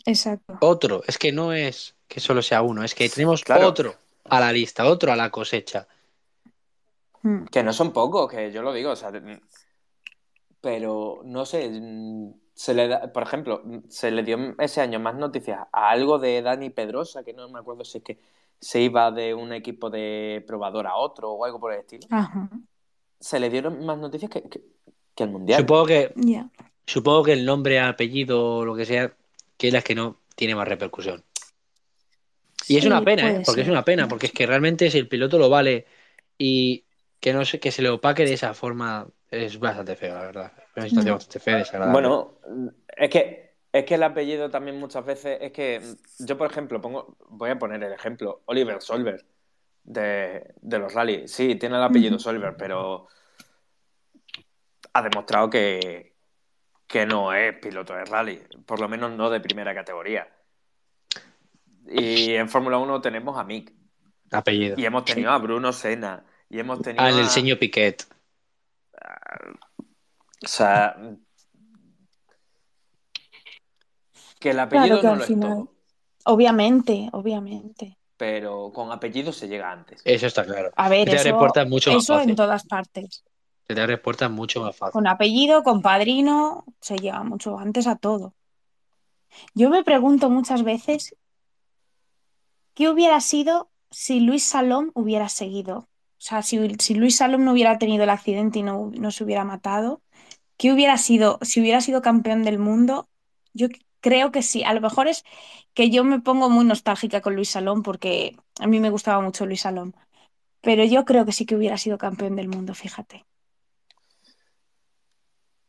Exacto. 0.05 0.59
Otro. 0.61 1.03
Es 1.07 1.17
que 1.17 1.33
no 1.33 1.55
es 1.55 1.95
que 2.07 2.21
solo 2.21 2.43
sea 2.43 2.61
uno, 2.61 2.85
es 2.85 2.95
que 2.95 3.09
tenemos 3.09 3.43
otro 3.49 3.95
a 4.25 4.39
la 4.39 4.53
lista, 4.53 4.85
otro 4.85 5.13
a 5.13 5.17
la 5.17 5.31
cosecha. 5.31 5.89
Hmm. 7.23 7.47
Que 7.47 7.63
no 7.63 7.73
son 7.73 7.91
pocos, 7.95 8.31
que 8.31 8.53
yo 8.53 8.61
lo 8.61 8.75
digo, 8.75 8.91
o 8.91 8.97
sea, 8.97 9.11
pero 10.61 11.23
no 11.25 11.47
sé, 11.47 11.73
se 12.53 12.75
le 12.75 12.87
da, 12.87 13.11
por 13.11 13.23
ejemplo, 13.23 13.63
se 13.89 14.11
le 14.11 14.23
dio 14.25 14.55
ese 14.59 14.83
año 14.83 15.01
más 15.01 15.15
noticias 15.15 15.61
a 15.73 15.89
algo 15.89 16.19
de 16.19 16.43
Dani 16.43 16.69
Pedrosa, 16.69 17.25
que 17.25 17.33
no 17.33 17.49
me 17.49 17.61
acuerdo 17.61 17.83
si 17.83 17.97
es 17.97 18.05
que 18.05 18.19
se 18.61 18.83
iba 18.83 19.11
de 19.11 19.33
un 19.33 19.55
equipo 19.55 19.89
de 19.89 20.45
probador 20.47 20.87
a 20.87 20.97
otro 20.97 21.31
o 21.31 21.47
algo 21.47 21.59
por 21.59 21.73
el 21.73 21.81
estilo. 21.81 22.07
Se 23.21 23.41
le 23.41 23.51
dieron 23.51 23.85
más 23.85 23.99
noticias 23.99 24.31
que, 24.31 24.43
que, 24.43 25.25
el 25.25 25.31
mundial. 25.31 25.61
Supongo 25.61 25.87
que, 25.87 26.15
supongo 26.87 27.25
que 27.25 27.33
el 27.33 27.45
nombre, 27.45 27.81
apellido 27.81 28.59
o 28.59 28.65
lo 28.65 28.77
que 28.77 28.85
sea, 28.85 29.13
que 29.57 29.69
es 29.69 29.73
la 29.73 29.83
que 29.83 29.95
no 29.95 30.17
tiene 30.37 30.55
más 30.55 30.69
repercusión. 30.69 31.25
Y 32.69 32.77
es 32.77 32.85
una 32.85 33.03
pena, 33.03 33.31
¿eh? 33.31 33.43
porque 33.45 33.63
es 33.63 33.69
una 33.69 33.85
pena, 33.85 34.09
porque 34.09 34.27
es 34.27 34.33
que 34.33 34.47
realmente 34.47 34.91
si 34.91 34.99
el 34.99 35.09
piloto 35.09 35.39
lo 35.39 35.49
vale 35.49 35.87
y 36.37 36.85
que 37.19 37.33
no 37.33 37.45
sé, 37.45 37.59
que 37.59 37.73
se 37.73 37.83
le 37.83 37.89
opaque 37.89 38.25
de 38.25 38.35
esa 38.35 38.55
forma 38.55 39.09
es 39.31 39.59
bastante 39.59 39.97
feo, 39.97 40.15
la 40.15 40.23
verdad. 40.23 40.53
Es 40.77 40.93
una 40.93 41.13
bastante 41.13 41.41
fea, 41.41 41.57
desagradable. 41.57 41.93
Bueno, 41.93 42.39
es 42.97 43.11
que 43.11 43.49
es 43.73 43.85
que 43.85 43.95
el 43.95 44.03
apellido 44.03 44.51
también 44.51 44.79
muchas 44.79 45.05
veces 45.05 45.39
es 45.41 45.53
que 45.53 45.81
yo, 46.21 46.39
por 46.39 46.51
ejemplo, 46.51 46.81
pongo, 46.81 47.17
voy 47.29 47.51
a 47.51 47.59
poner 47.59 47.83
el 47.83 47.93
ejemplo, 47.93 48.43
Oliver 48.47 48.81
Solver 48.81 49.25
de, 49.89 50.55
los 50.63 50.93
rally. 50.93 51.27
Sí, 51.27 51.57
tiene 51.57 51.77
el 51.77 51.83
apellido 51.83 52.19
Solver, 52.19 52.57
pero 52.57 53.09
ha 54.93 55.03
demostrado 55.03 55.49
que, 55.49 56.15
que 56.87 57.07
no 57.07 57.33
es 57.33 57.59
piloto 57.59 57.95
de 57.95 58.05
rally, 58.05 58.41
por 58.67 58.81
lo 58.81 58.89
menos 58.89 59.13
no 59.13 59.31
de 59.31 59.41
primera 59.41 59.75
categoría. 59.75 60.29
Y 61.87 62.35
en 62.35 62.49
Fórmula 62.49 62.79
1 62.79 63.01
tenemos 63.01 63.39
a 63.39 63.45
Mick. 63.45 63.73
Apellido. 64.31 64.77
Y 64.79 64.85
hemos 64.85 65.05
tenido 65.07 65.31
a 65.31 65.39
Bruno 65.39 65.73
Senna. 65.73 66.23
Y 66.51 66.59
hemos 66.59 66.83
tenido 66.83 67.03
Al 67.03 67.19
el 67.19 67.29
señor 67.29 67.59
Piquet. 67.59 68.07
O 70.45 70.47
sea, 70.47 70.97
que 74.39 74.51
el 74.51 74.61
apellido 74.61 75.03
no 75.03 75.17
lo 75.17 75.23
es 75.25 75.41
todo. 75.41 75.73
Obviamente, 76.25 77.09
obviamente. 77.13 77.98
Pero 78.19 78.73
con 78.75 78.93
apellido 78.93 79.33
se 79.33 79.49
llega 79.49 79.73
antes. 79.73 80.03
Eso 80.05 80.27
está 80.27 80.45
claro. 80.45 80.71
A 80.77 80.89
ver, 80.89 81.09
eso, 81.09 81.35
mucho 81.67 81.97
eso 81.97 82.21
en 82.21 82.35
todas 82.35 82.67
partes. 82.67 83.25
Se 83.67 83.75
te 83.75 83.81
abre 83.81 83.97
puertas 83.97 84.31
mucho 84.31 84.61
más 84.61 84.77
fácil. 84.77 84.93
Con 84.93 85.07
apellido, 85.07 85.63
con 85.63 85.81
padrino, 85.81 86.65
se 86.81 86.97
llega 86.97 87.23
mucho 87.23 87.59
antes 87.59 87.87
a 87.87 87.97
todo. 87.97 88.35
Yo 89.55 89.71
me 89.71 89.85
pregunto 89.85 90.31
muchas 90.31 90.65
veces 90.65 91.15
qué 92.75 92.89
hubiera 92.89 93.21
sido 93.21 93.71
si 93.91 94.21
Luis 94.21 94.45
Salom 94.45 94.91
hubiera 94.95 95.29
seguido. 95.29 95.79
O 95.79 96.21
sea, 96.21 96.43
si, 96.43 96.59
Luis 96.95 97.17
Salom 97.17 97.45
no 97.45 97.53
hubiera 97.53 97.79
tenido 97.79 98.03
el 98.03 98.11
accidente 98.11 98.59
y 98.59 98.63
no, 98.65 98.91
no 98.99 99.13
se 99.13 99.23
hubiera 99.23 99.45
matado, 99.45 100.03
¿qué 100.57 100.73
hubiera 100.73 100.99
sido 100.99 101.39
si 101.43 101.61
hubiera 101.61 101.81
sido 101.81 102.03
campeón 102.03 102.43
del 102.43 102.59
mundo? 102.59 103.09
Yo 103.55 103.69
creo 104.09 104.33
que 104.33 104.43
sí. 104.43 104.65
A 104.65 104.73
lo 104.73 104.81
mejor 104.81 105.07
es 105.07 105.23
que 105.75 105.91
yo 105.91 106.03
me 106.03 106.21
pongo 106.21 106.49
muy 106.49 106.65
nostálgica 106.65 107.21
con 107.21 107.35
Luis 107.35 107.51
Salón 107.51 107.83
porque 107.83 108.37
a 108.59 108.67
mí 108.67 108.81
me 108.81 108.89
gustaba 108.89 109.21
mucho 109.21 109.45
Luis 109.45 109.61
Salón. 109.61 109.95
Pero 110.63 110.83
yo 110.85 111.05
creo 111.05 111.27
que 111.27 111.33
sí 111.33 111.45
que 111.45 111.55
hubiera 111.55 111.77
sido 111.77 111.99
campeón 111.99 112.35
del 112.35 112.49
mundo, 112.49 112.75
fíjate. 112.75 113.27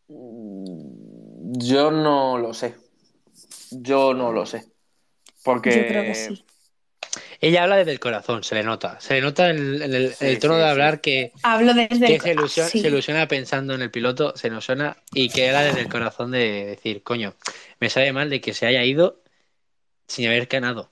Yo 0.08 1.92
no 1.92 2.38
lo 2.38 2.54
sé. 2.54 2.78
Yo 3.72 4.14
no 4.14 4.32
lo 4.32 4.46
sé. 4.46 4.72
Porque. 5.44 5.72
Yo 5.72 5.88
creo 5.88 6.04
que 6.04 6.16
sí. 6.16 6.46
Ella 7.42 7.64
habla 7.64 7.78
desde 7.78 7.94
el 7.94 8.00
corazón, 8.00 8.44
se 8.44 8.56
le 8.56 8.64
nota. 8.64 9.00
Se 9.00 9.14
le 9.14 9.22
nota 9.22 9.50
en, 9.50 9.82
el, 9.82 10.40
tono 10.40 10.58
de 10.58 10.70
hablar 10.70 11.00
que, 11.00 11.32
Hablo 11.42 11.74
desde 11.74 12.20
se, 12.20 12.80
ilusiona, 12.86 13.28
pensando 13.28 13.74
en 13.74 13.82
el 13.82 13.92
piloto, 13.92 14.36
se 14.36 14.50
nos 14.50 14.66
suena 14.66 14.98
y 15.14 15.30
que 15.30 15.48
habla 15.48 15.64
desde 15.64 15.82
el 15.82 15.90
corazón 15.90 16.32
de 16.32 16.66
decir, 16.66 17.02
coño, 17.02 17.36
me 17.80 17.90
sabe 17.90 18.12
mal 18.12 18.30
de 18.30 18.42
que 18.42 18.54
se 18.54 18.66
haya 18.66 18.84
ido 18.84 19.22
sin 20.08 20.28
haber 20.28 20.48
ganado. 20.48 20.92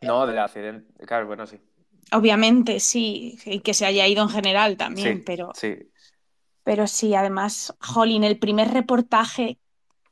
No, 0.00 0.26
del 0.26 0.38
accidente. 0.38 1.04
Claro, 1.04 1.26
bueno, 1.26 1.46
sí. 1.46 1.58
Obviamente, 2.12 2.80
sí, 2.80 3.38
y 3.44 3.60
que 3.60 3.74
se 3.74 3.84
haya 3.84 4.06
ido 4.06 4.22
en 4.22 4.30
general 4.30 4.76
también, 4.78 5.22
pero. 5.24 5.50
Sí. 5.54 5.90
Pero 6.64 6.86
sí, 6.86 7.14
además, 7.14 7.74
Jolín, 7.80 8.24
el 8.24 8.38
primer 8.38 8.72
reportaje 8.72 9.58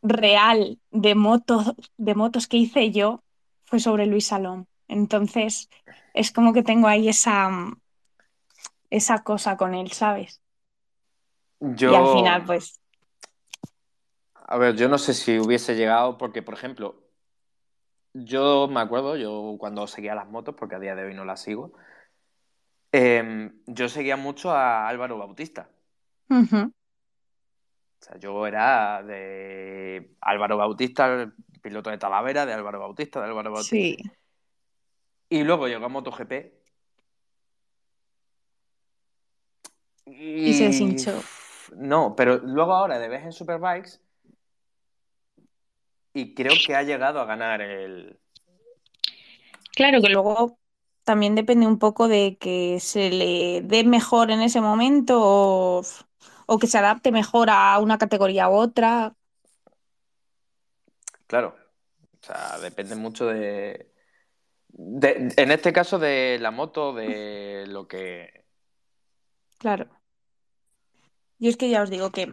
real 0.02 0.78
de 0.90 1.14
motos, 1.14 1.72
de 1.96 2.14
motos 2.14 2.46
que 2.46 2.58
hice 2.58 2.90
yo 2.90 3.22
fue 3.64 3.80
sobre 3.80 4.06
Luis 4.06 4.26
Salón. 4.26 4.66
Entonces, 4.88 5.68
es 6.14 6.32
como 6.32 6.52
que 6.52 6.62
tengo 6.62 6.88
ahí 6.88 7.08
esa, 7.08 7.50
esa 8.90 9.22
cosa 9.22 9.56
con 9.56 9.74
él, 9.74 9.92
¿sabes? 9.92 10.42
Yo... 11.60 11.92
Y 11.92 11.94
al 11.94 12.06
final, 12.12 12.44
pues... 12.44 12.80
A 14.34 14.56
ver, 14.56 14.76
yo 14.76 14.88
no 14.88 14.96
sé 14.96 15.12
si 15.12 15.38
hubiese 15.38 15.76
llegado, 15.76 16.16
porque, 16.16 16.42
por 16.42 16.54
ejemplo, 16.54 17.04
yo 18.14 18.66
me 18.68 18.80
acuerdo, 18.80 19.16
yo 19.16 19.56
cuando 19.58 19.86
seguía 19.86 20.14
las 20.14 20.28
motos, 20.28 20.54
porque 20.58 20.76
a 20.76 20.80
día 20.80 20.94
de 20.94 21.04
hoy 21.04 21.14
no 21.14 21.26
las 21.26 21.42
sigo, 21.42 21.74
em, 22.90 23.60
yo 23.66 23.90
seguía 23.90 24.16
mucho 24.16 24.50
a 24.50 24.88
Álvaro 24.88 25.18
Bautista. 25.18 25.68
O 28.00 28.04
sea, 28.04 28.16
yo 28.18 28.46
era 28.46 29.02
de 29.02 30.16
Álvaro 30.20 30.56
Bautista, 30.56 31.12
el 31.12 31.32
piloto 31.60 31.90
de 31.90 31.98
Talavera, 31.98 32.46
de 32.46 32.54
Álvaro 32.54 32.80
Bautista, 32.80 33.20
de 33.20 33.26
Álvaro 33.26 33.52
Bautista. 33.52 33.76
Sí. 33.76 33.98
Y 35.28 35.44
luego 35.44 35.68
llegó 35.68 35.86
a 35.86 35.88
MotoGP. 35.88 36.32
Y, 40.06 40.54
se 40.54 40.64
deshinchó. 40.64 41.22
No, 41.76 42.14
pero 42.16 42.38
luego 42.38 42.72
ahora 42.72 42.98
de 42.98 43.08
vez 43.08 43.24
en 43.24 43.32
Superbikes. 43.32 44.00
Y 46.14 46.34
creo 46.34 46.54
que 46.66 46.74
ha 46.74 46.82
llegado 46.82 47.20
a 47.20 47.26
ganar 47.26 47.60
el. 47.60 48.18
Claro 49.74 50.00
que 50.00 50.08
luego 50.08 50.58
también 51.04 51.34
depende 51.34 51.66
un 51.66 51.78
poco 51.78 52.08
de 52.08 52.36
que 52.38 52.80
se 52.80 53.10
le 53.10 53.60
dé 53.62 53.84
mejor 53.84 54.30
en 54.30 54.40
ese 54.40 54.60
momento 54.60 55.20
o, 55.20 55.82
o 56.46 56.58
que 56.58 56.66
se 56.66 56.78
adapte 56.78 57.12
mejor 57.12 57.50
a 57.50 57.78
una 57.78 57.98
categoría 57.98 58.48
u 58.48 58.54
otra. 58.54 59.14
Claro. 61.26 61.54
O 62.20 62.26
sea, 62.26 62.58
depende 62.58 62.96
mucho 62.96 63.26
de, 63.26 63.92
en 64.76 65.50
este 65.50 65.72
caso 65.72 65.98
de 65.98 66.38
la 66.40 66.50
moto, 66.50 66.92
de 66.92 67.64
lo 67.66 67.88
que... 67.88 68.44
Claro. 69.58 69.88
Yo 71.38 71.50
es 71.50 71.56
que 71.56 71.70
ya 71.70 71.82
os 71.82 71.90
digo 71.90 72.10
que 72.10 72.32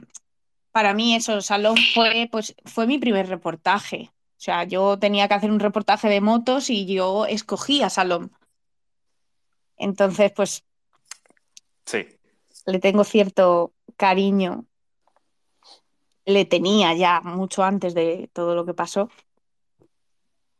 para 0.72 0.94
mí 0.94 1.16
eso, 1.16 1.42
Salón 1.42 1.78
fue, 1.94 2.28
pues, 2.32 2.56
fue 2.66 2.88
mi 2.88 2.98
primer 2.98 3.28
reportaje. 3.28 4.12
O 4.38 4.42
sea, 4.46 4.64
yo 4.66 5.00
tenía 5.00 5.28
que 5.28 5.34
hacer 5.34 5.50
un 5.50 5.60
reportaje 5.60 6.10
de 6.10 6.22
motos 6.22 6.70
y 6.70 6.86
yo 6.86 7.26
escogí 7.26 7.82
a 7.82 7.90
Salón. 7.90 8.32
Entonces, 9.78 10.32
pues... 10.36 10.66
Sí. 11.86 12.06
Le 12.66 12.80
tengo 12.80 13.04
cierto 13.04 13.74
cariño. 13.96 14.66
Le 16.26 16.46
tenía 16.46 16.94
ya 16.94 17.22
mucho 17.22 17.64
antes 17.64 17.94
de 17.94 18.30
todo 18.34 18.56
lo 18.56 18.66
que 18.66 18.74
pasó. 18.74 19.10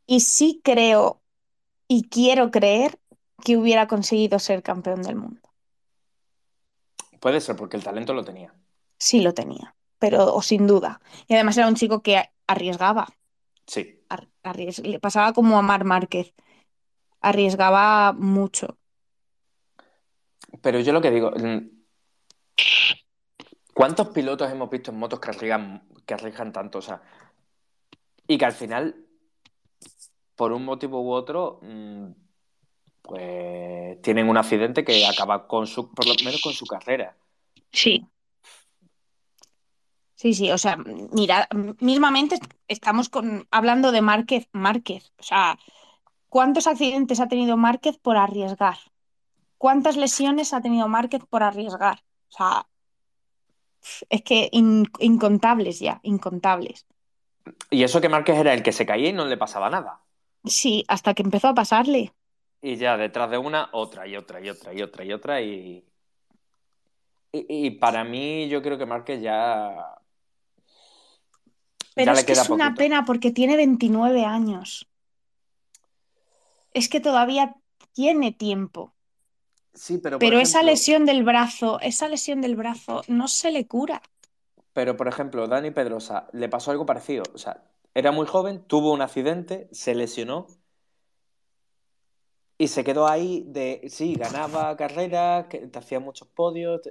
Y 0.06 0.20
sí 0.20 0.60
creo 0.62 1.20
y 1.88 2.08
quiero 2.08 2.50
creer 2.50 2.98
que 3.44 3.56
hubiera 3.56 3.86
conseguido 3.86 4.38
ser 4.38 4.62
campeón 4.62 5.02
del 5.02 5.16
mundo. 5.16 5.40
Puede 7.20 7.40
ser, 7.40 7.56
porque 7.56 7.76
el 7.76 7.84
talento 7.84 8.14
lo 8.14 8.24
tenía. 8.24 8.54
Sí 8.98 9.20
lo 9.20 9.34
tenía, 9.34 9.74
pero 9.98 10.34
o 10.34 10.42
sin 10.42 10.66
duda. 10.66 11.00
Y 11.28 11.34
además 11.34 11.56
era 11.56 11.68
un 11.68 11.74
chico 11.74 12.02
que 12.02 12.30
arriesgaba. 12.46 13.08
Sí. 13.66 14.00
Le 14.82 15.00
pasaba 15.00 15.32
como 15.32 15.58
a 15.58 15.62
Mar 15.62 15.84
Márquez. 15.84 16.32
Arriesgaba 17.20 18.12
mucho. 18.12 18.78
Pero 20.62 20.80
yo 20.80 20.92
lo 20.92 21.00
que 21.00 21.10
digo, 21.10 21.32
mm, 21.32 21.58
¿cuántos 23.74 24.08
pilotos 24.08 24.50
hemos 24.50 24.70
visto 24.70 24.90
en 24.90 24.98
motos 24.98 25.18
que 25.18 25.30
arriesgan, 25.30 25.88
que 26.06 26.14
arriesgan 26.14 26.52
tanto? 26.52 26.78
O 26.78 26.82
sea, 26.82 27.02
y 28.26 28.38
que 28.38 28.44
al 28.44 28.52
final, 28.52 29.05
por 30.36 30.52
un 30.52 30.64
motivo 30.64 31.02
u 31.02 31.10
otro, 31.10 31.58
mm, 31.62 32.06
pues 33.02 34.02
tienen 34.02 34.28
un 34.28 34.36
accidente 34.36 34.84
que 34.84 35.06
acaba 35.06 35.46
con 35.48 35.66
su, 35.66 35.92
por 35.92 36.06
lo 36.06 36.14
menos 36.24 36.40
con 36.42 36.52
su 36.52 36.66
carrera. 36.66 37.16
Sí. 37.72 38.06
Sí, 40.14 40.32
sí, 40.32 40.50
o 40.50 40.56
sea, 40.56 40.78
mira, 41.12 41.46
mismamente 41.80 42.38
estamos 42.68 43.10
con, 43.10 43.46
hablando 43.50 43.92
de 43.92 44.00
Márquez, 44.00 44.48
Márquez, 44.52 45.12
o 45.18 45.22
sea, 45.22 45.58
¿cuántos 46.30 46.66
accidentes 46.66 47.20
ha 47.20 47.28
tenido 47.28 47.58
Márquez 47.58 47.98
por 47.98 48.16
arriesgar? 48.16 48.78
¿Cuántas 49.58 49.96
lesiones 49.98 50.54
ha 50.54 50.62
tenido 50.62 50.88
Márquez 50.88 51.22
por 51.28 51.42
arriesgar? 51.42 52.02
O 52.30 52.32
sea, 52.32 52.66
es 54.08 54.22
que 54.22 54.48
incontables 54.52 55.80
ya, 55.80 56.00
incontables. 56.02 56.86
Y 57.70 57.82
eso 57.82 58.00
que 58.00 58.08
Márquez 58.08 58.38
era 58.38 58.54
el 58.54 58.62
que 58.62 58.72
se 58.72 58.86
caía 58.86 59.10
y 59.10 59.12
no 59.12 59.26
le 59.26 59.36
pasaba 59.36 59.68
nada. 59.68 60.00
Sí, 60.46 60.84
hasta 60.88 61.14
que 61.14 61.22
empezó 61.22 61.48
a 61.48 61.54
pasarle. 61.54 62.12
Y 62.62 62.76
ya 62.76 62.96
detrás 62.96 63.30
de 63.30 63.38
una, 63.38 63.68
otra 63.72 64.06
y 64.06 64.16
otra 64.16 64.40
y 64.40 64.48
otra 64.48 64.72
y 64.72 64.82
otra 64.82 65.04
y 65.04 65.12
otra 65.12 65.40
y... 65.42 65.84
Y, 67.32 67.70
para 67.72 68.02
mí 68.02 68.48
yo 68.48 68.62
creo 68.62 68.78
que 68.78 68.86
Márquez 68.86 69.20
ya... 69.20 69.98
Pero 71.94 72.12
es 72.12 72.24
que 72.24 72.32
es 72.32 72.48
una 72.48 72.74
pena 72.74 73.04
porque 73.04 73.30
tiene 73.30 73.56
29 73.56 74.24
años. 74.24 74.88
Es 76.72 76.88
que 76.88 77.00
todavía 77.00 77.56
tiene 77.92 78.32
tiempo. 78.32 78.94
Sí, 79.74 79.98
pero... 79.98 80.18
pero 80.18 80.38
esa 80.38 80.62
lesión 80.62 81.04
del 81.04 81.24
brazo, 81.24 81.78
esa 81.80 82.08
lesión 82.08 82.40
del 82.40 82.56
brazo 82.56 83.02
no 83.08 83.28
se 83.28 83.50
le 83.50 83.66
cura. 83.66 84.00
Pero, 84.72 84.96
por 84.96 85.08
ejemplo, 85.08 85.46
Dani 85.46 85.70
Pedrosa 85.70 86.28
le 86.32 86.48
pasó 86.48 86.70
algo 86.70 86.86
parecido. 86.86 87.24
O 87.34 87.38
sea, 87.38 87.62
era 87.96 88.12
muy 88.12 88.26
joven, 88.26 88.62
tuvo 88.62 88.92
un 88.92 89.00
accidente, 89.00 89.70
se 89.72 89.94
lesionó 89.94 90.48
y 92.58 92.68
se 92.68 92.84
quedó 92.84 93.08
ahí 93.08 93.42
de, 93.46 93.84
sí, 93.88 94.16
ganaba 94.16 94.76
carreras, 94.76 95.46
que 95.46 95.60
te 95.60 95.78
hacía 95.78 95.98
muchos 95.98 96.28
podios, 96.28 96.82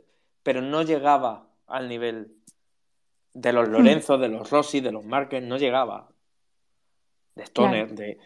pero 0.42 0.64
no 0.64 0.82
llegaba 0.82 1.48
al 1.68 1.90
nivel 1.90 2.36
de 3.34 3.54
los 3.54 3.70
hmm. 3.70 3.72
Lorenzo, 3.72 4.18
de 4.18 4.30
los 4.30 4.50
Rossi, 4.50 4.82
de 4.82 4.92
los 4.92 5.06
Márquez, 5.06 5.44
no 5.44 5.58
llegaba. 5.58 6.10
De 7.36 7.44
Stoner, 7.44 7.94
de... 7.94 8.18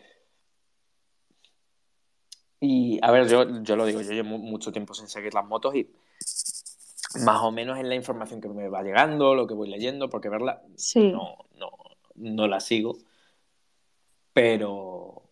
Y 2.62 2.98
a 3.02 3.12
ver, 3.12 3.28
yo, 3.28 3.62
yo 3.62 3.76
lo 3.76 3.86
digo, 3.86 4.00
yo 4.00 4.14
llevo 4.14 4.38
mucho 4.38 4.72
tiempo 4.72 4.94
sin 4.94 5.10
seguir 5.10 5.34
las 5.34 5.46
motos 5.46 5.76
y 5.76 5.92
más 7.26 7.42
o 7.42 7.52
menos 7.52 7.78
es 7.78 7.84
la 7.84 7.96
información 7.96 8.40
que 8.40 8.48
me 8.48 8.70
va 8.70 8.84
llegando, 8.84 9.36
lo 9.36 9.48
que 9.48 9.54
voy 9.54 9.68
leyendo, 9.70 10.10
porque 10.10 10.30
verla 10.30 10.62
no, 10.96 11.36
no, 11.56 11.89
no 12.20 12.48
la 12.48 12.60
sigo. 12.60 12.98
Pero, 14.34 15.24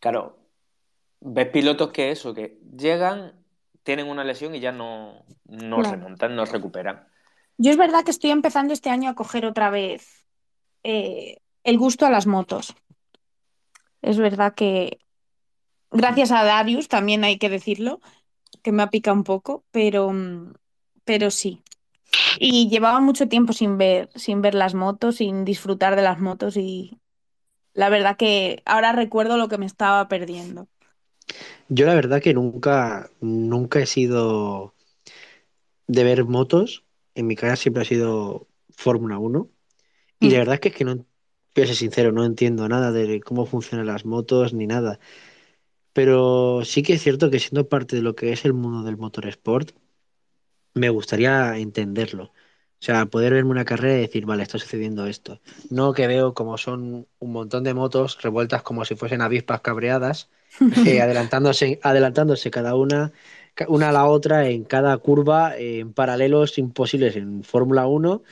claro, 0.00 0.38
ves 1.20 1.48
pilotos 1.48 1.90
que 1.92 2.10
eso, 2.10 2.34
que 2.34 2.58
llegan, 2.76 3.32
tienen 3.82 4.08
una 4.08 4.24
lesión 4.24 4.54
y 4.54 4.60
ya 4.60 4.72
no, 4.72 5.24
no 5.44 5.82
remontan, 5.82 6.34
no 6.34 6.44
recuperan. 6.44 7.06
Yo 7.58 7.70
es 7.70 7.76
verdad 7.76 8.04
que 8.04 8.10
estoy 8.10 8.30
empezando 8.30 8.72
este 8.72 8.90
año 8.90 9.10
a 9.10 9.14
coger 9.14 9.46
otra 9.46 9.70
vez 9.70 10.26
eh, 10.82 11.38
el 11.64 11.78
gusto 11.78 12.06
a 12.06 12.10
las 12.10 12.26
motos. 12.26 12.74
Es 14.00 14.18
verdad 14.18 14.54
que 14.54 14.98
gracias 15.90 16.32
a 16.32 16.44
Darius, 16.44 16.88
también 16.88 17.22
hay 17.24 17.38
que 17.38 17.48
decirlo, 17.48 18.00
que 18.62 18.72
me 18.72 18.82
ha 18.82 18.90
picado 18.90 19.16
un 19.16 19.24
poco, 19.24 19.64
pero, 19.70 20.12
pero 21.04 21.30
sí. 21.30 21.62
Y 22.38 22.68
llevaba 22.68 23.00
mucho 23.00 23.28
tiempo 23.28 23.52
sin 23.52 23.78
ver, 23.78 24.10
sin 24.14 24.42
ver 24.42 24.54
las 24.54 24.74
motos, 24.74 25.16
sin 25.16 25.44
disfrutar 25.44 25.96
de 25.96 26.02
las 26.02 26.18
motos 26.20 26.56
y 26.56 26.98
la 27.74 27.88
verdad 27.88 28.16
que 28.16 28.62
ahora 28.64 28.92
recuerdo 28.92 29.36
lo 29.36 29.48
que 29.48 29.58
me 29.58 29.66
estaba 29.66 30.06
perdiendo. 30.08 30.68
Yo 31.68 31.86
la 31.86 31.94
verdad 31.94 32.20
que 32.20 32.34
nunca, 32.34 33.10
nunca 33.20 33.80
he 33.80 33.86
sido 33.86 34.74
de 35.86 36.04
ver 36.04 36.24
motos. 36.24 36.84
En 37.14 37.26
mi 37.26 37.36
casa 37.36 37.56
siempre 37.56 37.82
ha 37.82 37.86
sido 37.86 38.48
Fórmula 38.70 39.18
1. 39.18 39.48
Y 40.20 40.30
la 40.30 40.36
mm. 40.36 40.38
verdad 40.38 40.54
es 40.54 40.60
que 40.60 40.68
es 40.68 40.74
que 40.74 40.84
no, 40.84 40.96
voy 40.96 41.64
a 41.64 41.66
ser 41.66 41.76
sincero, 41.76 42.12
no 42.12 42.24
entiendo 42.24 42.68
nada 42.68 42.92
de 42.92 43.20
cómo 43.20 43.46
funcionan 43.46 43.86
las 43.86 44.04
motos 44.04 44.52
ni 44.52 44.66
nada. 44.66 44.98
Pero 45.92 46.64
sí 46.64 46.82
que 46.82 46.94
es 46.94 47.02
cierto 47.02 47.30
que 47.30 47.38
siendo 47.38 47.68
parte 47.68 47.96
de 47.96 48.02
lo 48.02 48.14
que 48.14 48.32
es 48.32 48.44
el 48.44 48.54
mundo 48.54 48.82
del 48.82 48.96
motorsport, 48.96 49.72
me 50.74 50.88
gustaría 50.90 51.56
entenderlo. 51.58 52.24
O 52.24 52.84
sea, 52.84 53.06
poder 53.06 53.32
verme 53.32 53.52
una 53.52 53.64
carrera 53.64 53.98
y 53.98 54.00
decir, 54.00 54.26
vale, 54.26 54.42
está 54.42 54.58
sucediendo 54.58 55.06
esto. 55.06 55.40
No 55.70 55.92
que 55.92 56.08
veo 56.08 56.34
como 56.34 56.58
son 56.58 57.06
un 57.20 57.32
montón 57.32 57.62
de 57.62 57.74
motos 57.74 58.20
revueltas 58.20 58.62
como 58.62 58.84
si 58.84 58.96
fuesen 58.96 59.20
avispas 59.20 59.60
cabreadas, 59.60 60.30
eh, 60.86 61.00
adelantándose, 61.00 61.78
adelantándose 61.82 62.50
cada 62.50 62.74
una, 62.74 63.12
una 63.68 63.90
a 63.90 63.92
la 63.92 64.06
otra 64.06 64.48
en 64.48 64.64
cada 64.64 64.96
curva, 64.98 65.56
en 65.56 65.92
paralelos 65.92 66.58
imposibles 66.58 67.14
en 67.14 67.44
Fórmula 67.44 67.86
1 67.86 68.22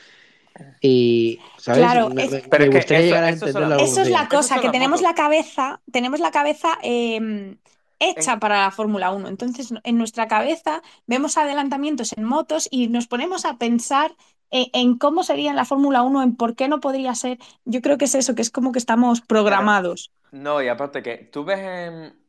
y, 0.80 1.38
¿sabes? 1.58 1.80
Claro, 1.80 2.10
me, 2.10 2.26
gustaría 2.26 3.00
llegar 3.00 3.24
a 3.24 3.28
entenderlo. 3.30 3.78
Eso 3.78 4.02
es 4.02 4.10
la 4.10 4.28
cosa, 4.28 4.60
que 4.60 4.70
tenemos 4.70 5.00
la 5.02 5.14
cabeza, 5.14 5.80
tenemos 5.90 6.20
la 6.20 6.30
cabeza 6.30 6.78
em, 6.82 7.56
hecha 8.00 8.38
para 8.38 8.62
la 8.62 8.70
Fórmula 8.70 9.12
1. 9.12 9.28
Entonces, 9.28 9.72
en 9.84 9.98
nuestra 9.98 10.26
cabeza 10.26 10.82
vemos 11.06 11.36
adelantamientos 11.36 12.12
en 12.16 12.24
motos 12.24 12.68
y 12.70 12.88
nos 12.88 13.06
ponemos 13.06 13.44
a 13.44 13.58
pensar 13.58 14.12
en, 14.50 14.98
cómo 14.98 15.22
sería 15.22 15.50
en 15.50 15.56
la 15.56 15.64
Fórmula 15.64 16.02
1, 16.02 16.22
en 16.22 16.36
por 16.36 16.56
qué 16.56 16.68
no 16.68 16.80
podría 16.80 17.14
ser. 17.14 17.38
Yo 17.64 17.80
creo 17.82 17.98
que 17.98 18.06
es 18.06 18.14
eso, 18.16 18.34
que 18.34 18.42
es 18.42 18.50
como 18.50 18.72
que 18.72 18.80
estamos 18.80 19.20
programados. 19.20 20.10
no, 20.32 20.60
y 20.60 20.68
aparte 20.68 21.02
que 21.02 21.18
tú 21.18 21.44
ves 21.44 21.60
en... 21.60 22.20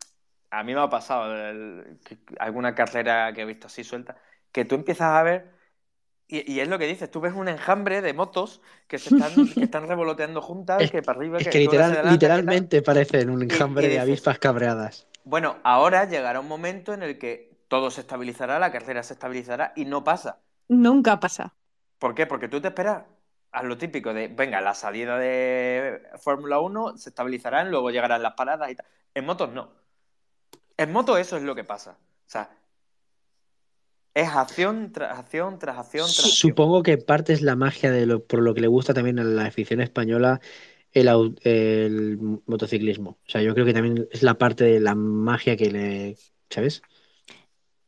A 0.52 0.64
mí 0.64 0.76
me 0.76 0.82
ha 0.82 0.90
pasado 0.90 1.34
alguna 2.38 2.76
carrera 2.76 3.32
que 3.34 3.42
he 3.42 3.46
visto 3.46 3.68
así 3.68 3.86
suelta, 3.86 4.18
que 4.52 4.66
tú 4.66 4.76
empiezas 4.76 5.08
a 5.08 5.24
ver 5.24 5.62
y, 6.32 6.62
es 6.62 6.68
lo 6.70 6.80
que 6.80 6.88
dices, 6.88 7.12
tú 7.12 7.20
ves 7.20 7.34
un 7.34 7.50
enjambre 7.50 8.02
de 8.02 8.14
motos 8.14 8.62
que 8.88 8.98
se 8.98 9.14
están, 9.14 9.48
que 9.54 9.66
están 9.66 9.86
revoloteando 9.86 10.42
juntas, 10.42 10.90
que 10.90 11.02
para 11.02 11.20
arriba... 11.20 11.38
Es 11.40 11.50
que, 11.50 11.60
literalmente 11.60 12.82
parecen 12.82 13.30
un 13.30 13.44
enjambre 13.44 13.90
de 13.90 14.00
avispas 14.00 14.40
cabreadas. 14.40 15.08
Bueno, 15.24 15.58
ahora 15.64 16.06
llegará 16.06 16.40
un 16.40 16.48
momento 16.48 16.94
en 16.94 17.04
el 17.04 17.18
que 17.18 17.52
todo 17.68 17.92
se 17.92 18.02
estabilizará, 18.02 18.60
la 18.60 18.72
carrera 18.72 19.04
se 19.04 19.14
estabilizará 19.14 19.74
y 19.76 19.86
no 19.86 20.04
pasa. 20.04 20.40
Nunca 20.68 21.20
pasa. 21.20 21.54
¿Por 22.00 22.16
qué? 22.16 22.26
Porque 22.26 22.48
tú 22.48 22.60
te 22.60 22.70
esperas 22.70 23.04
a 23.52 23.64
lo 23.64 23.78
típico 23.78 24.14
de, 24.14 24.28
venga, 24.28 24.62
la 24.62 24.74
salida 24.74 25.18
de 25.18 26.02
Fórmula 26.18 26.60
1 26.60 26.98
se 26.98 27.10
estabilizarán, 27.10 27.70
luego 27.70 27.92
llegarán 27.92 28.24
las 28.24 28.34
paradas 28.34 28.72
y 28.72 28.76
tal. 28.76 28.86
En 29.14 29.26
motos 29.26 29.52
no. 29.54 29.72
En 30.78 30.92
moto 30.92 31.18
eso 31.18 31.38
es 31.38 31.44
lo 31.44 31.54
que 31.54 31.64
pasa. 31.64 31.92
O 31.92 32.30
sea, 32.30 32.50
es 34.14 34.30
acción 34.30 34.92
tras 34.92 35.18
acción 35.20 35.60
tras 35.60 35.78
acción 35.78 36.06
tras 36.08 36.26
acción. 36.26 36.32
Supongo 36.32 36.84
que 36.84 36.98
parte 36.98 37.34
es 37.34 37.42
la 37.42 37.56
magia 37.56 37.92
de 37.92 38.06
lo, 38.06 38.24
por 38.24 38.42
lo 38.42 38.54
que 38.54 38.62
le 38.62 38.68
gusta 38.68 38.94
también 38.94 39.20
a 39.20 39.24
la 39.24 39.46
afición 39.46 39.82
española 39.82 40.42
el, 40.94 41.38
el 41.44 42.18
motociclismo. 42.46 43.12
O 43.26 43.30
sea, 43.30 43.42
yo 43.42 43.54
creo 43.54 43.66
que 43.66 43.74
también 43.74 44.08
es 44.12 44.24
la 44.24 44.36
parte 44.36 44.64
de 44.64 44.80
la 44.80 44.96
magia 44.96 45.56
que 45.56 45.72
le. 45.72 46.18
¿Sabes? 46.50 46.82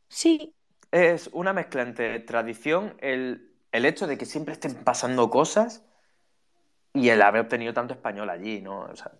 Sí. 0.08 0.54
Es 0.90 1.28
una 1.32 1.52
mezcla 1.52 1.82
entre 1.82 2.20
tradición, 2.20 2.94
el, 3.00 3.50
hecho 3.72 4.06
de 4.06 4.16
que 4.16 4.26
siempre 4.26 4.52
estén 4.54 4.74
pasando 4.74 5.28
cosas 5.28 5.84
y 6.92 7.08
el 7.08 7.20
haber 7.20 7.48
tenido 7.48 7.74
tanto 7.74 7.94
español 7.94 8.30
allí, 8.30 8.60
¿no? 8.60 8.82
O 8.82 8.94
sea, 8.94 9.10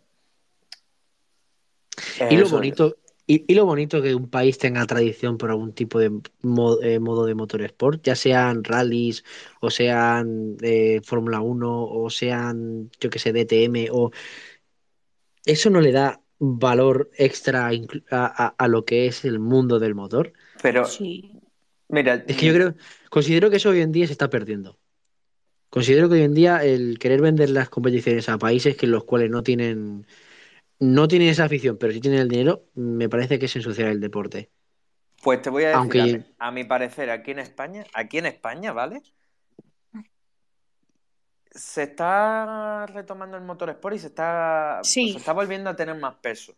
y 2.31 2.37
lo 2.37 2.49
bonito, 2.49 2.97
y, 3.27 3.55
lo 3.55 3.65
bonito 3.65 4.03
que 4.03 4.15
un 4.15 4.29
país 4.29 4.59
tenga 4.59 4.85
tradición 4.87 5.39
por 5.39 5.51
algún 5.51 5.73
tipo 5.73 5.99
de 5.99 6.07
eh, 6.07 6.99
modo 6.99 7.25
de 7.25 7.35
motorsport, 7.35 8.03
ya 8.03 8.15
sean 8.15 8.63
rallies 8.65 9.25
o 9.61 9.71
sean 9.71 10.57
de 10.59 11.01
Fórmula 11.03 11.41
1 11.41 11.85
o 11.85 12.11
sean, 12.11 12.91
yo 13.01 13.11
que 13.11 13.19
sé, 13.19 13.33
DTM 13.33 13.89
o... 13.91 14.11
Eso 15.47 15.71
no 15.71 15.81
le 15.81 15.93
da 15.93 16.21
valor 16.39 17.11
extra 17.17 17.71
a, 18.11 18.69
lo 18.69 18.85
que 18.85 19.07
es 19.07 19.25
el 19.25 19.39
mundo 19.39 19.79
del 19.79 19.95
motor. 19.95 20.33
Pero, 20.63 20.85
sí. 20.85 21.33
mira, 21.89 22.25
es 22.27 22.37
que 22.37 22.47
yo 22.47 22.55
creo, 22.55 22.75
considero 23.11 23.51
que 23.51 23.57
eso 23.57 23.71
hoy 23.71 23.81
en 23.81 23.93
día 23.93 24.07
se 24.07 24.13
está 24.13 24.31
perdiendo. 24.31 24.79
Considero 25.71 26.09
que 26.09 26.15
hoy 26.15 26.23
en 26.23 26.35
día 26.35 26.65
el 26.65 26.99
querer 26.99 27.21
vender 27.21 27.51
las 27.51 27.69
competiciones 27.69 28.29
a 28.29 28.39
países 28.39 28.77
que 28.77 28.87
los 28.87 29.05
cuales 29.05 29.31
no 29.31 29.43
tienen 29.43 30.07
no 30.93 31.09
tiene 31.09 31.29
esa 31.31 31.45
afición, 31.45 31.77
pero 31.79 31.93
si 31.93 32.01
tiene 32.01 32.19
el 32.21 32.29
dinero, 32.29 32.65
me 32.75 33.09
parece 33.09 33.39
que 33.39 33.47
es 33.47 33.57
ensuciar 33.57 33.89
el 33.89 34.01
deporte. 34.01 34.51
Pues 35.23 35.41
te 35.41 35.49
voy 35.51 35.65
a 35.65 35.79
decir, 35.81 36.35
a, 36.39 36.51
mi, 36.51 36.65
parecer, 36.65 37.11
aquí 37.11 37.31
en 37.31 37.39
España, 37.39 37.85
aquí 37.95 38.19
en 38.19 38.27
España, 38.27 38.73
¿vale? 38.73 39.03
se 41.51 41.85
está 41.85 42.85
retomando 42.87 43.37
el 43.37 43.45
motor 43.45 43.71
Sport 43.71 43.95
y 43.95 43.99
se 44.01 44.07
está, 44.09 44.81
Sí. 44.83 45.13
se 45.13 45.19
está 45.19 45.33
volviendo 45.33 45.71
a 45.71 45.77
tener 45.77 45.95
más 45.97 46.17
peso. 46.17 46.53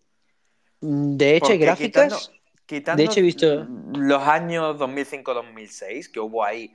De 0.81 1.37
hecho, 1.37 1.53
hay 1.53 1.59
Porque 1.59 1.65
gráficas. 1.67 2.05
quitando- 2.15 2.41
quitando 2.65 3.01
de 3.03 3.05
hecho, 3.05 3.21
he 3.21 3.23
visto 3.23 3.67
los 3.95 4.23
años 4.23 4.79
2005-2006, 4.79 6.09
que 6.09 6.19
hubo 6.21 6.43
ahí 6.43 6.75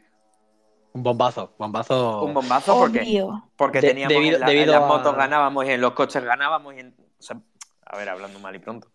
un 0.93 1.02
bombazo. 1.04 1.54
Bombazo. 1.58 2.24
un 2.26 2.34
bombazo 2.34 2.78
porque, 2.78 2.99
Obvio. 2.99 3.49
porque 3.56 3.82
De- 3.82 3.88
teníamos 3.88 4.14
debido- 4.14 4.36
en, 4.36 4.41
la- 4.41 4.52
en 4.52 4.70
las 4.72 4.84
a- 4.84 4.86
motos 4.88 5.16
ganábamos 5.16 5.66
y 5.66 5.70
en 5.70 5.82
los 5.82 5.93
coches 5.93 6.24
ganábamos 6.24 6.76
y 6.76 6.80
en- 6.80 6.95
o 7.22 7.24
sea, 7.24 7.39
a 7.86 7.97
ver, 7.97 8.09
hablando 8.09 8.39
mal 8.39 8.55
y 8.55 8.59
pronto. 8.59 8.91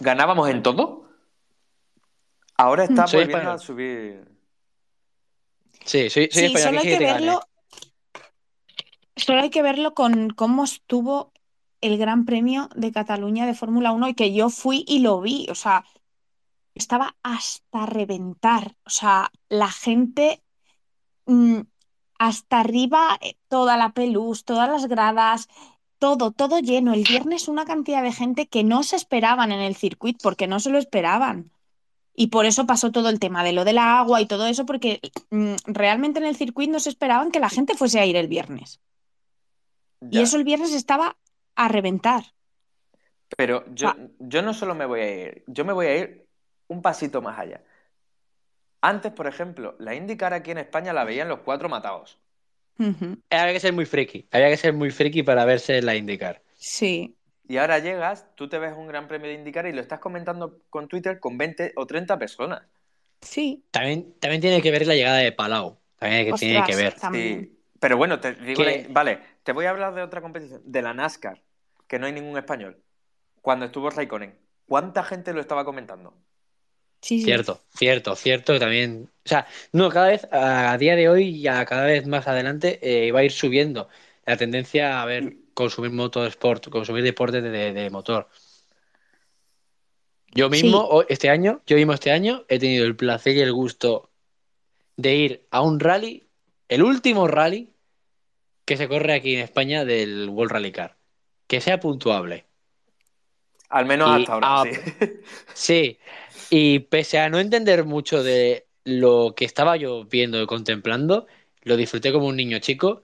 Ganábamos 0.00 0.48
en 0.48 0.62
todo. 0.62 1.08
Ahora 2.56 2.84
está 2.84 3.06
Soy 3.06 3.20
volviendo 3.20 3.36
español. 3.38 3.54
a 3.54 3.58
subir. 3.58 4.38
Sí, 5.84 6.08
soy, 6.10 6.28
soy 6.32 6.48
Sí, 6.48 6.54
español, 6.54 6.62
solo 6.62 6.80
hay 6.80 6.86
que 6.86 6.98
verlo. 7.04 7.40
Solo 9.14 9.40
hay 9.42 9.50
que 9.50 9.62
verlo 9.62 9.94
con 9.94 10.30
cómo 10.30 10.64
estuvo 10.64 11.32
el 11.80 11.98
Gran 11.98 12.24
Premio 12.24 12.68
de 12.74 12.92
Cataluña 12.92 13.46
de 13.46 13.54
Fórmula 13.54 13.92
1 13.92 14.08
y 14.08 14.14
que 14.14 14.32
yo 14.34 14.48
fui 14.50 14.84
y 14.88 15.00
lo 15.00 15.20
vi. 15.20 15.46
O 15.50 15.54
sea, 15.54 15.84
estaba 16.74 17.16
hasta 17.22 17.86
reventar. 17.86 18.74
O 18.84 18.90
sea, 18.90 19.30
la 19.48 19.70
gente 19.70 20.42
mm, 21.26 21.60
hasta 22.18 22.60
arriba, 22.60 23.18
eh, 23.20 23.36
toda 23.48 23.76
la 23.76 23.90
pelús, 23.92 24.44
todas 24.44 24.68
las 24.68 24.86
gradas, 24.86 25.48
todo, 25.98 26.30
todo 26.32 26.58
lleno. 26.60 26.94
El 26.94 27.04
viernes 27.04 27.48
una 27.48 27.64
cantidad 27.64 28.02
de 28.02 28.12
gente 28.12 28.46
que 28.46 28.64
no 28.64 28.82
se 28.82 28.96
esperaban 28.96 29.52
en 29.52 29.60
el 29.60 29.76
circuito 29.76 30.18
porque 30.22 30.46
no 30.46 30.60
se 30.60 30.70
lo 30.70 30.78
esperaban. 30.78 31.50
Y 32.14 32.28
por 32.28 32.46
eso 32.46 32.66
pasó 32.66 32.90
todo 32.92 33.10
el 33.10 33.20
tema 33.20 33.44
de 33.44 33.52
lo 33.52 33.64
del 33.64 33.78
agua 33.78 34.20
y 34.22 34.26
todo 34.26 34.46
eso, 34.46 34.64
porque 34.64 35.00
mm, 35.30 35.54
realmente 35.66 36.18
en 36.18 36.24
el 36.26 36.36
circuito 36.36 36.72
no 36.72 36.80
se 36.80 36.88
esperaban 36.88 37.30
que 37.30 37.40
la 37.40 37.50
gente 37.50 37.74
fuese 37.74 38.00
a 38.00 38.06
ir 38.06 38.16
el 38.16 38.28
viernes. 38.28 38.80
Ya. 40.00 40.20
Y 40.20 40.22
eso 40.22 40.36
el 40.38 40.44
viernes 40.44 40.72
estaba 40.72 41.16
a 41.54 41.68
reventar. 41.68 42.24
Pero 43.36 43.64
yo, 43.74 43.88
Ah. 43.88 43.96
yo 44.18 44.42
no 44.42 44.54
solo 44.54 44.74
me 44.74 44.86
voy 44.86 45.00
a 45.00 45.22
ir, 45.26 45.44
yo 45.46 45.64
me 45.64 45.72
voy 45.72 45.86
a 45.86 45.96
ir 45.98 46.26
un 46.68 46.80
pasito 46.80 47.20
más 47.20 47.38
allá. 47.38 47.62
Antes, 48.80 49.12
por 49.12 49.26
ejemplo, 49.26 49.74
la 49.78 49.94
IndyCar 49.94 50.32
aquí 50.32 50.52
en 50.52 50.58
España 50.58 50.92
la 50.92 51.04
veían 51.04 51.28
los 51.28 51.40
cuatro 51.40 51.68
matados. 51.68 52.18
Había 53.30 53.52
que 53.52 53.60
ser 53.60 53.72
muy 53.72 53.86
friki. 53.86 54.28
Había 54.30 54.48
que 54.48 54.56
ser 54.56 54.72
muy 54.72 54.90
friki 54.90 55.22
para 55.22 55.44
verse 55.44 55.78
en 55.78 55.86
la 55.86 55.96
indicar. 55.96 56.42
Sí, 56.58 57.16
Y 57.48 57.56
ahora 57.58 57.78
llegas, 57.78 58.26
tú 58.34 58.48
te 58.48 58.58
ves 58.58 58.74
un 58.76 58.86
gran 58.88 59.08
premio 59.08 59.28
de 59.28 59.34
IndyCar 59.34 59.66
y 59.66 59.72
lo 59.72 59.80
estás 59.80 60.00
comentando 60.00 60.60
con 60.70 60.88
Twitter 60.88 61.18
con 61.20 61.38
20 61.38 61.72
o 61.76 61.86
30 61.86 62.18
personas. 62.18 62.62
sí. 63.20 63.64
También, 63.70 64.14
también 64.20 64.40
tiene 64.40 64.62
que 64.62 64.70
ver 64.70 64.86
la 64.86 64.94
llegada 64.94 65.18
de 65.18 65.32
Palau. 65.32 65.78
También 65.98 66.34
tiene 66.34 66.62
que 66.64 66.76
ver. 66.76 66.94
Sí. 67.12 67.52
Pero 67.78 67.96
bueno, 67.96 68.20
te 68.20 68.34
digo, 68.34 68.64
la- 68.64 68.72
vale, 68.90 69.20
te 69.42 69.52
voy 69.52 69.66
a 69.66 69.70
hablar 69.70 69.94
de 69.94 70.02
otra 70.02 70.22
competición, 70.22 70.62
de 70.64 70.82
la 70.82 70.94
NASCAR, 70.94 71.42
que 71.86 71.98
no 71.98 72.06
hay 72.06 72.12
ningún 72.12 72.38
español. 72.38 72.82
Cuando 73.42 73.66
estuvo 73.66 73.90
Raikkonen, 73.90 74.38
¿cuánta 74.66 75.04
gente 75.04 75.32
lo 75.34 75.40
estaba 75.40 75.64
comentando? 75.64 76.14
Sí, 77.00 77.18
sí. 77.20 77.24
Cierto, 77.24 77.62
cierto, 77.76 78.16
cierto. 78.16 78.52
que 78.54 78.58
También. 78.60 79.08
O 79.24 79.28
sea, 79.28 79.46
no, 79.72 79.88
cada 79.90 80.08
vez, 80.08 80.26
a 80.32 80.76
día 80.78 80.96
de 80.96 81.08
hoy 81.08 81.28
y 81.28 81.46
a 81.48 81.64
cada 81.64 81.84
vez 81.86 82.06
más 82.06 82.26
adelante, 82.28 82.78
eh, 82.82 83.12
va 83.12 83.20
a 83.20 83.24
ir 83.24 83.32
subiendo 83.32 83.88
la 84.24 84.36
tendencia 84.36 85.02
a 85.02 85.04
ver, 85.04 85.34
consumir 85.54 85.90
motorsport, 85.92 86.68
consumir 86.68 87.02
deporte 87.04 87.40
de, 87.40 87.50
de- 87.50 87.72
de 87.72 87.90
motor. 87.90 88.28
Yo 90.32 90.50
mismo, 90.50 90.80
Sí. 90.82 90.86
hoy- 90.90 91.06
este 91.08 91.30
año, 91.30 91.62
yo 91.66 91.76
mismo 91.76 91.92
este 91.92 92.10
año, 92.10 92.44
he 92.48 92.58
tenido 92.58 92.84
el 92.84 92.96
placer 92.96 93.36
y 93.36 93.40
el 93.40 93.52
gusto 93.52 94.10
de 94.96 95.14
ir 95.14 95.46
a 95.50 95.60
un 95.62 95.80
rally, 95.80 96.26
el 96.68 96.82
último 96.82 97.26
rally 97.28 97.72
que 98.64 98.76
se 98.76 98.88
corre 98.88 99.14
aquí 99.14 99.34
en 99.34 99.40
España 99.40 99.84
del 99.84 100.28
World 100.28 100.52
Rally 100.52 100.72
Car. 100.72 100.96
Que 101.46 101.60
sea 101.60 101.78
puntuable. 101.78 102.44
Al 103.68 103.86
menos 103.86 104.08
Y- 104.10 104.20
hasta 104.22 104.32
ahora, 104.34 104.46
ah, 104.50 104.64
sí. 104.64 104.70
Sí, 105.54 105.98
y 106.50 106.80
pese 106.80 107.18
a 107.18 107.28
no 107.28 107.38
entender 107.40 107.84
mucho 107.84 108.22
de 108.22 108.68
lo 108.84 109.34
que 109.36 109.44
estaba 109.44 109.76
yo 109.76 110.04
viendo 110.04 110.40
y 110.42 110.46
contemplando, 110.46 111.26
lo 111.62 111.76
disfruté 111.76 112.12
como 112.12 112.26
un 112.28 112.36
niño 112.36 112.58
chico. 112.60 113.02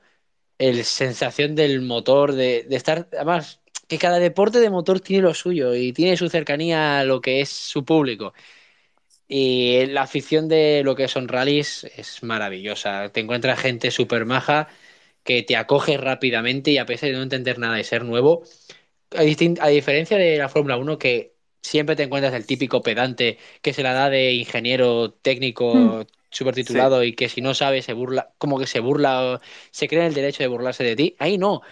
El 0.58 0.84
sensación 0.84 1.54
del 1.56 1.82
motor, 1.82 2.32
de, 2.34 2.64
de 2.68 2.76
estar, 2.76 3.08
además, 3.12 3.62
que 3.88 3.98
cada 3.98 4.18
deporte 4.20 4.60
de 4.60 4.70
motor 4.70 5.00
tiene 5.00 5.22
lo 5.24 5.34
suyo 5.34 5.74
y 5.74 5.92
tiene 5.92 6.16
su 6.16 6.28
cercanía 6.30 7.00
a 7.00 7.04
lo 7.04 7.20
que 7.20 7.40
es 7.42 7.50
su 7.50 7.84
público. 7.84 8.34
Y 9.28 9.86
la 9.86 10.02
afición 10.02 10.48
de 10.48 10.82
lo 10.84 10.94
que 10.94 11.08
son 11.08 11.28
rallies 11.28 11.84
es 11.96 12.22
maravillosa. 12.22 13.10
Te 13.12 13.20
encuentras 13.20 13.60
gente 13.60 13.90
súper 13.90 14.26
maja 14.26 14.68
que 15.24 15.42
te 15.42 15.56
acoge 15.56 15.96
rápidamente 15.98 16.70
y 16.72 16.78
a 16.78 16.86
pesar 16.86 17.10
de 17.10 17.16
no 17.16 17.22
entender 17.22 17.58
nada 17.58 17.80
y 17.80 17.84
ser 17.84 18.04
nuevo, 18.04 18.44
a, 19.16 19.22
a 19.22 19.68
diferencia 19.68 20.18
de 20.18 20.38
la 20.38 20.48
Fórmula 20.48 20.76
1 20.78 20.98
que 20.98 21.36
siempre 21.62 21.96
te 21.96 22.04
encuentras 22.04 22.34
el 22.34 22.46
típico 22.46 22.82
pedante 22.82 23.38
que 23.62 23.72
se 23.72 23.82
la 23.82 23.92
da 23.94 24.10
de 24.10 24.32
ingeniero 24.34 25.12
técnico 25.12 26.06
Mm. 26.06 26.12
súper 26.30 26.54
titulado 26.54 27.04
y 27.04 27.14
que 27.14 27.28
si 27.28 27.40
no 27.42 27.54
sabe 27.54 27.82
se 27.82 27.92
burla, 27.92 28.32
como 28.38 28.58
que 28.58 28.66
se 28.66 28.80
burla, 28.80 29.40
se 29.70 29.88
cree 29.88 30.00
en 30.02 30.06
el 30.08 30.14
derecho 30.14 30.42
de 30.42 30.48
burlarse 30.48 30.84
de 30.84 30.96
ti. 30.96 31.16
Ahí 31.18 31.38
no. 31.38 31.62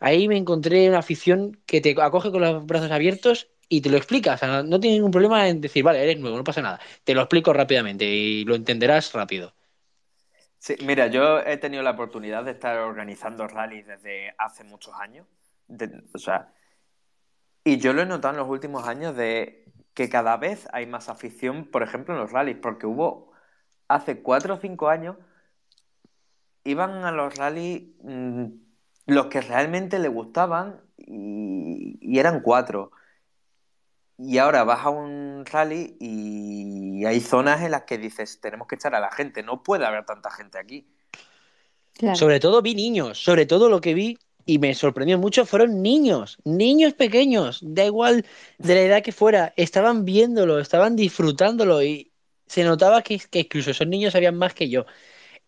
Ahí 0.00 0.28
me 0.28 0.36
encontré 0.36 0.88
una 0.88 0.98
afición 1.00 1.60
que 1.66 1.80
te 1.80 1.94
acoge 2.00 2.30
con 2.30 2.42
los 2.42 2.66
brazos 2.66 2.90
abiertos 2.90 3.48
y 3.68 3.80
te 3.80 3.90
lo 3.90 3.96
explica. 3.96 4.34
O 4.34 4.38
sea, 4.38 4.62
no 4.62 4.80
tiene 4.80 4.96
ningún 4.96 5.10
problema 5.12 5.48
en 5.48 5.60
decir, 5.60 5.82
vale, 5.84 6.02
eres 6.02 6.18
nuevo, 6.20 6.36
no 6.36 6.44
pasa 6.44 6.62
nada. 6.62 6.80
Te 7.04 7.14
lo 7.14 7.22
explico 7.22 7.52
rápidamente 7.52 8.04
y 8.06 8.44
lo 8.44 8.54
entenderás 8.54 9.12
rápido. 9.14 9.54
Sí, 10.58 10.76
mira, 10.82 11.06
yo 11.08 11.40
he 11.40 11.56
tenido 11.58 11.82
la 11.82 11.90
oportunidad 11.92 12.44
de 12.44 12.52
estar 12.52 12.78
organizando 12.78 13.46
rallies 13.46 13.86
desde 13.86 14.34
hace 14.38 14.64
muchos 14.64 14.94
años. 14.94 15.26
De- 15.68 16.02
o 16.14 16.18
sea, 16.18 16.52
y 17.66 17.78
yo 17.78 17.92
lo 17.92 18.02
he 18.02 18.06
notado 18.06 18.34
en 18.34 18.38
los 18.38 18.48
últimos 18.48 18.86
años 18.86 19.16
de 19.16 19.64
que 19.92 20.08
cada 20.08 20.36
vez 20.36 20.68
hay 20.72 20.86
más 20.86 21.08
afición, 21.08 21.64
por 21.64 21.82
ejemplo, 21.82 22.14
en 22.14 22.20
los 22.20 22.30
rallies, 22.30 22.58
porque 22.62 22.86
hubo 22.86 23.32
hace 23.88 24.22
cuatro 24.22 24.54
o 24.54 24.56
cinco 24.58 24.88
años, 24.88 25.16
iban 26.62 27.04
a 27.04 27.10
los 27.10 27.34
rallies 27.34 27.88
mm, 28.04 28.44
los 29.06 29.26
que 29.26 29.40
realmente 29.40 29.98
le 29.98 30.06
gustaban 30.06 30.80
y, 30.96 31.98
y 32.00 32.20
eran 32.20 32.40
cuatro. 32.40 32.92
Y 34.16 34.38
ahora 34.38 34.62
vas 34.62 34.86
a 34.86 34.90
un 34.90 35.44
rally 35.44 35.96
y 35.98 37.04
hay 37.04 37.18
zonas 37.18 37.62
en 37.62 37.72
las 37.72 37.82
que 37.82 37.98
dices, 37.98 38.40
tenemos 38.40 38.68
que 38.68 38.76
echar 38.76 38.94
a 38.94 39.00
la 39.00 39.10
gente, 39.10 39.42
no 39.42 39.64
puede 39.64 39.86
haber 39.86 40.06
tanta 40.06 40.30
gente 40.30 40.56
aquí. 40.56 40.88
Claro. 41.94 42.14
Sobre 42.14 42.38
todo 42.38 42.62
vi 42.62 42.76
niños, 42.76 43.18
sobre 43.18 43.44
todo 43.44 43.68
lo 43.68 43.80
que 43.80 43.92
vi 43.92 44.18
y 44.46 44.58
me 44.60 44.74
sorprendió 44.74 45.18
mucho 45.18 45.46
fueron 45.46 45.82
niños, 45.82 46.38
niños 46.44 46.94
pequeños, 46.94 47.60
da 47.62 47.84
igual 47.86 48.26
de 48.62 48.74
la 48.76 48.80
edad 48.82 49.02
que 49.02 49.12
fuera, 49.12 49.52
estaban 49.56 50.04
viéndolo, 50.04 50.60
estaban 50.60 50.96
disfrutándolo 50.96 51.82
y 51.82 52.12
se 52.46 52.64
notaba 52.64 53.02
que, 53.02 53.18
que 53.18 53.40
incluso 53.40 53.72
esos 53.72 53.88
niños 53.88 54.12
sabían 54.12 54.36
más 54.38 54.54
que 54.54 54.68
yo. 54.70 54.86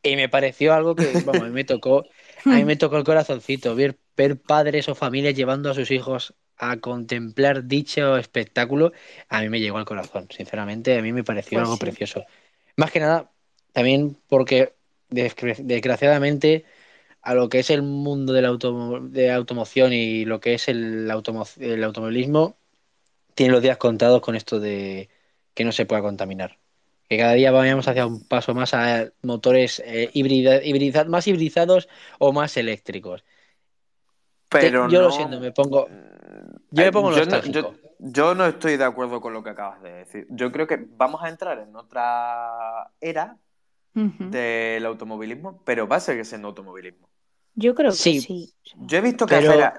Y 0.03 0.17
me 0.17 0.29
pareció 0.29 0.75
algo 0.75 0.97
que, 0.97 1.19
vamos, 1.23 1.45
a 1.45 1.49
mí 1.49 1.55
me 1.55 1.65
tocó, 1.65 2.07
a 2.47 2.57
mí 2.57 2.65
me 2.65 2.77
tocó 2.77 2.97
el 2.99 3.05
corazoncito, 3.05 3.75
ver, 3.75 3.99
ver 4.17 4.41
padres 4.41 4.89
o 4.89 4.95
familias 4.95 5.35
llevando 5.35 5.71
a 5.71 5.75
sus 5.75 5.91
hijos 5.91 6.35
a 6.57 6.79
contemplar 6.79 7.65
dicho 7.67 8.17
espectáculo, 8.17 8.93
a 9.29 9.41
mí 9.43 9.49
me 9.49 9.61
llegó 9.61 9.79
al 9.79 9.85
corazón, 9.85 10.29
sinceramente, 10.31 10.99
a 10.99 11.03
mí 11.03 11.13
me 11.13 11.25
pareció 11.25 11.61
Pues 11.61 11.61
algo 11.61 11.79
sí. 11.79 11.79
precioso. 11.79 12.25
Más 12.77 12.91
que 12.91 13.01
nada, 13.01 13.31
también 13.73 14.17
porque 14.29 14.75
desgra- 15.11 15.57
desgraciadamente 15.59 16.65
a 17.23 17.35
lo 17.35 17.49
que 17.49 17.59
es 17.61 17.71
el 17.71 17.83
mundo 17.83 18.33
de 18.33 18.43
la 18.43 18.57
de 19.03 19.33
automoción 19.33 19.93
y 19.93 20.25
lo 20.25 20.41
que 20.41 20.55
es 20.55 20.69
el, 20.69 21.11
automo- 21.11 21.47
el 21.61 21.85
automovilismo, 21.85 22.57
tiene 23.35 23.53
los 23.53 23.63
días 23.63 23.77
contados 23.79 24.21
con 24.21 24.35
esto 24.35 24.61
de 24.61 25.09
que 25.55 25.65
no 25.65 25.73
se 25.73 25.87
pueda 25.87 26.03
contaminar. 26.03 26.59
Que 27.09 27.17
cada 27.19 27.33
día 27.33 27.51
vayamos 27.51 27.89
hacia 27.89 28.07
un 28.07 28.27
paso 28.27 28.55
más 28.55 28.75
a 28.75 29.11
motores 29.23 29.83
eh, 29.85 30.11
hibrida- 30.13 30.61
más 31.07 31.27
hibrizados 31.27 31.89
o 32.19 32.33
más 32.33 32.57
eléctricos. 32.57 33.25
Te- 34.49 34.61
Pero 34.61 34.89
yo 34.91 34.99
no- 35.01 35.07
lo 35.09 35.13
siento, 35.13 35.41
me 35.41 35.53
pongo. 35.53 35.89
Yo 35.89 36.83
me 36.83 36.89
Eh, 36.89 36.93
pongo 36.93 37.13
yo 37.13 37.25
no, 37.27 37.43
yo- 37.45 37.75
yo 37.99 38.35
no 38.35 38.47
estoy 38.47 38.77
de 38.77 38.85
acuerdo 38.85 39.21
con 39.21 39.33
lo 39.33 39.43
que 39.43 39.51
acabas 39.51 39.83
de 39.83 39.93
decir. 39.93 40.27
Yo 40.31 40.53
creo 40.53 40.67
que 40.67 40.87
vamos 40.97 41.23
a 41.23 41.29
entrar 41.29 41.59
en 41.59 41.75
otra 41.75 42.91
era 43.01 43.37
del 44.31 44.85
automovilismo, 44.87 45.63
pero 45.65 45.89
va 45.89 45.97
a 45.97 46.01
seguir 46.01 46.25
siendo 46.25 46.49
automovilismo. 46.49 47.08
Yo 47.61 47.75
creo 47.75 47.91
que 47.91 47.97
Sí. 47.97 48.21
sí. 48.21 48.55
Yo 48.77 48.99
he 48.99 49.01
visto 49.01 49.27
Pero- 49.27 49.49
carreras. 49.49 49.75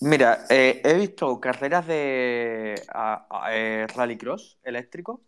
Mira, 0.00 0.46
eh, 0.50 0.80
he 0.84 0.94
visto 0.94 1.40
carreras 1.40 1.86
de 1.86 2.82
a- 2.92 3.26
a- 3.30 3.54
eh, 3.56 3.86
rallycross 3.86 4.58
eléctrico 4.64 5.22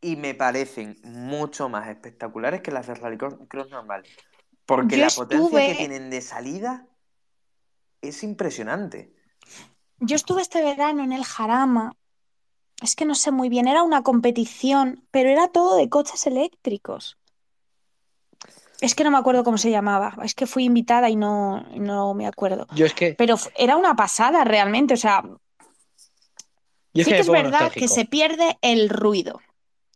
y 0.00 0.16
me 0.16 0.34
parecen 0.34 0.98
mucho 1.04 1.68
más 1.68 1.88
espectaculares 1.88 2.62
que 2.62 2.70
las 2.70 2.86
de 2.86 2.94
rallycross 2.94 3.70
normal. 3.70 4.04
Porque 4.64 4.96
Yo 4.96 5.04
la 5.04 5.10
potencia 5.10 5.66
que 5.68 5.74
tienen 5.74 6.08
de 6.08 6.20
salida 6.22 6.86
es 8.00 8.22
impresionante. 8.22 9.14
Yo 10.00 10.16
estuve 10.16 10.40
este 10.40 10.62
verano 10.62 11.04
en 11.04 11.12
el 11.12 11.24
Jarama. 11.24 11.94
Es 12.82 12.96
que 12.96 13.04
no 13.04 13.14
sé 13.14 13.30
muy 13.32 13.48
bien, 13.48 13.68
era 13.68 13.82
una 13.82 14.02
competición, 14.02 15.06
pero 15.10 15.28
era 15.28 15.48
todo 15.48 15.76
de 15.76 15.88
coches 15.90 16.26
eléctricos. 16.26 17.18
Es 18.82 18.94
que 18.94 19.04
no 19.04 19.10
me 19.10 19.18
acuerdo 19.18 19.44
cómo 19.44 19.58
se 19.58 19.70
llamaba. 19.70 20.14
Es 20.24 20.34
que 20.34 20.46
fui 20.46 20.64
invitada 20.64 21.08
y 21.08 21.16
no, 21.16 21.62
no 21.76 22.14
me 22.14 22.26
acuerdo. 22.26 22.66
Yo 22.74 22.84
es 22.84 22.94
que. 22.94 23.14
Pero 23.14 23.36
era 23.56 23.76
una 23.76 23.94
pasada 23.94 24.44
realmente. 24.44 24.94
O 24.94 24.96
sea, 24.96 25.22
Yo 26.94 27.04
sí 27.04 27.10
que 27.10 27.18
es 27.20 27.30
verdad 27.30 27.72
que 27.72 27.88
se 27.88 28.04
pierde 28.04 28.58
el 28.60 28.88
ruido. 28.88 29.40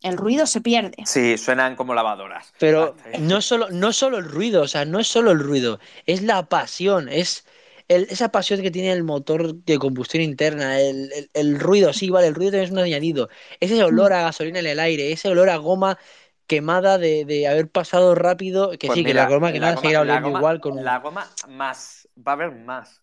El 0.02 0.16
ruido 0.16 0.46
se 0.46 0.60
pierde. 0.60 0.94
Sí, 1.04 1.36
suenan 1.36 1.74
como 1.74 1.94
lavadoras. 1.94 2.52
Pero 2.58 2.94
Ah, 3.12 3.18
no 3.18 3.40
solo, 3.40 3.68
no 3.70 3.92
solo 3.92 4.18
el 4.18 4.24
ruido, 4.24 4.62
o 4.62 4.68
sea, 4.68 4.84
no 4.84 5.00
es 5.00 5.08
solo 5.08 5.32
el 5.32 5.40
ruido, 5.40 5.80
es 6.06 6.22
la 6.22 6.48
pasión, 6.48 7.08
es 7.08 7.44
el- 7.88 8.06
esa 8.10 8.30
pasión 8.30 8.62
que 8.62 8.70
tiene 8.70 8.92
el 8.92 9.04
motor 9.04 9.54
de 9.54 9.78
combustión 9.78 10.22
interna, 10.22 10.78
el, 10.80 11.10
el- 11.12 11.30
el 11.32 11.58
ruido, 11.58 11.92
sí, 11.92 12.10
vale, 12.10 12.26
el 12.28 12.34
ruido 12.34 12.52
también 12.52 12.66
es 12.66 12.72
un 12.72 12.78
añadido, 12.78 13.28
ese 13.58 13.82
olor 13.82 14.12
a 14.12 14.22
gasolina 14.22 14.58
en 14.60 14.66
el 14.66 14.78
aire, 14.80 15.12
ese 15.12 15.28
olor 15.28 15.48
a 15.50 15.56
goma 15.56 15.98
quemada 16.46 16.98
de, 16.98 17.24
de 17.24 17.46
haber 17.48 17.70
pasado 17.70 18.14
rápido, 18.14 18.70
que 18.72 18.86
Pues 18.86 18.92
sí, 18.98 19.04
que 19.04 19.14
la 19.14 19.26
goma 19.26 19.48
seguirá 19.48 19.70
la 19.70 20.00
oliendo 20.02 20.28
goma- 20.28 20.38
igual 20.38 20.60
con 20.60 20.76
La 20.84 20.98
goma 20.98 21.30
más. 21.48 22.08
Va 22.16 22.32
a 22.32 22.34
haber 22.34 22.52
más. 22.52 23.02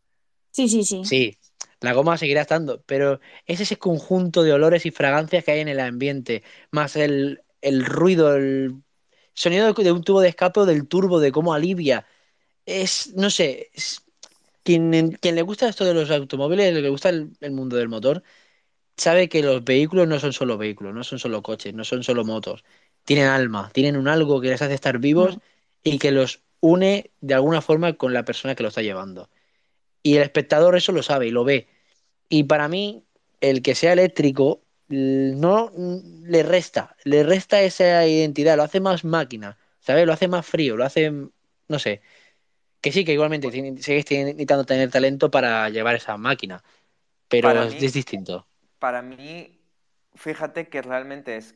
Sí, 0.52 0.68
sí, 0.70 0.84
sí. 0.84 1.02
Sí, 1.04 1.38
la 1.82 1.94
goma 1.94 2.18
seguirá 2.18 2.42
estando, 2.42 2.82
pero 2.84 3.20
es 3.46 3.60
ese 3.60 3.78
conjunto 3.78 4.44
de 4.44 4.54
olores 4.54 4.86
y 4.86 4.92
fragancias 4.92 5.44
que 5.44 5.52
hay 5.52 5.60
en 5.60 5.68
el 5.68 5.80
ambiente, 5.80 6.44
más 6.72 6.96
el, 6.96 7.44
el 7.62 7.86
ruido, 7.86 8.36
el 8.36 8.82
sonido 9.34 9.72
de, 9.74 9.84
de 9.84 9.92
un 9.92 10.04
tubo 10.04 10.22
de 10.22 10.30
escape 10.30 10.62
o 10.62 10.66
del 10.66 10.88
turbo, 10.88 11.20
de 11.20 11.32
cómo 11.32 11.54
alivia. 11.54 12.06
Es, 12.66 13.14
no 13.16 13.30
sé, 13.32 13.70
es- 13.74 14.04
quien, 14.64 15.14
quien 15.22 15.36
le 15.36 15.42
gusta 15.44 15.70
esto 15.70 15.86
de 15.86 15.94
los 15.96 16.12
automóviles, 16.12 16.74
le 16.74 16.90
gusta 16.90 17.10
el, 17.10 17.34
el 17.42 17.52
mundo 17.54 17.78
del 17.78 17.90
motor, 17.90 18.24
sabe 18.98 19.30
que 19.30 19.44
los 19.44 19.64
vehículos 19.64 20.08
no 20.08 20.20
son 20.20 20.34
solo 20.34 20.58
vehículos, 20.58 20.94
no 20.94 21.04
son 21.04 21.20
solo 21.20 21.42
coches, 21.44 21.74
no 21.74 21.84
son 21.84 22.04
solo 22.04 22.26
motos. 22.26 22.64
Tienen 23.06 23.28
alma, 23.28 23.70
tienen 23.74 23.98
un 23.98 24.08
algo 24.08 24.40
que 24.42 24.50
les 24.50 24.62
hace 24.62 24.74
estar 24.74 25.00
vivos 25.00 25.38
y 25.84 26.00
que 26.00 26.12
los 26.12 26.42
une 26.62 27.12
de 27.22 27.34
alguna 27.34 27.62
forma 27.62 27.94
con 27.94 28.14
la 28.14 28.24
persona 28.26 28.56
que 28.56 28.64
lo 28.64 28.70
está 28.70 28.82
llevando. 28.82 29.30
Y 30.04 30.16
el 30.18 30.24
espectador 30.24 30.76
eso 30.78 30.92
lo 30.92 31.04
sabe 31.04 31.28
y 31.28 31.32
lo 31.32 31.44
ve. 31.44 31.68
Y 32.30 32.44
para 32.46 32.68
mí, 32.68 33.06
el 33.42 33.62
que 33.62 33.76
sea 33.76 33.94
eléctrico 33.94 34.62
no 34.90 35.72
mm, 35.76 36.26
le 36.26 36.44
resta, 36.44 36.96
le 37.04 37.24
resta 37.24 37.62
esa 37.62 38.06
identidad, 38.08 38.58
lo 38.58 38.64
hace 38.64 38.80
más 38.80 39.04
máquina, 39.06 39.58
¿sabes? 39.80 40.06
Lo 40.06 40.14
hace 40.14 40.28
más 40.28 40.46
frío, 40.46 40.78
lo 40.78 40.86
hace, 40.86 41.12
no 41.12 41.80
sé. 41.80 42.02
Que 42.82 42.92
sí, 42.92 43.06
que 43.06 43.14
igualmente 43.14 43.50
tiene- 43.50 43.82
sigues 43.82 44.06
necesitando 44.12 44.66
tener 44.66 44.92
talento 44.92 45.32
para 45.32 45.70
llevar 45.70 45.96
esa 45.96 46.18
máquina, 46.18 46.64
pero 47.30 47.50
Para 47.50 47.66
es, 47.66 47.74
mí- 47.80 47.86
es 47.86 47.94
distinto. 47.94 48.48
Para 48.80 49.02
mí, 49.02 49.60
fíjate 50.16 50.68
que 50.70 50.82
realmente 50.82 51.38
es 51.38 51.56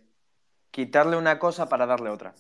quitarle 0.78 1.18
una 1.18 1.40
cosa 1.40 1.68
para 1.70 1.86
darle 1.86 2.10
otra. 2.10 2.32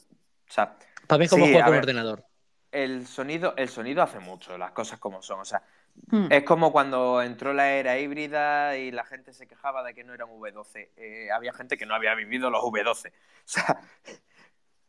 O 0.49 0.51
sea, 0.53 0.77
Para 1.07 1.19
mí 1.19 1.25
es 1.25 1.29
como 1.31 1.45
Sí, 1.45 1.51
jugar 1.51 1.65
con 1.65 1.71
ver. 1.71 1.79
ordenador. 1.79 2.25
el 2.71 3.07
sonido, 3.07 3.55
el 3.57 3.69
sonido 3.69 4.03
hace 4.03 4.19
mucho, 4.19 4.57
las 4.57 4.71
cosas 4.71 4.99
como 4.99 5.21
son. 5.21 5.39
O 5.41 5.45
sea, 5.45 5.63
Mm. 6.11 6.27
es 6.29 6.43
como 6.43 6.71
cuando 6.71 7.21
entró 7.23 7.53
la 7.53 7.71
era 7.73 7.99
híbrida 7.99 8.77
y 8.77 8.91
la 8.91 9.05
gente 9.05 9.33
se 9.33 9.47
quejaba 9.47 9.83
de 9.83 9.93
que 9.95 10.03
no 10.05 10.13
era 10.13 10.25
un 10.25 10.39
V12. 10.39 10.91
Eh, 10.97 11.31
había 11.31 11.53
gente 11.53 11.77
que 11.77 11.85
no 11.87 11.95
había 11.95 12.15
vivido 12.15 12.49
los 12.51 12.63
V12. 12.63 13.13
O 13.47 13.49
sea, 13.49 13.81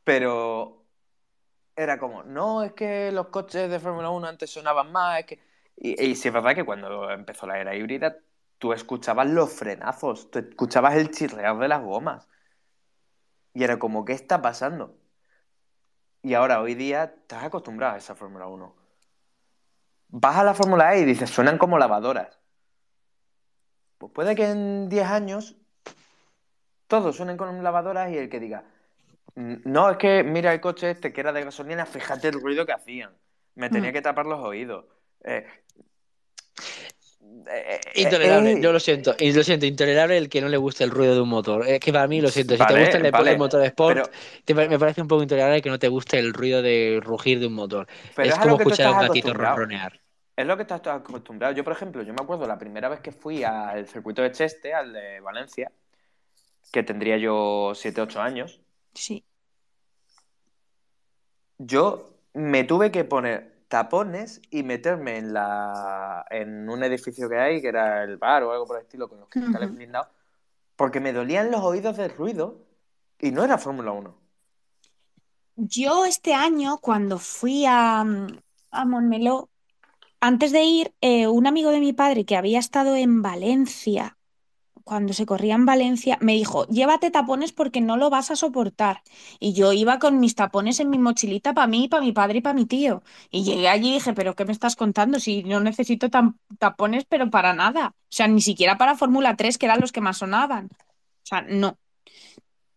pero 0.05 0.87
era 1.77 1.99
como, 1.99 2.23
no, 2.25 2.65
es 2.65 2.73
que 2.75 3.13
los 3.13 3.29
coches 3.29 3.71
de 3.71 3.81
Fórmula 3.81 4.11
1 4.11 4.29
antes 4.29 4.51
sonaban 4.51 4.93
más. 4.93 5.21
Es 5.21 5.27
que... 5.27 5.41
Y, 5.77 6.03
y 6.03 6.17
sí 6.17 6.29
es 6.29 6.35
verdad 6.35 6.55
que 6.55 6.65
cuando 6.65 7.11
empezó 7.11 7.47
la 7.47 7.59
era 7.61 7.75
híbrida, 7.77 8.19
tú 8.59 8.73
escuchabas 8.73 9.29
los 9.29 9.53
frenazos, 9.53 10.31
tú 10.31 10.41
escuchabas 10.41 10.97
el 10.97 11.11
chirrear 11.11 11.59
de 11.59 11.69
las 11.69 11.83
gomas. 11.83 12.29
Y 13.59 13.65
era 13.65 13.77
como, 13.77 14.05
¿qué 14.05 14.13
está 14.13 14.41
pasando? 14.41 14.97
Y 16.23 16.35
ahora, 16.35 16.61
hoy 16.61 16.77
día, 16.77 17.13
estás 17.23 17.43
acostumbrado 17.43 17.95
a 17.95 17.99
esa 17.99 18.15
Fórmula 18.15 18.47
1. 18.47 18.73
Vas 20.11 20.37
a 20.37 20.45
la 20.45 20.55
Fórmula 20.55 20.95
E 20.95 21.01
y 21.01 21.05
dices, 21.05 21.29
suenan 21.29 21.59
como 21.59 21.77
lavadoras. 21.77 22.39
Pues 23.99 24.13
puede 24.13 24.37
que 24.37 24.49
en 24.49 24.89
10 24.89 25.09
años 25.09 25.57
todos 26.87 27.17
suenen 27.17 27.37
como 27.37 27.61
lavadoras 27.61 28.13
y 28.13 28.19
el 28.19 28.29
que 28.29 28.39
diga, 28.39 28.63
"Mm, 29.35 29.55
no, 29.65 29.91
es 29.91 29.97
que 29.97 30.23
mira 30.23 30.53
el 30.55 30.61
coche 30.61 30.93
este 30.93 31.13
que 31.13 31.21
era 31.21 31.33
de 31.33 31.43
gasolina, 31.43 31.85
fíjate 31.85 32.29
el 32.29 32.41
ruido 32.41 32.65
que 32.65 32.75
hacían. 32.75 33.11
Me 33.57 33.71
tenía 33.71 33.91
Mm. 33.91 33.93
que 33.93 34.03
tapar 34.03 34.27
los 34.27 34.39
oídos. 34.39 34.85
Eh, 35.25 35.45
Intolerable, 37.95 38.53
eh, 38.53 38.61
yo 38.61 38.73
lo 38.73 38.81
siento, 38.81 39.15
y 39.19 39.33
lo 39.33 39.43
siento, 39.43 39.67
intolerable 39.67 40.17
el 40.17 40.29
que 40.29 40.41
no 40.41 40.49
le 40.49 40.57
guste 40.57 40.85
el 40.85 40.91
ruido 40.91 41.15
de 41.15 41.21
un 41.21 41.29
motor. 41.29 41.67
Es 41.67 41.81
que 41.81 41.93
para 41.93 42.07
mí 42.07 42.21
lo 42.21 42.29
siento, 42.29 42.55
si 42.57 42.59
te 42.67 42.79
gusta 42.81 42.99
el, 42.99 43.11
vale, 43.11 43.33
el 43.33 43.39
motor 43.39 43.63
Sport, 43.65 43.97
pero- 43.97 44.11
te 44.45 44.55
pa- 44.55 44.67
me 44.69 44.79
parece 44.79 45.01
un 45.03 45.09
poco 45.09 45.23
intolerable 45.23 45.61
que 45.63 45.71
no 45.71 45.79
te 45.79 45.89
guste 45.89 46.19
el 46.19 46.33
ruido 46.35 46.63
de 46.63 47.01
rugir 47.03 47.41
de 47.41 47.47
un 47.47 47.55
motor. 47.55 47.87
Pero 48.15 48.29
es 48.31 48.39
como 48.39 48.57
escuchar 48.59 48.87
a 48.89 48.93
un 48.93 49.01
gatito 49.07 49.33
ronronear. 49.35 50.01
Es 50.37 50.47
lo 50.47 50.57
que 50.57 50.63
estás 50.63 50.81
acostumbrado. 50.87 51.53
Yo, 51.55 51.65
por 51.65 51.73
ejemplo, 51.73 52.03
yo 52.03 52.13
me 52.15 52.23
acuerdo 52.23 52.47
la 52.47 52.57
primera 52.59 52.89
vez 52.89 53.01
que 53.01 53.11
fui 53.11 53.43
al 53.43 53.89
circuito 53.89 54.23
de 54.23 54.31
Cheste, 54.31 54.73
al 54.73 54.93
de 54.93 55.19
Valencia, 55.21 55.73
que 56.73 56.83
tendría 56.85 57.17
yo 57.17 57.73
7, 57.75 58.01
8 58.01 58.21
años, 58.21 58.61
Sí. 58.95 59.25
yo 61.59 62.15
me 62.35 62.65
tuve 62.65 62.91
que 62.93 63.05
poner 63.05 63.58
tapones 63.69 64.41
y 64.51 64.63
meterme 64.63 65.19
en 65.19 65.33
la 65.35 66.25
en 66.31 66.69
un 66.69 66.83
edificio 66.85 67.29
que 67.29 67.39
hay, 67.39 67.61
que 67.63 67.69
era 67.69 68.05
el 68.05 68.17
bar 68.19 68.43
o 68.45 68.53
algo 68.53 68.67
por 68.67 68.77
el 68.79 68.83
estilo, 68.85 69.09
con 69.09 69.21
los 69.21 69.29
cristales 69.31 69.71
Ujú. 69.71 69.75
blindados, 69.75 70.09
porque 70.77 71.01
me 71.01 71.13
dolían 71.15 71.51
los 71.51 71.63
oídos 71.63 71.97
del 71.99 72.11
ruido 72.17 72.67
y 73.21 73.33
no 73.33 73.45
era 73.45 73.59
Fórmula 73.59 73.93
1. 73.93 74.17
Yo 75.57 76.05
este 76.05 76.35
año, 76.35 76.79
cuando 76.79 77.19
fui 77.19 77.65
a, 77.67 78.01
a 78.71 78.85
Montmeló, 78.85 79.51
antes 80.21 80.53
de 80.53 80.63
ir, 80.65 80.95
eh, 81.03 81.29
un 81.29 81.47
amigo 81.49 81.71
de 81.73 81.81
mi 81.81 81.95
padre 81.95 82.27
que 82.27 82.37
había 82.37 82.61
estado 82.61 82.97
en 82.97 83.23
Valencia, 83.23 84.18
cuando 84.89 85.13
se 85.13 85.27
corría 85.27 85.55
en 85.55 85.67
Valencia, 85.67 86.17
me 86.21 86.33
dijo, 86.33 86.67
llévate 86.69 87.11
tapones 87.11 87.53
porque 87.53 87.81
no 87.83 87.97
lo 87.99 88.09
vas 88.11 88.31
a 88.31 88.37
soportar. 88.37 89.03
Y 89.39 89.53
yo 89.53 89.73
iba 89.75 89.99
con 89.99 90.19
mis 90.19 90.35
tapones 90.35 90.81
en 90.81 90.89
mi 90.91 90.99
mochilita 90.99 91.53
para 91.55 91.67
mí, 91.67 91.89
para 91.89 92.03
mi 92.03 92.13
padre 92.13 92.39
y 92.39 92.41
para 92.41 92.55
mi 92.55 92.65
tío. 92.67 93.03
Y 93.31 93.45
llegué 93.45 93.69
allí 93.69 93.91
y 93.91 93.95
dije, 93.95 94.15
pero 94.15 94.35
¿qué 94.35 94.45
me 94.47 94.53
estás 94.53 94.77
contando? 94.77 95.21
Si 95.21 95.43
no 95.45 95.61
necesito 95.61 96.09
tapones, 96.59 97.05
pero 97.05 97.31
para 97.31 97.53
nada. 97.55 97.89
O 97.89 97.95
sea, 98.09 98.29
ni 98.29 98.41
siquiera 98.41 98.79
para 98.79 98.97
Fórmula 98.97 99.37
3, 99.37 99.59
que 99.59 99.67
eran 99.67 99.81
los 99.81 99.93
que 99.93 100.01
más 100.01 100.19
sonaban. 100.19 100.67
O 100.67 101.27
sea, 101.27 101.43
no. 101.43 101.79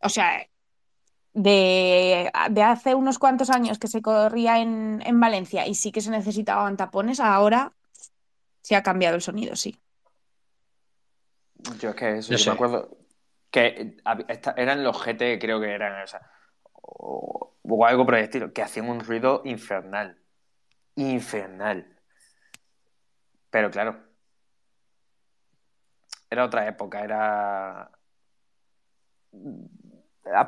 O 0.02 0.10
sea, 0.10 0.46
de, 1.34 2.32
de 2.52 2.64
hace 2.64 2.96
unos 2.96 3.20
cuantos 3.20 3.50
años 3.50 3.80
que 3.80 3.88
se 3.88 4.02
corría 4.02 4.60
en, 4.60 5.02
en 5.06 5.20
Valencia 5.20 5.68
y 5.68 5.76
sí 5.76 5.92
que 5.92 6.02
se 6.02 6.12
necesitaban 6.12 6.78
tapones, 6.78 7.20
ahora 7.20 7.74
se 8.62 8.76
ha 8.76 8.84
cambiado 8.84 9.16
el 9.16 9.22
sonido, 9.22 9.56
sí. 9.56 9.80
Yo 11.80 11.90
es 11.92 11.96
que 11.96 12.18
eso, 12.18 12.32
No 12.32 12.38
yo 12.38 12.44
sé. 12.44 12.50
me 12.50 12.54
acuerdo 12.56 12.98
que 13.52 13.98
esta- 14.28 14.54
eran 14.58 14.84
los 14.84 14.98
GT, 15.06 15.38
creo 15.40 15.60
que 15.60 15.72
eran, 15.72 16.02
o, 16.02 16.08
sea, 16.08 16.22
o, 16.74 17.56
o 17.64 17.86
algo 17.86 18.06
por 18.06 18.16
el 18.16 18.24
estilo, 18.24 18.54
que 18.54 18.62
hacían 18.62 18.90
un 18.90 19.02
ruido 19.02 19.42
infernal. 19.46 20.18
Infernal. 20.96 21.98
Pero 23.50 23.70
claro, 23.70 24.00
era 26.30 26.46
otra 26.46 26.68
época, 26.68 27.02
era... 27.02 27.92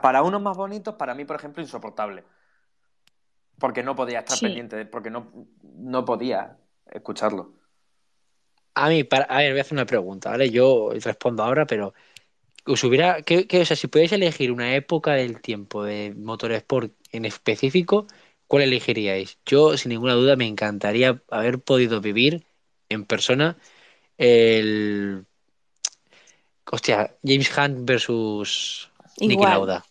Para 0.02 0.24
unos 0.24 0.42
más 0.42 0.56
bonitos, 0.56 0.96
para 0.96 1.14
mí, 1.14 1.26
por 1.26 1.36
ejemplo, 1.36 1.62
insoportable. 1.62 2.24
Porque 3.60 3.84
no 3.84 3.96
podía 3.96 4.20
estar 4.20 4.38
Sí. 4.38 4.46
pendiente, 4.46 4.86
porque 4.86 5.10
no, 5.10 5.32
no 5.62 6.06
podía 6.06 6.58
escucharlo. 6.92 7.54
A 8.76 8.90
mí, 8.90 9.04
para, 9.04 9.26
a 9.26 9.40
ver, 9.40 9.52
voy 9.52 9.60
a 9.60 9.62
hacer 9.62 9.74
una 9.74 9.86
pregunta, 9.86 10.32
¿vale? 10.32 10.50
Yo 10.50 10.92
respondo 10.94 11.44
ahora, 11.44 11.66
pero 11.66 11.94
os 12.66 12.84
hubiera, 12.84 13.22
que, 13.22 13.48
que, 13.48 13.62
o 13.62 13.66
sea, 13.66 13.76
si 13.76 13.88
pudierais 13.88 14.14
elegir 14.14 14.52
una 14.52 14.76
época 14.76 15.14
del 15.14 15.42
tiempo 15.42 15.84
de 15.84 16.14
motorsport 16.16 16.92
en 17.12 17.26
específico, 17.26 18.08
¿cuál 18.48 18.64
elegiríais? 18.64 19.38
Yo, 19.46 19.78
sin 19.78 19.90
ninguna 19.90 20.14
duda, 20.14 20.36
me 20.36 20.48
encantaría 20.48 21.22
haber 21.30 21.60
podido 21.60 22.02
vivir 22.02 22.46
en 22.90 23.06
persona 23.06 23.58
el, 24.18 25.26
hostia, 26.72 27.16
James 27.24 27.58
Hunt 27.58 27.86
versus 27.88 28.90
Igual. 29.18 29.52
Lauda. 29.52 29.86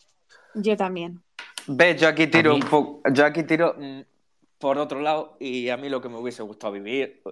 Yo 0.55 0.77
también. 0.77 1.23
Ves, 1.67 2.01
yo 2.01 2.09
aquí 2.09 2.27
tiro 2.27 2.55
un 2.55 2.61
poco, 2.61 3.03
yo 3.13 3.25
aquí 3.25 3.45
tiro 3.45 3.77
mm, 3.79 4.01
por 4.59 4.79
otro 4.79 5.01
lado 5.01 5.37
y 5.39 5.69
a 5.69 5.77
mí 5.77 5.89
lo 5.89 6.01
que 6.01 6.09
me 6.09 6.19
hubiese 6.19 6.43
gustado 6.43 6.73
vivir, 6.73 7.23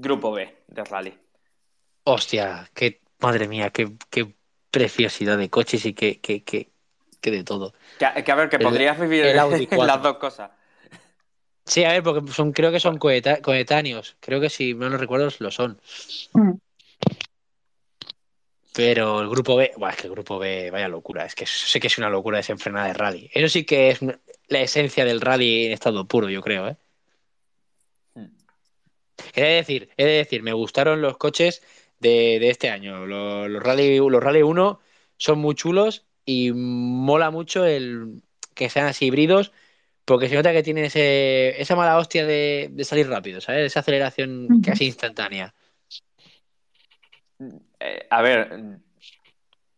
grupo 0.00 0.32
B 0.32 0.54
de 0.68 0.84
rally. 0.84 1.14
Hostia, 2.04 2.70
qué, 2.74 3.00
madre 3.20 3.48
mía, 3.48 3.70
qué, 3.70 3.92
qué 4.10 4.34
preciosidad 4.70 5.36
de 5.36 5.50
coches 5.50 5.84
y 5.84 5.92
qué, 5.94 6.20
qué, 6.20 6.42
qué, 6.44 6.70
qué 7.20 7.30
de 7.30 7.44
todo. 7.44 7.74
Que, 7.98 8.06
a- 8.06 8.14
que 8.24 8.32
a 8.32 8.34
ver, 8.34 8.48
que 8.48 8.56
El- 8.56 8.62
podrías 8.62 8.98
vivir 8.98 9.24
el 9.26 9.38
Audi 9.38 9.66
4. 9.66 9.86
las 9.86 10.02
dos 10.02 10.18
cosas. 10.18 10.50
Sí, 11.66 11.84
a 11.84 11.92
ver, 11.92 12.02
porque 12.02 12.32
son, 12.32 12.52
creo 12.52 12.72
que 12.72 12.80
son 12.80 12.96
coeta- 12.98 13.42
coetáneos. 13.42 14.16
Creo 14.20 14.40
que 14.40 14.48
si 14.48 14.72
no 14.74 14.88
lo 14.88 14.96
recuerdo 14.96 15.28
lo 15.38 15.50
son. 15.50 15.78
Mm. 16.32 16.52
Pero 18.72 19.20
el 19.20 19.28
grupo 19.28 19.56
B, 19.56 19.72
bueno, 19.76 19.90
es 19.92 20.00
que 20.00 20.06
el 20.06 20.12
grupo 20.12 20.38
B, 20.38 20.70
vaya 20.70 20.88
locura, 20.88 21.24
es 21.26 21.34
que 21.34 21.46
sé 21.46 21.80
que 21.80 21.88
es 21.88 21.98
una 21.98 22.08
locura 22.08 22.38
desenfrenada 22.38 22.86
de 22.86 22.92
rally. 22.94 23.30
Eso 23.34 23.48
sí 23.48 23.64
que 23.64 23.90
es 23.90 23.98
la 24.02 24.60
esencia 24.60 25.04
del 25.04 25.20
rally 25.20 25.66
en 25.66 25.72
estado 25.72 26.06
puro, 26.06 26.30
yo 26.30 26.40
creo, 26.42 26.68
¿eh? 26.68 26.76
He 29.34 29.42
de 29.42 29.54
decir, 29.54 29.90
he 29.96 30.04
de 30.04 30.12
decir, 30.12 30.42
me 30.42 30.52
gustaron 30.52 31.02
los 31.02 31.16
coches 31.16 31.62
de, 32.00 32.48
este 32.48 32.70
año. 32.70 33.06
Los, 33.06 33.48
los, 33.48 33.62
rally, 33.62 33.98
los 33.98 34.22
Rally 34.22 34.42
1 34.42 34.80
son 35.16 35.38
muy 35.38 35.54
chulos 35.54 36.06
y 36.24 36.52
mola 36.52 37.30
mucho 37.30 37.64
el 37.64 38.22
que 38.54 38.68
sean 38.68 38.86
así 38.86 39.06
híbridos 39.06 39.52
porque 40.08 40.28
se 40.28 40.36
nota 40.36 40.52
que 40.52 40.62
tienen 40.62 40.86
ese, 40.86 41.60
esa 41.60 41.76
mala 41.76 41.98
hostia 41.98 42.24
de, 42.24 42.72
salir 42.82 43.08
rápido, 43.10 43.42
¿sabes? 43.42 43.66
Esa 43.66 43.80
aceleración 43.80 44.62
casi 44.64 44.86
instantánea. 44.86 45.54
Eh, 47.78 48.06
a 48.08 48.22
ver, 48.22 48.78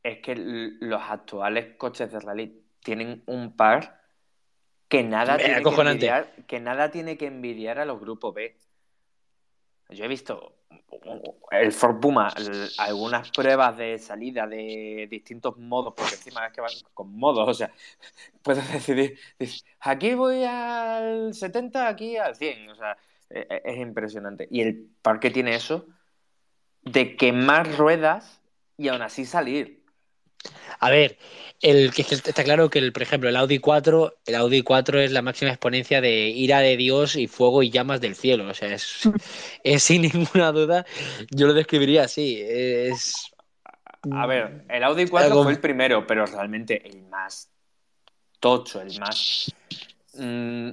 es 0.04 0.18
que 0.18 0.34
los 0.36 1.02
actuales 1.02 1.74
coches 1.76 2.12
de 2.12 2.20
rally 2.20 2.62
tienen 2.78 3.24
un 3.26 3.56
par 3.56 4.00
que 4.88 5.02
nada, 5.02 5.36
tiene 5.36 5.62
que, 5.62 5.68
envidiar, 5.68 6.32
que 6.46 6.60
nada 6.60 6.90
tiene 6.92 7.16
que 7.16 7.26
envidiar 7.26 7.80
a 7.80 7.84
los 7.84 8.00
grupos 8.00 8.32
B. 8.32 8.56
Yo 9.90 10.04
he 10.04 10.08
visto 10.08 10.60
el 11.50 11.72
Ford 11.72 12.00
Puma, 12.00 12.32
algunas 12.78 13.30
pruebas 13.30 13.76
de 13.76 13.98
salida 13.98 14.46
de 14.46 15.08
distintos 15.10 15.56
modos, 15.56 15.94
porque 15.96 16.14
encima 16.14 16.46
es 16.46 16.52
que 16.52 16.60
van 16.60 16.72
con 16.94 17.16
modos, 17.16 17.48
o 17.48 17.54
sea, 17.54 17.72
puedes 18.42 18.70
decidir, 18.72 19.18
aquí 19.80 20.14
voy 20.14 20.44
al 20.44 21.34
70, 21.34 21.88
aquí 21.88 22.16
al 22.16 22.36
100, 22.36 22.70
o 22.70 22.74
sea, 22.74 22.96
e, 23.30 23.46
e, 23.48 23.62
es, 23.64 23.78
impresionante. 23.78 24.48
Y 24.50 24.60
el 24.60 24.90
parque 25.02 25.30
tiene 25.30 25.54
eso 25.54 25.86
de 26.82 27.16
quemar 27.16 27.76
ruedas 27.76 28.42
y 28.76 28.88
aún 28.88 29.02
así 29.02 29.24
salir. 29.24 29.79
A 30.78 30.90
ver, 30.90 31.18
el 31.60 31.92
que 31.92 32.02
está 32.02 32.42
claro 32.42 32.70
que 32.70 32.78
el, 32.78 32.92
por 32.92 33.02
ejemplo, 33.02 33.28
el 33.28 33.36
Audi 33.36 33.58
4, 33.58 34.14
el 34.24 34.34
Audi 34.34 34.62
4 34.62 35.00
es 35.00 35.12
la 35.12 35.20
máxima 35.20 35.50
exponencia 35.50 36.00
de 36.00 36.28
ira 36.28 36.60
de 36.60 36.76
Dios 36.76 37.16
y 37.16 37.26
fuego 37.26 37.62
y 37.62 37.70
llamas 37.70 38.00
del 38.00 38.16
cielo. 38.16 38.48
O 38.48 38.54
sea, 38.54 38.74
es, 38.74 39.10
sin 39.82 40.02
ninguna 40.02 40.52
duda, 40.52 40.86
yo 41.30 41.46
lo 41.46 41.52
describiría 41.52 42.04
así. 42.04 42.40
Es. 42.40 43.30
A 44.10 44.26
ver, 44.26 44.64
el 44.70 44.82
Audi 44.84 45.06
4 45.06 45.42
fue 45.42 45.52
el 45.52 45.60
primero, 45.60 46.06
pero 46.06 46.24
realmente 46.24 46.88
el 46.88 47.02
más 47.02 47.50
tocho, 48.38 48.80
el 48.80 48.98
más. 48.98 49.54
Mm, 50.14 50.70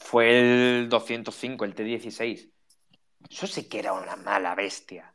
fue 0.00 0.80
el 0.80 0.88
205, 0.88 1.64
el 1.64 1.74
T16. 1.76 2.50
Eso 3.30 3.46
sí 3.46 3.68
que 3.68 3.78
era 3.78 3.92
una 3.92 4.16
mala 4.16 4.56
bestia. 4.56 5.14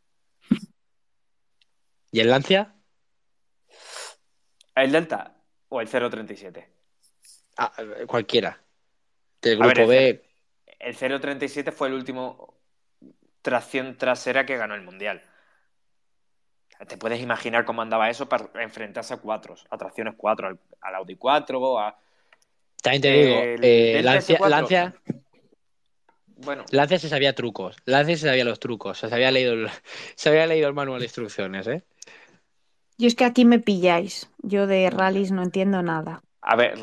¿Y 2.11 2.21
el 2.21 2.29
Lancia? 2.29 2.74
¿El 4.75 4.91
Delta 4.91 5.35
o 5.69 5.81
el 5.81 5.87
037? 5.87 6.69
Ah, 7.57 7.71
cualquiera. 8.07 8.59
Del 9.41 9.57
grupo 9.57 9.87
B. 9.87 10.21
El 10.79 10.95
037 10.95 11.71
fue 11.71 11.87
el 11.87 11.93
último 11.93 12.55
tracción 13.41 13.97
trasera 13.97 14.45
que 14.45 14.57
ganó 14.57 14.75
el 14.75 14.81
Mundial. 14.81 15.21
Te 16.87 16.97
puedes 16.97 17.21
imaginar 17.21 17.63
cómo 17.63 17.81
andaba 17.81 18.09
eso 18.09 18.27
para 18.27 18.49
enfrentarse 18.61 19.13
a 19.13 19.17
cuatro, 19.17 19.55
a 19.69 19.77
tracciones 19.77 20.15
4, 20.17 20.59
al, 20.81 20.95
Audi 20.95 21.15
4, 21.15 21.79
a. 21.79 21.97
También 22.81 23.01
te 23.01 23.11
digo, 23.11 23.35
eh, 23.61 24.01
Lancia, 24.03 24.93
Bueno. 26.35 26.65
Lancia 26.71 26.99
se 26.99 27.07
sabía 27.07 27.33
trucos. 27.33 27.77
Lancia 27.85 28.17
se 28.17 28.27
sabía 28.27 28.43
los 28.43 28.59
trucos. 28.59 28.97
Se 28.97 29.05
había 29.05 29.31
leído 29.31 29.55
se 30.15 30.29
había 30.29 30.47
leído 30.47 30.67
el 30.67 30.73
manual 30.73 30.99
de 30.99 31.05
instrucciones, 31.05 31.65
¿eh? 31.67 31.83
Yo 32.97 33.07
es 33.07 33.15
que 33.15 33.25
aquí 33.25 33.45
me 33.45 33.59
pilláis. 33.59 34.29
Yo 34.41 34.67
de 34.67 34.89
rallies 34.89 35.31
no 35.31 35.43
entiendo 35.43 35.81
nada. 35.81 36.23
A 36.41 36.55
ver, 36.55 36.73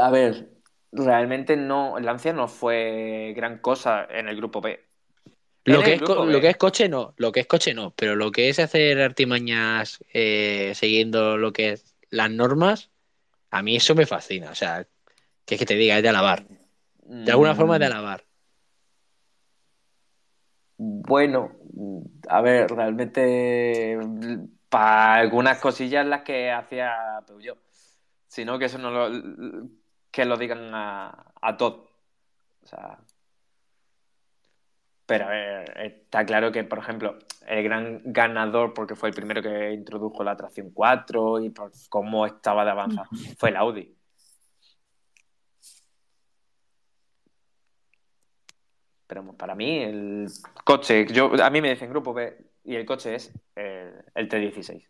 a 0.00 0.10
ver, 0.10 0.48
realmente 0.92 1.56
no, 1.56 1.98
Lancia 2.00 2.32
no 2.32 2.48
fue 2.48 3.34
gran 3.36 3.58
cosa 3.58 4.06
en 4.10 4.28
el 4.28 4.36
grupo 4.36 4.60
B. 4.60 4.80
Lo 5.64 5.82
que, 5.82 5.94
es, 5.94 6.00
lo 6.00 6.40
que 6.40 6.48
es 6.48 6.56
coche 6.56 6.88
no, 6.88 7.12
lo 7.18 7.30
que 7.30 7.40
es 7.40 7.46
coche 7.46 7.74
no, 7.74 7.92
pero 7.94 8.16
lo 8.16 8.30
que 8.32 8.48
es 8.48 8.58
hacer 8.58 9.02
artimañas 9.02 10.02
eh, 10.14 10.72
siguiendo 10.74 11.36
lo 11.36 11.52
que 11.52 11.72
es 11.72 11.94
las 12.08 12.30
normas, 12.30 12.90
a 13.50 13.62
mí 13.62 13.76
eso 13.76 13.94
me 13.94 14.06
fascina. 14.06 14.50
O 14.50 14.54
sea, 14.54 14.86
que 15.44 15.54
es 15.54 15.58
que 15.58 15.66
te 15.66 15.74
diga, 15.74 15.98
es 15.98 16.02
de 16.02 16.08
alabar. 16.08 16.46
De 17.02 17.30
alguna 17.30 17.54
forma 17.54 17.74
es 17.74 17.80
de 17.80 17.88
mm. 17.88 17.92
alabar. 17.92 18.24
Bueno, 20.78 21.52
a 22.28 22.40
ver, 22.40 22.70
realmente 22.70 23.98
para 24.68 25.14
algunas 25.14 25.58
cosillas 25.60 26.06
las 26.06 26.22
que 26.22 26.50
hacía 26.50 27.22
Peugeot. 27.26 27.58
Sino 28.26 28.58
que 28.58 28.66
eso 28.66 28.78
no 28.78 28.90
lo, 28.90 29.68
que 30.10 30.24
lo 30.24 30.36
digan 30.36 30.74
a, 30.74 31.32
a 31.40 31.56
Todd. 31.56 31.86
O 32.62 32.66
sea. 32.66 32.98
Pero 35.06 35.24
a 35.24 35.28
ver, 35.28 35.80
está 35.80 36.26
claro 36.26 36.52
que, 36.52 36.64
por 36.64 36.80
ejemplo, 36.80 37.18
el 37.46 37.62
gran 37.64 38.02
ganador, 38.04 38.74
porque 38.74 38.94
fue 38.94 39.08
el 39.08 39.14
primero 39.14 39.40
que 39.40 39.72
introdujo 39.72 40.22
la 40.22 40.36
tracción 40.36 40.70
4 40.70 41.40
y 41.40 41.50
por 41.50 41.72
cómo 41.88 42.26
estaba 42.26 42.64
de 42.64 42.72
avanzar, 42.72 43.06
fue 43.38 43.48
el 43.48 43.56
Audi. 43.56 43.97
Pero 49.08 49.24
para 49.32 49.54
mí, 49.54 49.78
el 49.78 50.28
coche, 50.64 51.06
yo, 51.06 51.32
a 51.42 51.48
mí 51.48 51.62
me 51.62 51.70
dicen 51.70 51.88
grupo 51.88 52.12
B 52.12 52.36
y 52.62 52.76
el 52.76 52.84
coche 52.84 53.14
es 53.14 53.32
el, 53.56 54.28
T16, 54.28 54.86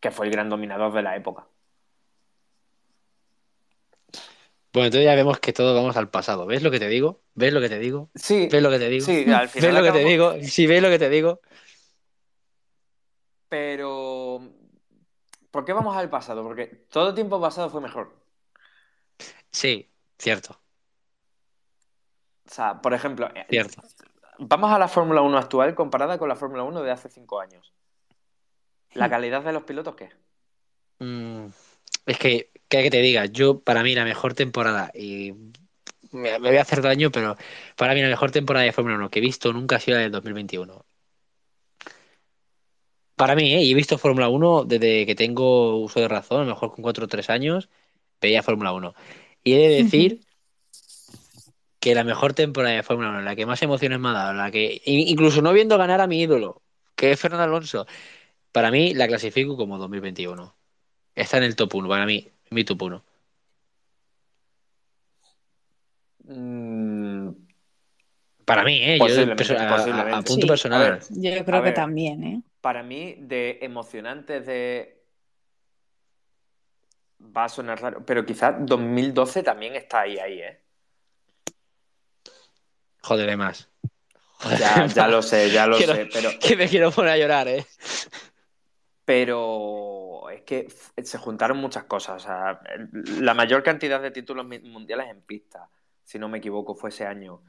que 0.00 0.10
fue 0.10 0.26
el 0.26 0.32
gran 0.32 0.48
dominador 0.48 0.92
de 0.94 1.02
la 1.02 1.14
época. 1.14 1.46
Bueno, 4.72 4.86
entonces 4.86 5.04
ya 5.04 5.14
vemos 5.14 5.38
que 5.38 5.52
todos 5.52 5.76
vamos 5.76 5.98
al 5.98 6.08
pasado. 6.08 6.46
¿Ves 6.46 6.62
lo 6.62 6.70
que 6.70 6.80
te 6.80 6.88
digo? 6.88 7.20
¿Ves 7.34 7.52
lo 7.52 7.60
que 7.60 7.68
te 7.68 7.78
digo? 7.78 8.10
Sí. 8.14 8.48
¿Ves 8.50 8.62
lo 8.62 8.70
que 8.70 8.78
te 8.78 8.88
digo? 8.88 9.04
Sí, 9.04 9.30
al 9.30 9.50
final. 9.50 9.70
¿Ves 9.70 9.74
lo 9.74 9.82
que 9.82 9.92
te 9.92 10.04
digo? 10.04 10.34
Sí, 10.42 10.66
ves 10.66 10.82
lo 10.82 10.88
que 10.88 10.98
te 10.98 11.10
digo. 11.10 11.40
Pero. 13.50 14.40
¿Por 15.50 15.64
qué 15.66 15.74
vamos 15.74 15.94
al 15.96 16.08
pasado? 16.08 16.42
Porque 16.42 16.86
todo 16.88 17.14
tiempo 17.14 17.38
pasado 17.38 17.68
fue 17.68 17.82
mejor. 17.82 18.16
Sí, 19.50 19.92
cierto. 20.18 20.63
O 22.46 22.54
sea, 22.54 22.80
por 22.80 22.94
ejemplo, 22.94 23.28
eh, 23.34 23.66
vamos 24.38 24.70
a 24.70 24.78
la 24.78 24.88
Fórmula 24.88 25.22
1 25.22 25.38
actual 25.38 25.74
comparada 25.74 26.18
con 26.18 26.28
la 26.28 26.36
Fórmula 26.36 26.62
1 26.62 26.82
de 26.82 26.90
hace 26.90 27.08
cinco 27.08 27.40
años. 27.40 27.72
¿La 28.92 29.06
hmm. 29.06 29.10
calidad 29.10 29.42
de 29.42 29.52
los 29.52 29.64
pilotos 29.64 29.94
qué? 29.96 30.10
Mm, 30.98 31.46
es 32.06 32.18
que, 32.18 32.50
¿qué 32.68 32.82
que 32.82 32.90
te 32.90 33.02
diga? 33.02 33.26
Yo, 33.26 33.60
para 33.60 33.82
mí, 33.82 33.94
la 33.94 34.04
mejor 34.04 34.34
temporada, 34.34 34.90
y 34.94 35.34
me, 36.14 36.38
voy 36.38 36.56
a 36.56 36.62
hacer 36.62 36.80
daño, 36.82 37.10
pero 37.10 37.36
para 37.76 37.94
mí 37.94 38.02
la 38.02 38.08
mejor 38.08 38.30
temporada 38.30 38.64
de 38.64 38.72
Fórmula 38.72 38.96
1 38.96 39.10
que 39.10 39.18
he 39.18 39.22
visto 39.22 39.52
nunca 39.52 39.76
ha 39.76 39.80
sido 39.80 39.96
la 39.96 40.02
del 40.02 40.12
2021. 40.12 40.84
Para 43.16 43.36
mí, 43.36 43.52
¿eh? 43.54 43.62
y 43.62 43.72
he 43.72 43.74
visto 43.74 43.98
Fórmula 43.98 44.28
1 44.28 44.64
desde 44.64 45.06
que 45.06 45.14
tengo 45.14 45.76
uso 45.78 46.00
de 46.00 46.08
razón, 46.08 46.42
a 46.42 46.44
lo 46.44 46.50
mejor 46.50 46.72
con 46.72 46.82
4 46.82 47.04
o 47.04 47.08
3 47.08 47.30
años, 47.30 47.68
veía 48.20 48.42
Fórmula 48.42 48.72
1. 48.72 48.94
Y 49.44 49.54
he 49.54 49.68
de 49.68 49.68
decir 49.84 50.20
que 51.84 51.94
la 51.94 52.02
mejor 52.02 52.32
temporada 52.32 52.76
de 52.76 52.82
Fórmula 52.82 53.10
1, 53.10 53.20
la 53.20 53.36
que 53.36 53.44
más 53.44 53.60
emociones 53.60 54.00
me 54.00 54.08
ha 54.08 54.12
dado, 54.12 54.32
la 54.32 54.50
que 54.50 54.80
incluso 54.86 55.42
no 55.42 55.52
viendo 55.52 55.76
ganar 55.76 56.00
a 56.00 56.06
mi 56.06 56.18
ídolo, 56.18 56.62
que 56.96 57.12
es 57.12 57.20
Fernando 57.20 57.44
Alonso, 57.44 57.86
para 58.52 58.70
mí 58.70 58.94
la 58.94 59.06
clasifico 59.06 59.54
como 59.58 59.76
2021. 59.76 60.56
Está 61.14 61.36
en 61.36 61.42
el 61.42 61.56
top 61.56 61.74
1, 61.74 61.86
para 61.86 62.06
mí, 62.06 62.26
mi 62.48 62.64
top 62.64 62.84
1. 62.84 63.04
Mm. 66.24 67.28
Para 68.46 68.64
mí, 68.64 68.80
¿eh? 68.80 68.98
Yo, 68.98 69.04
a, 69.04 70.22
punto 70.22 70.46
personal. 70.46 71.00
yo 71.10 71.44
creo 71.44 71.62
que 71.62 71.72
también, 71.72 72.24
¿eh? 72.24 72.42
Para 72.62 72.82
mí, 72.82 73.16
de 73.18 73.58
emocionantes 73.60 74.46
de. 74.46 75.04
Va 77.20 77.44
a 77.44 77.48
sonar 77.50 77.82
raro, 77.82 78.06
pero 78.06 78.24
quizás 78.24 78.54
2012 78.64 79.42
también 79.42 79.74
está 79.74 80.00
ahí, 80.00 80.16
ahí, 80.16 80.40
¿eh? 80.40 80.63
Joder, 83.04 83.36
más. 83.36 83.68
ya, 84.94 85.08
lo 85.08 85.20
sé, 85.20 85.50
ya 85.50 85.66
lo 85.66 85.76
sé, 85.78 86.08
pero... 86.10 86.30
Que 86.40 86.56
me 86.56 86.68
quiero 86.68 86.90
poner 86.90 87.12
a 87.12 87.18
llorar, 87.18 87.48
¿eh? 87.48 87.66
Pero 89.04 90.30
es 90.30 90.40
que 90.42 90.68
se 91.02 91.18
juntaron 91.18 91.58
muchas 91.58 91.84
cosas. 91.84 92.22
O 92.22 92.26
sea, 92.26 92.60
la 93.20 93.34
mayor 93.34 93.62
cantidad 93.62 94.00
de 94.00 94.10
títulos 94.10 94.46
mundiales 94.46 95.08
en 95.10 95.20
pista, 95.20 95.68
si 96.02 96.18
no 96.18 96.30
me 96.30 96.38
equivoco, 96.38 96.74
fue 96.74 96.88
ese 96.88 97.04
año. 97.04 97.42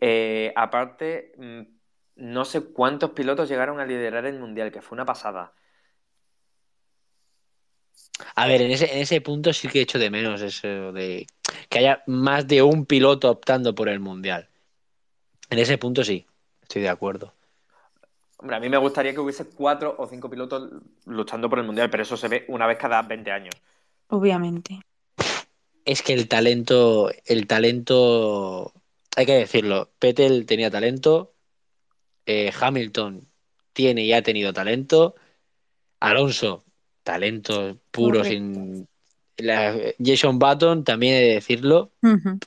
Eh, 0.00 0.52
aparte, 0.54 1.32
mm, 1.36 1.62
no 2.16 2.44
sé 2.44 2.72
cuántos 2.72 3.10
pilotos 3.10 3.48
llegaron 3.48 3.80
a 3.80 3.86
liderar 3.86 4.26
el 4.26 4.38
mundial, 4.38 4.70
que 4.70 4.80
fue 4.80 4.94
una 4.94 5.04
pasada. 5.04 5.52
A 8.36 8.46
ver, 8.46 8.62
en 8.62 8.70
ese, 8.70 8.92
en 8.92 9.00
ese 9.00 9.20
punto 9.20 9.52
sí 9.52 9.66
que 9.66 9.80
he 9.80 9.82
hecho 9.82 9.98
de 9.98 10.10
menos 10.10 10.40
eso 10.40 10.92
de 10.92 11.26
que 11.68 11.78
haya 11.80 12.04
más 12.06 12.46
de 12.46 12.62
un 12.62 12.86
piloto 12.86 13.28
optando 13.28 13.74
por 13.74 13.88
el 13.88 13.98
mundial. 13.98 14.49
En 15.50 15.58
ese 15.58 15.78
punto 15.78 16.04
sí, 16.04 16.26
estoy 16.62 16.82
de 16.82 16.88
acuerdo. 16.88 17.34
Hombre, 18.38 18.56
a 18.56 18.60
mí 18.60 18.68
me 18.68 18.78
gustaría 18.78 19.12
que 19.12 19.20
hubiese 19.20 19.44
cuatro 19.46 19.94
o 19.98 20.06
cinco 20.06 20.30
pilotos 20.30 20.70
luchando 21.04 21.50
por 21.50 21.58
el 21.58 21.66
mundial, 21.66 21.90
pero 21.90 22.04
eso 22.04 22.16
se 22.16 22.28
ve 22.28 22.44
una 22.48 22.66
vez 22.66 22.78
cada 22.78 23.02
20 23.02 23.30
años. 23.30 23.54
Obviamente. 24.08 24.80
Es 25.84 26.02
que 26.02 26.14
el 26.14 26.28
talento, 26.28 27.10
el 27.26 27.46
talento, 27.46 28.72
hay 29.16 29.26
que 29.26 29.34
decirlo, 29.34 29.90
Petel 29.98 30.46
tenía 30.46 30.70
talento, 30.70 31.34
eh, 32.24 32.52
Hamilton 32.58 33.26
tiene 33.72 34.04
y 34.04 34.12
ha 34.12 34.22
tenido 34.22 34.52
talento, 34.52 35.16
Alonso, 35.98 36.64
talento 37.02 37.76
puro, 37.90 38.24
sin 38.24 38.88
Jason 40.02 40.38
Button, 40.38 40.84
también 40.84 41.14
he 41.14 41.20
de 41.20 41.34
decirlo, 41.34 41.92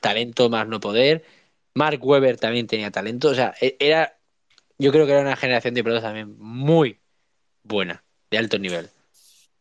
talento 0.00 0.48
más 0.48 0.66
no 0.66 0.80
poder. 0.80 1.24
Mark 1.74 2.00
Webber 2.02 2.38
también 2.38 2.66
tenía 2.66 2.90
talento. 2.90 3.28
O 3.28 3.34
sea, 3.34 3.54
e-, 3.60 3.76
era. 3.78 4.18
Yo 4.78 4.90
creo 4.92 5.06
que 5.06 5.12
era 5.12 5.20
una 5.20 5.36
generación 5.36 5.74
de 5.74 5.84
pilotos 5.84 6.02
también 6.02 6.36
muy 6.38 7.00
buena, 7.62 8.04
de 8.30 8.38
alto 8.38 8.58
nivel. 8.58 8.90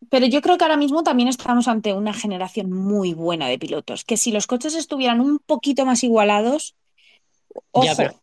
Pero 0.09 0.25
yo 0.25 0.41
creo 0.41 0.57
que 0.57 0.63
ahora 0.63 0.77
mismo 0.77 1.03
también 1.03 1.29
estamos 1.29 1.67
ante 1.67 1.93
una 1.93 2.13
generación 2.13 2.71
muy 2.71 3.13
buena 3.13 3.47
de 3.47 3.59
pilotos. 3.59 4.03
Que 4.03 4.17
si 4.17 4.31
los 4.31 4.47
coches 4.47 4.75
estuvieran 4.75 5.21
un 5.21 5.39
poquito 5.39 5.85
más 5.85 6.03
igualados. 6.03 6.75
Ojo. 7.71 8.21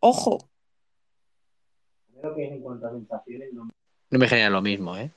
Ojo. 0.00 0.48
Creo 2.20 2.34
que 2.34 2.46
en 2.46 2.62
cuanto 2.62 2.86
a 2.86 2.90
sensaciones 2.90 3.52
no, 3.52 3.68
no 4.10 4.18
me 4.18 4.28
genera 4.28 4.50
lo 4.50 4.62
mismo, 4.62 4.96
¿eh? 4.96 5.10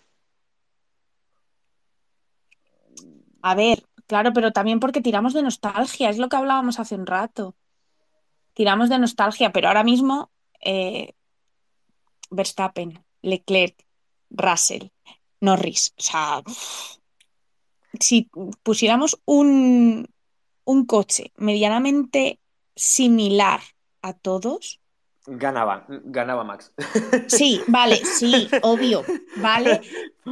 A 3.41 3.55
ver, 3.55 3.83
claro, 4.07 4.33
pero 4.33 4.51
también 4.51 4.79
porque 4.79 5.01
tiramos 5.01 5.33
de 5.33 5.43
nostalgia, 5.43 6.09
es 6.09 6.17
lo 6.17 6.27
que 6.27 6.35
hablábamos 6.35 6.79
hace 6.79 6.95
un 6.95 7.05
rato. 7.05 7.55
Tiramos 8.57 8.89
de 8.89 8.97
nostalgia, 8.97 9.51
pero 9.51 9.67
ahora 9.67 9.83
mismo 9.83 10.31
eh, 10.59 11.13
Verstappen, 12.31 13.05
Leclerc, 13.21 13.75
Russell, 14.31 14.87
Norris, 15.41 15.93
o 15.95 16.01
sea, 16.01 16.41
si 17.99 18.31
pusiéramos 18.63 19.21
un, 19.25 20.09
un 20.65 20.85
coche 20.87 21.31
medianamente 21.35 22.39
similar 22.75 23.61
a 24.01 24.13
todos, 24.13 24.81
Ganaba, 25.27 25.85
ganaba 25.89 26.43
Max. 26.43 26.73
Sí, 27.27 27.61
vale, 27.67 27.97
sí, 27.97 28.49
obvio, 28.63 29.03
vale, 29.35 29.81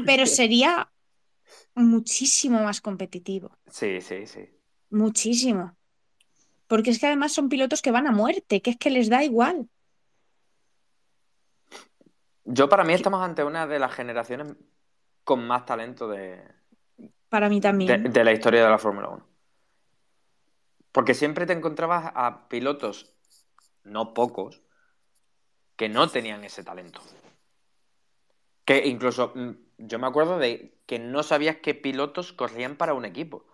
pero 0.03 0.25
sería 0.25 0.91
muchísimo 1.75 2.63
más 2.63 2.81
competitivo. 2.81 3.55
Sí, 3.67 4.01
sí, 4.01 4.25
sí. 4.25 4.49
Muchísimo. 4.89 5.75
Porque 6.67 6.89
es 6.89 6.99
que 6.99 7.07
además 7.07 7.33
son 7.33 7.49
pilotos 7.49 7.81
que 7.81 7.91
van 7.91 8.07
a 8.07 8.11
muerte, 8.11 8.61
que 8.61 8.71
es 8.71 8.77
que 8.77 8.89
les 8.89 9.09
da 9.09 9.23
igual. 9.23 9.69
Yo 12.45 12.69
para 12.69 12.83
mí 12.83 12.93
estamos 12.93 13.21
ante 13.21 13.43
una 13.43 13.65
de 13.65 13.79
las 13.79 13.93
generaciones 13.93 14.55
con 15.23 15.45
más 15.45 15.65
talento 15.65 16.07
de... 16.07 16.43
Para 17.29 17.49
mí 17.49 17.59
también. 17.59 18.11
De, 18.11 18.23
la 18.23 18.31
historia 18.31 18.63
de 18.63 18.69
la 18.69 18.77
Fórmula 18.77 19.09
1. 19.09 19.27
Porque 20.91 21.13
siempre 21.13 21.45
te 21.45 21.53
encontrabas 21.53 22.11
a 22.15 22.47
pilotos, 22.47 23.13
no 23.83 24.13
pocos, 24.13 24.61
que 25.75 25.89
no 25.89 26.07
tenían 26.07 26.43
ese 26.43 26.63
talento. 26.63 27.01
Que 28.63 28.85
incluso 28.87 29.33
mm, 29.35 29.51
yo 29.79 29.99
me 29.99 30.07
acuerdo 30.07 30.37
de 30.37 30.77
que 30.85 30.99
no 30.99 31.23
sabías 31.23 31.57
qué 31.57 31.73
pilotos 31.73 32.31
corrían 32.31 32.77
para 32.77 32.93
un 32.93 33.05
equipo. 33.05 33.45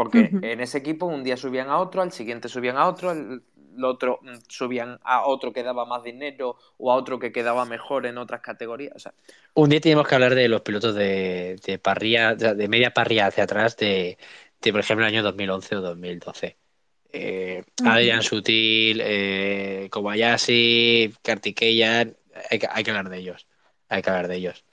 Porque 0.00 0.30
en 0.32 0.60
ese 0.62 0.78
equipo 0.78 1.04
un 1.04 1.22
día 1.22 1.36
subían 1.36 1.68
a 1.68 1.76
otro, 1.76 2.00
al 2.00 2.10
siguiente 2.10 2.48
subían 2.48 2.78
a 2.78 2.88
otro, 2.88 3.12
el, 3.12 3.42
otro 3.84 4.18
mm, 4.22 4.38
subían 4.48 4.98
a 5.02 5.26
otro 5.26 5.52
que 5.52 5.62
daba 5.62 5.84
más 5.84 6.02
dinero 6.02 6.56
o 6.78 6.90
a 6.90 6.94
otro 6.94 7.18
que 7.18 7.32
quedaba 7.32 7.66
mejor 7.66 8.06
en 8.06 8.16
otras 8.16 8.40
categorías. 8.40 9.10
Un 9.52 9.68
día 9.68 9.78
tenemos 9.78 10.08
que 10.08 10.14
hablar 10.14 10.34
de 10.34 10.48
los 10.48 10.62
pilotos 10.62 10.94
de, 10.94 11.60
de 11.66 11.78
parrilla, 11.78 12.34
de 12.34 12.66
media 12.66 12.94
parrilla 12.94 13.26
hacia 13.26 13.44
atrás 13.44 13.76
de, 13.76 14.16
por 14.62 14.80
ejemplo, 14.80 15.04
el 15.04 15.12
año 15.12 15.22
2011 15.22 15.76
o 15.76 15.80
2012. 15.82 16.56
Eh, 17.12 17.62
Adrian 17.84 18.22
Sutil, 18.22 19.02
eh, 19.04 19.88
Kobayashi, 19.90 21.12
Kartikeyan, 21.20 22.16
hay 22.50 22.58
que, 22.58 22.68
hay 22.70 22.84
que 22.84 22.90
hablar 22.90 23.10
de 23.10 23.18
ellos. 23.18 23.46
Hay 23.90 24.00
que 24.00 24.08
hablar 24.08 24.28
de 24.28 24.36
ellos. 24.36 24.64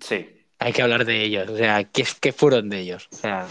Sí. 0.00 0.26
Hay 0.58 0.72
que 0.72 0.80
hablar 0.80 1.04
de 1.04 1.22
ellos. 1.22 1.50
O 1.50 1.56
sea, 1.58 1.84
¿qué, 1.84 2.06
qué 2.18 2.32
fueron 2.32 2.70
de 2.70 2.78
ellos? 2.78 3.08
O 3.12 3.16
sea. 3.16 3.46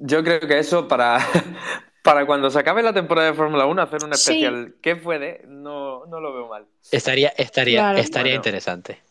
Yo 0.00 0.22
creo 0.22 0.40
que 0.40 0.58
eso 0.58 0.88
para, 0.88 1.18
para 2.02 2.26
cuando 2.26 2.50
se 2.50 2.58
acabe 2.58 2.82
la 2.82 2.92
temporada 2.92 3.28
de 3.28 3.34
Fórmula 3.34 3.66
1, 3.66 3.82
hacer 3.82 4.04
un 4.04 4.12
especial 4.12 4.76
¿qué 4.80 4.96
fue 4.96 5.18
de? 5.18 5.44
No, 5.46 6.06
no 6.06 6.20
lo 6.20 6.32
veo 6.32 6.48
mal. 6.48 6.66
Estaría, 6.90 7.28
estaría, 7.36 7.92
estaría 7.94 8.34
interesante. 8.34 9.02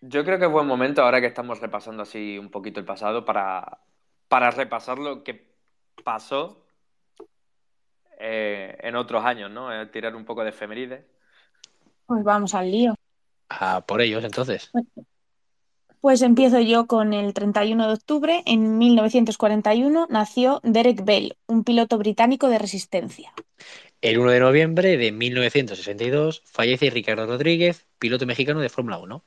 Yo 0.00 0.24
creo 0.24 0.38
que 0.38 0.44
es 0.44 0.50
buen 0.50 0.66
momento, 0.66 1.02
ahora 1.02 1.20
que 1.20 1.26
estamos 1.26 1.60
repasando 1.60 2.02
así 2.02 2.38
un 2.38 2.50
poquito 2.50 2.78
el 2.78 2.86
pasado, 2.86 3.24
para, 3.24 3.78
para 4.28 4.50
repasar 4.50 4.98
lo 4.98 5.24
que 5.24 5.48
pasó 6.04 6.64
eh, 8.18 8.76
en 8.80 8.96
otros 8.96 9.24
años, 9.24 9.50
¿no? 9.50 9.72
Eh, 9.72 9.86
tirar 9.86 10.14
un 10.14 10.24
poco 10.24 10.44
de 10.44 10.50
efemérides. 10.50 11.04
Pues 12.06 12.22
vamos 12.22 12.54
al 12.54 12.70
lío. 12.70 12.94
Ah, 13.48 13.82
por 13.86 14.00
ellos, 14.00 14.22
entonces. 14.24 14.70
Pues 16.00 16.22
empiezo 16.22 16.60
yo 16.60 16.86
con 16.86 17.12
el 17.12 17.34
31 17.34 17.88
de 17.88 17.94
octubre. 17.94 18.42
En 18.46 18.78
1941 18.78 20.06
nació 20.08 20.60
Derek 20.62 21.04
Bell, 21.04 21.36
un 21.46 21.64
piloto 21.64 21.98
británico 21.98 22.48
de 22.48 22.58
resistencia. 22.58 23.32
El 24.00 24.20
1 24.20 24.30
de 24.30 24.40
noviembre 24.40 24.96
de 24.96 25.10
1962 25.10 26.42
fallece 26.46 26.90
Ricardo 26.90 27.26
Rodríguez, 27.26 27.86
piloto 27.98 28.26
mexicano 28.26 28.60
de 28.60 28.68
Fórmula 28.68 28.98
1. 28.98 29.24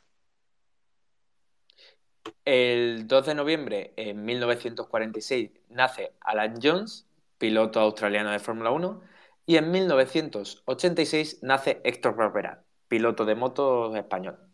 El 2.45 3.05
2 3.05 3.25
de 3.25 3.35
noviembre 3.35 3.93
de 3.97 4.13
1946 4.13 5.51
nace 5.69 6.13
Alan 6.21 6.55
Jones, 6.63 7.05
piloto 7.37 7.81
australiano 7.81 8.31
de 8.31 8.39
Fórmula 8.39 8.71
1. 8.71 9.01
Y 9.45 9.57
en 9.57 9.71
1986 9.71 11.39
nace 11.41 11.81
Héctor 11.83 12.15
Barbera, 12.15 12.63
piloto 12.87 13.25
de 13.25 13.35
moto 13.35 13.93
español. 13.93 14.50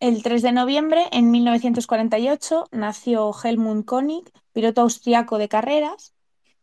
El 0.00 0.22
3 0.22 0.40
de 0.40 0.52
noviembre, 0.52 1.04
en 1.12 1.30
1948, 1.30 2.68
nació 2.72 3.32
Helmut 3.44 3.84
Koenig, 3.84 4.24
piloto 4.54 4.80
austriaco 4.80 5.36
de 5.36 5.50
carreras. 5.50 6.14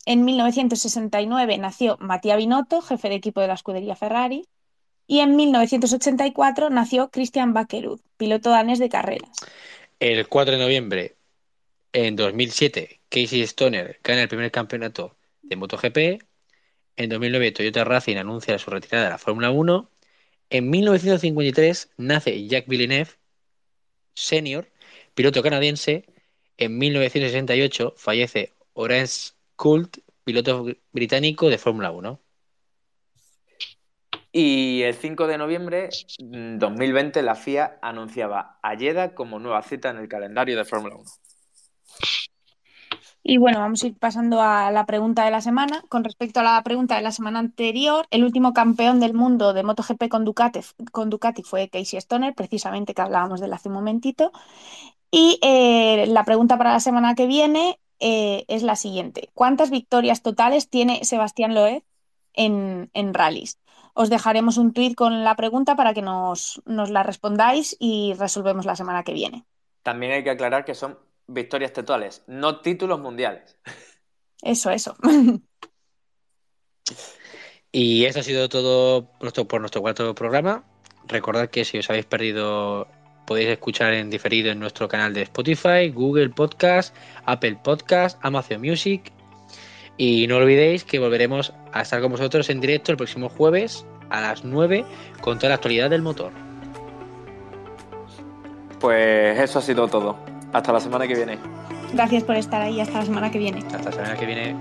En 0.08 0.26
1969 0.26 1.60
nació 1.60 1.98
Mattia 2.00 2.36
Binotto, 2.36 2.82
jefe 2.82 3.10
de 3.10 3.16
equipo 3.16 3.40
de 3.40 3.48
la 3.48 3.54
escudería 3.54 3.96
Ferrari. 3.96 4.48
Y 5.06 5.20
en 5.20 5.36
1984 5.36 6.72
nació 6.72 7.12
Christian 7.12 7.54
Bakerud, 7.54 8.02
piloto 8.18 8.50
danés 8.50 8.80
de 8.80 8.90
carreras. 8.90 9.30
El 10.00 10.28
4 10.28 10.54
de 10.56 10.60
noviembre, 10.60 11.16
en 11.94 12.16
2007, 12.16 13.02
Casey 13.08 13.44
Stoner 13.44 14.00
gana 14.04 14.24
el 14.24 14.30
primer 14.30 14.50
campeonato 14.50 15.16
de 15.44 15.56
MotoGP. 15.56 16.24
En 16.96 17.10
2009, 17.10 17.52
Toyota 17.52 17.84
Racing 17.84 18.18
anuncia 18.18 18.58
su 18.58 18.72
retirada 18.72 19.04
de 19.04 19.12
la 19.12 19.18
Fórmula 19.20 19.52
1 19.52 19.92
en 20.50 20.70
1953 20.70 21.90
nace 21.98 22.48
Jacques 22.48 22.70
Villeneuve, 22.70 23.12
senior, 24.18 24.68
piloto 25.14 25.44
canadiense. 25.44 26.06
En 26.58 26.78
1968 26.78 27.94
fallece 27.98 28.54
Horace 28.74 29.34
Coult, 29.56 30.00
piloto 30.24 30.66
británico 30.92 31.50
de 31.50 31.58
Fórmula 31.58 31.92
1. 31.92 32.20
Y 34.32 34.82
el 34.82 34.94
5 34.94 35.28
de 35.28 35.38
noviembre 35.38 35.90
de 36.20 36.58
2020 36.58 37.22
la 37.22 37.36
FIA 37.36 37.78
anunciaba 37.82 38.60
a 38.62 38.76
Jeddah 38.76 39.14
como 39.14 39.40
nueva 39.40 39.62
cita 39.62 39.90
en 39.90 39.98
el 39.98 40.08
calendario 40.08 40.58
de 40.58 40.66
Fórmula 40.66 40.96
1. 40.96 41.06
Y 43.30 43.40
bueno, 43.40 43.60
vamos 43.60 43.84
a 43.84 43.88
ir 43.88 43.98
pasando 43.98 44.42
a 44.42 44.72
la 44.72 44.86
pregunta 44.86 45.26
de 45.26 45.32
la 45.32 45.42
semana. 45.42 45.84
Con 45.90 46.06
respecto 46.06 46.40
a 46.40 46.44
la 46.44 46.64
pregunta 46.64 46.96
de 46.96 47.02
la 47.02 47.12
semana 47.12 47.40
anterior, 47.40 48.08
el 48.10 48.24
último 48.24 48.54
campeón 48.54 49.02
del 49.02 49.14
mundo 49.14 49.52
de 49.52 49.64
MotoGP 49.64 50.08
con 50.08 50.24
Ducati, 50.24 50.62
con 50.94 51.12
fue 51.44 51.68
Casey 51.68 52.00
Stoner, 52.00 52.34
precisamente 52.34 52.94
que 52.94 53.02
hablábamos 53.02 53.42
de 53.42 53.48
él 53.48 53.54
hace 53.54 53.68
un 53.68 53.76
momentito. 53.76 54.32
Y 55.12 55.40
eh, 55.42 56.06
la 56.08 56.24
pregunta 56.24 56.58
para 56.58 56.72
la 56.72 56.80
semana 56.80 57.16
que 57.16 57.28
viene 57.28 57.82
eh, 58.00 58.46
es 58.48 58.64
la 58.64 58.78
siguiente. 58.78 59.30
¿Cuántas 59.34 59.72
victorias 59.72 60.22
totales 60.22 60.70
tiene 60.70 61.04
Sebastián 61.04 61.54
Loeb 61.54 61.84
en, 62.32 62.90
en 62.94 63.14
rallies? 63.14 63.60
Os 63.94 64.10
dejaremos 64.10 64.58
un 64.58 64.72
tuit 64.72 64.96
con 64.96 65.26
la 65.26 65.36
pregunta 65.36 65.76
para 65.76 65.94
que 65.94 66.02
nos, 66.02 66.62
nos 66.64 66.90
la 66.92 67.04
respondáis 67.04 67.76
y 67.78 68.14
resolvemos 68.18 68.66
la 68.66 68.78
semana 68.78 69.04
que 69.04 69.12
viene. 69.12 69.44
También 69.84 70.14
hay 70.14 70.24
que 70.24 70.30
aclarar 70.30 70.64
que 70.64 70.76
son 70.76 70.98
victorias 71.28 71.74
totales, 71.74 72.24
no 72.28 72.62
títulos 72.62 73.00
mundiales. 73.00 73.58
Eso, 74.42 74.70
eso. 74.72 74.96
Y 77.72 78.06
esto 78.06 78.22
ha 78.22 78.24
sido 78.24 78.50
todo 78.50 79.12
por 79.48 79.60
nuestro 79.62 79.82
cuarto 79.82 80.16
programa. 80.16 80.64
Recordad 81.08 81.50
que 81.50 81.66
si 81.66 81.78
os 81.78 81.90
habéis 81.90 82.06
perdido, 82.06 82.88
podéis 83.26 83.50
escuchar 83.50 83.94
en 83.94 84.10
diferido 84.10 84.52
en 84.52 84.60
nuestro 84.60 84.88
canal 84.88 85.14
de 85.14 85.24
Spotify, 85.24 85.90
Google 85.94 86.30
Podcast, 86.30 86.96
Apple 87.26 87.60
Podcast, 87.64 88.18
Amazon 88.24 88.62
Music. 88.62 89.12
Y 89.98 90.28
no 90.28 90.38
olvidéis 90.38 90.86
que 90.86 91.00
volveremos 91.00 91.54
a 91.74 91.82
estar 91.82 92.02
con 92.02 92.12
vosotros 92.12 92.50
en 92.50 92.62
directo 92.62 92.92
el 92.92 92.98
próximo 92.98 93.30
jueves 93.30 93.86
a 94.10 94.22
las 94.22 94.44
9 94.44 94.86
con 95.22 95.38
toda 95.38 95.50
la 95.50 95.56
actualidad 95.56 95.90
del 95.90 96.02
motor. 96.02 96.32
Pues 98.80 99.40
eso 99.40 99.60
ha 99.60 99.62
sido 99.62 99.88
todo. 99.88 100.18
Hasta 100.58 100.74
la 100.74 100.80
semana 100.80 101.08
que 101.08 101.14
viene. 101.14 101.38
Gracias 101.94 102.24
por 102.24 102.36
estar 102.36 102.60
ahí. 102.60 102.82
Hasta 102.82 102.98
la 102.98 103.06
semana 103.06 103.30
que 103.30 103.38
viene. 103.38 103.60
Hasta 103.60 103.84
la 103.84 103.92
semana 103.92 104.18
que 104.18 104.26
viene. 104.26 104.56